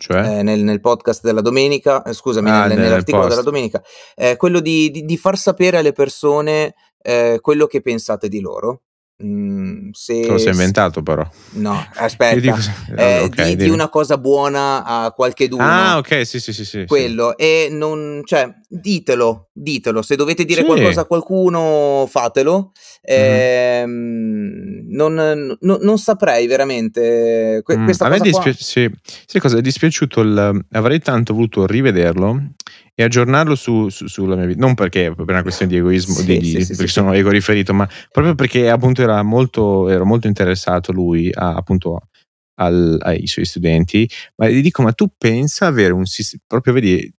cioè? 0.00 0.38
Eh, 0.38 0.42
nel, 0.42 0.60
nel, 0.60 0.80
podcast 0.80 1.22
della 1.22 1.42
domenica, 1.42 2.02
eh, 2.02 2.12
scusami, 2.12 2.50
ah, 2.50 2.66
nel, 2.66 2.78
nell'articolo 2.78 3.24
post. 3.24 3.36
della 3.36 3.48
domenica, 3.48 3.82
eh, 4.16 4.36
quello 4.36 4.60
di, 4.60 4.90
di, 4.90 5.04
di, 5.04 5.16
far 5.16 5.36
sapere 5.36 5.76
alle 5.76 5.92
persone 5.92 6.74
eh, 7.02 7.38
quello 7.40 7.66
che 7.66 7.80
pensate 7.82 8.28
di 8.28 8.40
loro. 8.40 8.82
Mm, 9.22 9.90
se, 9.92 10.20
Te 10.22 10.28
lo 10.28 10.38
sei 10.38 10.52
inventato 10.52 11.02
però. 11.02 11.28
No, 11.52 11.86
aspetta. 11.96 12.40
Dico, 12.40 12.56
eh, 12.96 13.20
okay, 13.20 13.54
di, 13.54 13.64
di, 13.64 13.70
una 13.70 13.90
cosa 13.90 14.16
buona 14.16 14.82
a 14.82 15.10
qualcheduno. 15.12 15.62
Ah, 15.62 15.98
ok, 15.98 16.26
sì, 16.26 16.40
sì, 16.40 16.54
sì. 16.54 16.64
sì 16.64 16.84
quello. 16.86 17.34
Sì. 17.36 17.44
E 17.44 17.68
non, 17.70 18.22
cioè, 18.24 18.50
ditelo, 18.66 19.50
ditelo. 19.52 20.00
Se 20.00 20.16
dovete 20.16 20.44
dire 20.44 20.60
sì. 20.60 20.66
qualcosa 20.66 21.02
a 21.02 21.04
qualcuno, 21.04 22.06
fatelo. 22.08 22.72
Eh, 23.02 23.84
non, 23.86 25.14
non, 25.14 25.78
non, 25.80 25.98
saprei 25.98 26.46
veramente. 26.46 27.60
Que- 27.62 27.76
mm, 27.76 27.90
a 27.98 28.08
me 28.08 28.20
dispia- 28.20 28.54
sì. 28.56 28.90
Sì, 29.26 29.38
cosa 29.38 29.58
è 29.58 29.60
dispiaciuto? 29.60 30.20
Il, 30.22 30.64
avrei 30.70 31.00
tanto 31.00 31.34
voluto 31.34 31.66
rivederlo 31.66 32.52
e 33.00 33.04
aggiornarlo 33.04 33.54
su, 33.54 33.88
su, 33.88 34.08
sulla 34.08 34.36
mia 34.36 34.44
vita. 34.44 34.60
Non 34.60 34.74
perché 34.74 35.14
per 35.14 35.24
una 35.26 35.40
questione 35.40 35.72
di 35.72 35.78
egoismo, 35.78 36.12
sì, 36.16 36.38
di, 36.38 36.44
sì, 36.44 36.64
sì, 36.66 36.76
perché 36.76 36.90
sono 36.90 37.14
ego 37.14 37.30
riferito, 37.30 37.72
ma 37.72 37.88
proprio 38.12 38.34
perché 38.34 38.68
appunto 38.68 39.00
era 39.00 39.22
molto, 39.22 39.88
ero 39.88 40.04
molto 40.04 40.26
interessato 40.26 40.92
lui 40.92 41.30
a, 41.32 41.54
appunto 41.54 42.08
al, 42.56 42.98
ai 43.00 43.26
suoi 43.26 43.46
studenti. 43.46 44.06
Ma 44.36 44.50
gli 44.50 44.60
dico, 44.60 44.82
ma 44.82 44.92
tu 44.92 45.08
pensa 45.16 45.66
avere 45.66 45.94
un 45.94 46.04
sistema, 46.04 46.42
proprio 46.46 46.74
vedi, 46.74 47.10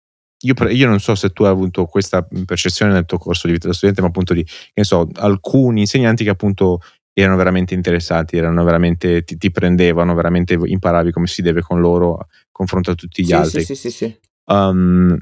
io, 0.42 0.54
io, 0.68 0.86
non 0.86 1.00
so 1.00 1.14
se 1.14 1.30
tu 1.30 1.44
hai 1.44 1.50
avuto 1.50 1.86
questa 1.86 2.28
percezione 2.44 2.92
nel 2.92 3.06
tuo 3.06 3.16
corso 3.16 3.46
di 3.46 3.54
vita 3.54 3.68
da 3.68 3.72
studente, 3.72 4.02
ma 4.02 4.08
appunto 4.08 4.34
di, 4.34 4.44
che 4.74 4.84
so, 4.84 5.08
alcuni 5.14 5.80
insegnanti 5.80 6.24
che 6.24 6.30
appunto 6.30 6.80
erano 7.14 7.36
veramente 7.36 7.72
interessati, 7.72 8.36
erano 8.36 8.64
veramente, 8.64 9.22
ti, 9.22 9.38
ti, 9.38 9.50
prendevano, 9.50 10.14
veramente 10.14 10.58
imparavi 10.62 11.10
come 11.10 11.26
si 11.26 11.40
deve 11.40 11.62
con 11.62 11.80
loro, 11.80 12.26
confronto 12.50 12.90
a 12.90 12.94
tutti 12.94 13.22
gli 13.22 13.28
sì, 13.28 13.32
altri. 13.32 13.64
Sì, 13.64 13.74
sì, 13.74 13.90
sì. 13.90 14.18
Um, 14.44 15.18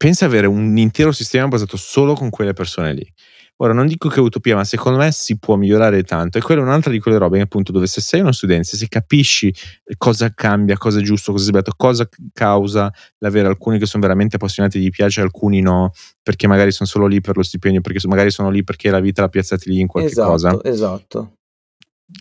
pensa 0.00 0.24
avere 0.24 0.46
un 0.46 0.78
intero 0.78 1.12
sistema 1.12 1.46
basato 1.46 1.76
solo 1.76 2.14
con 2.14 2.30
quelle 2.30 2.54
persone 2.54 2.94
lì. 2.94 3.12
Ora, 3.56 3.74
non 3.74 3.86
dico 3.86 4.08
che 4.08 4.16
è 4.16 4.20
utopia, 4.20 4.56
ma 4.56 4.64
secondo 4.64 4.96
me 4.96 5.12
si 5.12 5.38
può 5.38 5.56
migliorare 5.56 6.02
tanto. 6.04 6.38
E 6.38 6.40
quella 6.40 6.62
è 6.62 6.64
un'altra 6.64 6.90
di 6.90 6.98
quelle 6.98 7.18
robe, 7.18 7.38
appunto, 7.42 7.70
dove 7.70 7.86
se 7.86 8.00
sei 8.00 8.20
uno 8.20 8.32
studente, 8.32 8.78
se 8.78 8.88
capisci 8.88 9.54
cosa 9.98 10.32
cambia, 10.32 10.78
cosa 10.78 11.00
è 11.00 11.02
giusto, 11.02 11.32
cosa 11.32 11.44
è 11.44 11.46
sbagliato, 11.48 11.74
cosa 11.76 12.08
causa 12.32 12.90
l'avere 13.18 13.48
alcuni 13.48 13.78
che 13.78 13.84
sono 13.84 14.02
veramente 14.02 14.36
appassionati, 14.36 14.80
gli 14.80 14.88
piace, 14.88 15.20
alcuni 15.20 15.60
no, 15.60 15.90
perché 16.22 16.46
magari 16.46 16.72
sono 16.72 16.88
solo 16.88 17.06
lì 17.06 17.20
per 17.20 17.36
lo 17.36 17.42
stipendio, 17.42 17.82
perché 17.82 18.00
magari 18.08 18.30
sono 18.30 18.48
lì 18.48 18.64
perché 18.64 18.88
la 18.88 19.00
vita 19.00 19.20
l'ha 19.20 19.28
piazzata 19.28 19.64
lì 19.66 19.80
in 19.80 19.86
qualche 19.86 20.12
esatto, 20.12 20.30
cosa. 20.30 20.58
Esatto. 20.62 21.32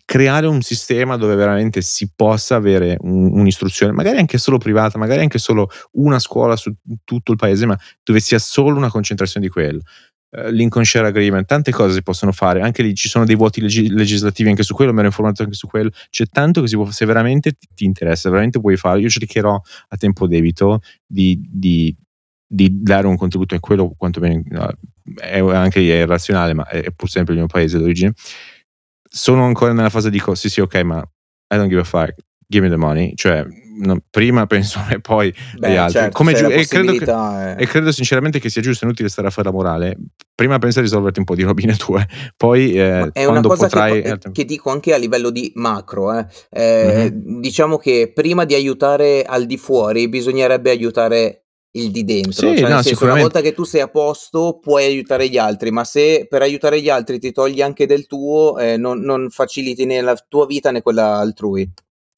Creare 0.05 0.47
un 0.47 0.61
sistema 0.61 1.17
dove 1.17 1.35
veramente 1.35 1.81
si 1.81 2.11
possa 2.15 2.55
avere 2.55 2.97
un, 3.01 3.39
un'istruzione, 3.39 3.91
magari 3.91 4.17
anche 4.17 4.37
solo 4.37 4.57
privata, 4.57 4.97
magari 4.97 5.21
anche 5.21 5.37
solo 5.37 5.69
una 5.93 6.19
scuola 6.19 6.55
su 6.55 6.73
tutto 7.03 7.31
il 7.31 7.37
paese, 7.37 7.65
ma 7.65 7.77
dove 8.03 8.19
sia 8.19 8.39
solo 8.39 8.77
una 8.77 8.89
concentrazione 8.89 9.45
di 9.45 9.51
quello. 9.51 9.81
Uh, 10.31 10.83
Share 10.83 11.07
Agreement, 11.07 11.47
tante 11.47 11.71
cose 11.71 11.95
si 11.95 12.03
possono 12.03 12.31
fare, 12.31 12.61
anche 12.61 12.83
lì 12.83 12.93
ci 12.93 13.09
sono 13.09 13.25
dei 13.25 13.35
vuoti 13.35 13.61
leg- 13.61 13.89
legislativi 13.89 14.49
anche 14.49 14.61
su 14.61 14.75
quello, 14.75 14.91
mi 14.91 14.99
ero 14.99 15.07
informato 15.07 15.41
anche 15.41 15.55
su 15.55 15.65
quello, 15.65 15.89
c'è 16.11 16.25
tanto 16.27 16.61
che 16.61 16.67
si 16.67 16.75
può, 16.75 16.89
se 16.91 17.05
veramente 17.05 17.53
ti, 17.53 17.67
ti 17.73 17.85
interessa, 17.85 18.29
veramente 18.29 18.59
vuoi 18.59 18.77
fare, 18.77 18.99
io 18.99 19.09
cercherò 19.09 19.59
a 19.87 19.97
tempo 19.97 20.27
debito 20.27 20.81
di, 21.03 21.41
di, 21.49 21.95
di 22.47 22.69
dare 22.79 23.07
un 23.07 23.17
contributo 23.17 23.55
a 23.55 23.59
quello, 23.59 23.95
quantomeno 23.97 24.43
è, 25.15 25.39
anche 25.39 25.79
lì 25.79 25.89
è 25.89 26.05
razionale, 26.05 26.53
ma 26.53 26.67
è 26.67 26.91
pur 26.91 27.09
sempre 27.09 27.33
il 27.33 27.39
mio 27.39 27.47
paese 27.47 27.79
d'origine 27.79 28.13
sono 29.10 29.45
ancora 29.45 29.74
nella 29.74 29.89
fase 29.89 30.10
di 30.10 30.22
sì 30.34 30.49
sì 30.49 30.62
ok 30.62 30.76
ma 30.82 30.97
I 31.51 31.57
don't 31.57 31.68
give 31.68 31.82
a 31.82 31.84
fuck 31.84 32.14
give 32.47 32.64
me 32.64 32.70
the 32.70 32.78
money 32.78 33.14
cioè 33.16 33.43
no, 33.80 33.97
prima 34.10 34.45
penso 34.47 34.80
e 34.89 34.99
poi 34.99 35.34
Beh, 35.57 35.72
gli 35.72 35.76
altri 35.76 35.99
certo, 35.99 36.18
Come 36.18 36.34
giu- 36.34 36.51
e, 36.51 36.66
credo 36.68 36.93
che, 36.93 37.05
è... 37.05 37.55
e, 37.57 37.66
credo 37.66 37.91
sinceramente 37.91 38.39
che 38.39 38.49
sia 38.49 38.62
giusto 38.62 38.84
e 38.84 38.88
inutile 38.88 39.10
stare 39.10 39.28
a 39.28 39.32
fare 39.32 39.47
la 39.47 39.53
morale 39.53 39.97
prima 40.36 40.60
pensa 40.60 40.80
a 40.80 40.84
risolverti 40.84 41.20
un 41.20 41.26
po' 41.26 41.36
di 41.36 41.43
robine 41.43 41.76
tue 41.78 42.07
poi 42.38 42.74
eh, 42.74 43.10
è 43.12 43.26
una 43.26 43.41
cosa 43.41 43.68
potrai... 43.68 44.01
che, 44.01 44.18
che, 44.32 44.45
dico 44.45 44.70
anche 44.70 44.93
a 44.93 44.97
livello 44.97 45.32
di 45.32 45.51
macro 45.55 46.18
eh. 46.18 46.28
Eh, 46.51 47.12
mm-hmm. 47.12 47.39
diciamo 47.41 47.78
che 47.78 48.12
prima 48.14 48.45
di 48.45 48.53
aiutare 48.53 49.24
al 49.24 49.45
di 49.45 49.57
fuori 49.57 50.07
bisognerebbe 50.07 50.70
aiutare 50.70 51.45
il 51.72 51.91
di 51.91 52.03
dentro. 52.03 52.32
Sì, 52.32 52.57
cioè, 52.57 52.70
no, 52.70 52.82
senso, 52.82 53.05
una 53.05 53.15
volta 53.15 53.41
che 53.41 53.53
tu 53.53 53.63
sei 53.63 53.82
a 53.82 53.88
posto, 53.88 54.59
puoi 54.61 54.86
aiutare 54.86 55.30
gli 55.30 55.38
altri, 55.38 55.72
ma 55.72 55.84
se 55.84 56.26
per 56.30 56.41
aiutare 56.41 56.82
gli 56.82 56.89
altri 56.89 57.20
ti 57.20 57.32
togli 57.32 57.61
anche 57.61 57.86
del 57.86 58.07
tuo, 58.07 58.57
eh, 58.57 58.78
non, 58.78 58.99
non, 59.01 59.30
faciliti 59.30 59.86
né 59.86 60.01
la 60.01 60.15
tua 60.28 60.45
vita 60.45 60.72
né 60.72 60.82
quella 60.82 61.17
altrui. 61.17 61.72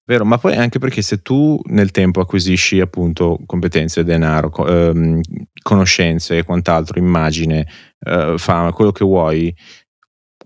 Vero, 0.03 0.25
ma 0.25 0.37
poi 0.37 0.55
anche 0.55 0.79
perché 0.79 1.01
se 1.01 1.21
tu 1.21 1.59
nel 1.65 1.91
tempo 1.91 2.19
acquisisci 2.19 2.79
appunto 2.79 3.39
competenze, 3.45 4.03
denaro, 4.03 4.49
co- 4.49 4.67
ehm, 4.67 5.21
conoscenze 5.61 6.39
e 6.39 6.43
quant'altro, 6.43 6.99
immagine, 6.99 7.67
eh, 7.99 8.33
fama, 8.37 8.73
quello 8.73 8.91
che 8.91 9.05
vuoi, 9.05 9.55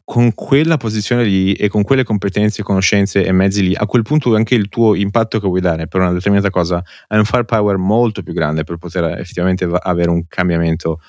con 0.05 0.35
quella 0.35 0.77
posizione 0.77 1.23
lì 1.23 1.53
e 1.53 1.67
con 1.67 1.81
quelle 1.81 2.03
competenze, 2.03 2.61
conoscenze 2.61 3.25
e 3.25 3.31
mezzi 3.31 3.63
lì, 3.63 3.75
a 3.75 3.87
quel 3.87 4.03
punto 4.03 4.35
anche 4.35 4.53
il 4.53 4.69
tuo 4.69 4.93
impatto 4.93 5.39
che 5.39 5.47
vuoi 5.47 5.61
dare 5.61 5.87
per 5.87 5.99
una 5.99 6.13
determinata 6.13 6.51
cosa 6.51 6.81
hai 7.07 7.17
un 7.17 7.25
firepower 7.25 7.77
molto 7.77 8.21
più 8.21 8.31
grande 8.31 8.63
per 8.63 8.77
poter 8.77 9.17
effettivamente 9.17 9.65
avere 9.65 10.11
un 10.11 10.27
cambiamento 10.27 10.99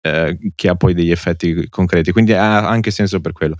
eh, 0.00 0.38
che 0.54 0.68
ha 0.68 0.74
poi 0.74 0.94
degli 0.94 1.10
effetti 1.10 1.68
concreti. 1.68 2.12
Quindi 2.12 2.32
ha 2.32 2.66
anche 2.66 2.90
senso 2.90 3.20
per 3.20 3.32
quello. 3.32 3.56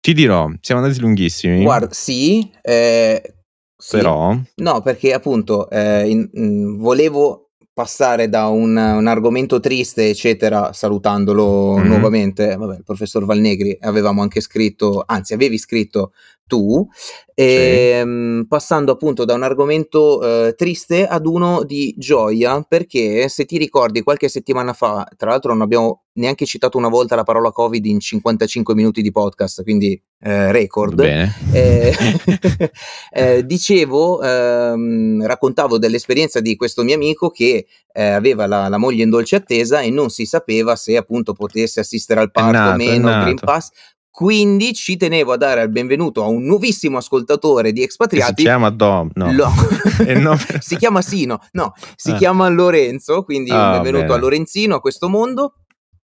Ti 0.00 0.12
dirò, 0.12 0.50
siamo 0.60 0.82
andati 0.82 1.00
lunghissimi. 1.00 1.62
Guarda, 1.62 1.88
sì, 1.92 2.50
eh, 2.62 3.34
sì. 3.76 3.96
però... 3.96 4.38
No, 4.56 4.82
perché 4.82 5.12
appunto 5.12 5.68
eh, 5.70 6.08
in, 6.08 6.28
in, 6.34 6.76
volevo 6.78 7.47
passare 7.78 8.28
da 8.28 8.48
un, 8.48 8.76
un, 8.76 9.06
argomento 9.06 9.60
triste, 9.60 10.08
eccetera, 10.08 10.72
salutandolo 10.72 11.76
mm-hmm. 11.76 11.86
nuovamente, 11.86 12.56
vabbè, 12.56 12.78
il 12.78 12.82
professor 12.82 13.24
Valnegri, 13.24 13.78
avevamo 13.82 14.20
anche 14.20 14.40
scritto, 14.40 15.04
anzi 15.06 15.32
avevi 15.32 15.58
scritto 15.58 16.10
tu, 16.48 16.84
e, 17.32 17.90
ehm, 17.94 18.46
passando 18.48 18.90
appunto 18.90 19.24
da 19.24 19.34
un 19.34 19.44
argomento 19.44 20.48
eh, 20.48 20.54
triste 20.56 21.06
ad 21.06 21.24
uno 21.24 21.62
di 21.62 21.94
gioia, 21.96 22.60
perché 22.62 23.28
se 23.28 23.44
ti 23.44 23.58
ricordi 23.58 24.02
qualche 24.02 24.28
settimana 24.28 24.72
fa, 24.72 25.06
tra 25.16 25.30
l'altro 25.30 25.52
non 25.52 25.62
abbiamo 25.62 26.02
neanche 26.14 26.46
citato 26.46 26.76
una 26.78 26.88
volta 26.88 27.14
la 27.14 27.22
parola 27.22 27.52
Covid 27.52 27.84
in 27.86 28.00
55 28.00 28.74
minuti 28.74 29.02
di 29.02 29.12
podcast, 29.12 29.62
quindi 29.62 30.02
eh, 30.20 30.50
record. 30.50 30.98
Eh, 30.98 31.30
eh, 33.12 33.46
dicevo, 33.46 34.20
ehm, 34.20 35.24
raccontavo 35.24 35.78
dell'esperienza 35.78 36.40
di 36.40 36.56
questo 36.56 36.82
mio 36.82 36.96
amico 36.96 37.30
che 37.30 37.66
eh, 37.92 38.02
aveva 38.02 38.46
la, 38.46 38.66
la, 38.68 38.78
moglie 38.78 39.04
in 39.04 39.10
dolce 39.10 39.36
attesa 39.36 39.80
e 39.80 39.90
non 39.90 40.10
si 40.10 40.26
sapeva 40.26 40.74
se 40.74 40.96
appunto 40.96 41.34
potesse 41.34 41.78
assistere 41.78 42.18
al 42.18 42.32
parto 42.32 42.72
o 42.72 42.74
meno, 42.74 43.08
Green 43.20 43.38
Pass. 43.38 43.70
Quindi 44.18 44.74
ci 44.74 44.96
tenevo 44.96 45.34
a 45.34 45.36
dare 45.36 45.62
il 45.62 45.70
benvenuto 45.70 46.24
a 46.24 46.26
un 46.26 46.42
nuovissimo 46.42 46.96
ascoltatore 46.96 47.70
di 47.70 47.84
Expatriati. 47.84 48.34
Si 48.38 48.42
chiama 48.42 48.68
Dom, 48.70 49.10
no. 49.14 49.32
Lo... 49.32 49.48
si 50.58 50.74
chiama 50.74 51.02
Sino, 51.02 51.38
no, 51.52 51.72
si 51.94 52.10
ah. 52.10 52.16
chiama 52.16 52.48
Lorenzo, 52.48 53.22
quindi 53.22 53.52
un 53.52 53.70
benvenuto 53.74 54.06
bene. 54.06 54.14
a 54.14 54.18
Lorenzino, 54.18 54.74
a 54.74 54.80
questo 54.80 55.08
mondo. 55.08 55.52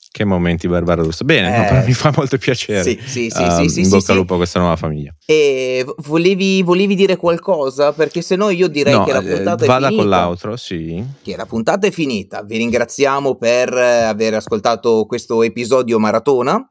Che 0.10 0.24
momenti 0.24 0.70
Barbarossa. 0.70 1.26
Bene, 1.26 1.82
eh, 1.82 1.86
mi 1.86 1.92
fa 1.92 2.14
molto 2.16 2.38
piacere. 2.38 2.82
Sì, 2.82 2.98
sì, 3.06 3.30
sì. 3.30 3.44
Uh, 3.44 3.52
sì, 3.52 3.68
sì 3.68 3.82
in 3.82 3.90
bocca 3.90 4.14
al 4.14 4.18
lupo 4.20 4.36
a 4.36 4.38
questa 4.38 4.60
nuova 4.60 4.78
famiglia. 4.78 5.14
E 5.26 5.86
volevi, 6.06 6.64
volevi, 6.64 6.96
dire 6.96 7.18
qualcosa? 7.18 7.92
Perché 7.92 8.22
se 8.22 8.38
no 8.38 8.50
io 8.50 8.70
direi 8.70 8.94
no, 8.94 9.04
che 9.04 9.12
la 9.12 9.20
eh, 9.20 9.36
puntata 9.36 9.66
eh, 9.66 9.68
è 9.68 9.74
finita. 9.82 9.96
con 9.98 10.08
l'altro, 10.08 10.56
sì. 10.56 11.04
Che 11.22 11.36
la 11.36 11.46
puntata 11.46 11.86
è 11.88 11.92
finita. 11.92 12.42
Vi 12.42 12.56
ringraziamo 12.56 13.36
per 13.36 13.74
aver 13.74 14.36
ascoltato 14.36 15.06
questo 15.06 15.44
episodio 15.44 16.00
maratona. 16.00 16.66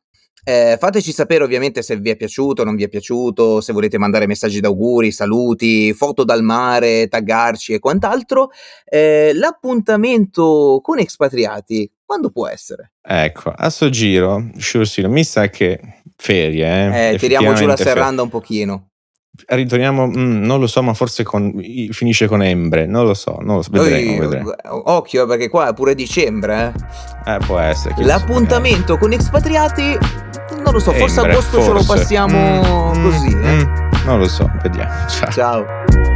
Eh, 0.48 0.76
fateci 0.78 1.10
sapere 1.10 1.42
ovviamente 1.42 1.82
se 1.82 1.96
vi 1.96 2.10
è 2.10 2.14
piaciuto, 2.14 2.62
non 2.62 2.76
vi 2.76 2.84
è 2.84 2.88
piaciuto, 2.88 3.60
se 3.60 3.72
volete 3.72 3.98
mandare 3.98 4.28
messaggi 4.28 4.60
d'auguri, 4.60 5.10
saluti, 5.10 5.92
foto 5.92 6.22
dal 6.22 6.44
mare, 6.44 7.08
taggarci 7.08 7.72
e 7.72 7.80
quant'altro. 7.80 8.50
Eh, 8.84 9.32
l'appuntamento 9.34 10.78
con 10.84 11.00
Expatriati, 11.00 11.90
quando 12.04 12.30
può 12.30 12.46
essere? 12.46 12.92
Ecco, 13.02 13.52
a 13.56 13.68
sto 13.70 13.90
giro, 13.90 14.50
Sciursino, 14.56 15.08
mi 15.08 15.24
sa 15.24 15.48
che 15.48 15.80
ferie, 16.14 16.64
eh? 16.64 17.14
eh 17.14 17.18
tiriamo 17.18 17.52
giù 17.54 17.66
la 17.66 17.76
serranda 17.76 18.22
un 18.22 18.28
pochino 18.28 18.85
ritorniamo, 19.46 20.06
mm, 20.06 20.44
non 20.44 20.60
lo 20.60 20.66
so, 20.66 20.82
ma 20.82 20.94
forse 20.94 21.22
con, 21.22 21.52
finisce 21.90 22.26
con 22.26 22.42
Embre, 22.42 22.86
non 22.86 23.04
lo 23.04 23.14
so, 23.14 23.38
non 23.40 23.56
lo 23.56 23.62
so 23.62 23.70
vedremo, 23.72 24.12
Oi, 24.12 24.18
vedremo. 24.18 24.54
Occhio 24.68 25.26
perché 25.26 25.48
qua 25.48 25.68
è 25.70 25.74
pure 25.74 25.94
dicembre. 25.94 26.72
Eh, 27.24 27.34
eh 27.34 27.38
può 27.46 27.58
essere. 27.58 27.94
L'appuntamento 27.98 28.94
so, 28.94 28.98
con 28.98 29.12
expatriati, 29.12 29.98
non 30.62 30.72
lo 30.72 30.78
so, 30.78 30.90
Embre, 30.90 31.06
forse 31.06 31.20
agosto 31.20 31.60
forse. 31.60 31.66
ce 31.66 31.72
lo 31.72 31.84
passiamo 31.94 32.92
mm, 32.94 33.02
così. 33.02 33.34
Mm, 33.34 33.44
eh. 33.44 33.68
non 34.04 34.18
lo 34.18 34.28
so, 34.28 34.50
vediamo. 34.62 34.92
Ciao. 35.08 35.30
Ciao. 35.30 36.15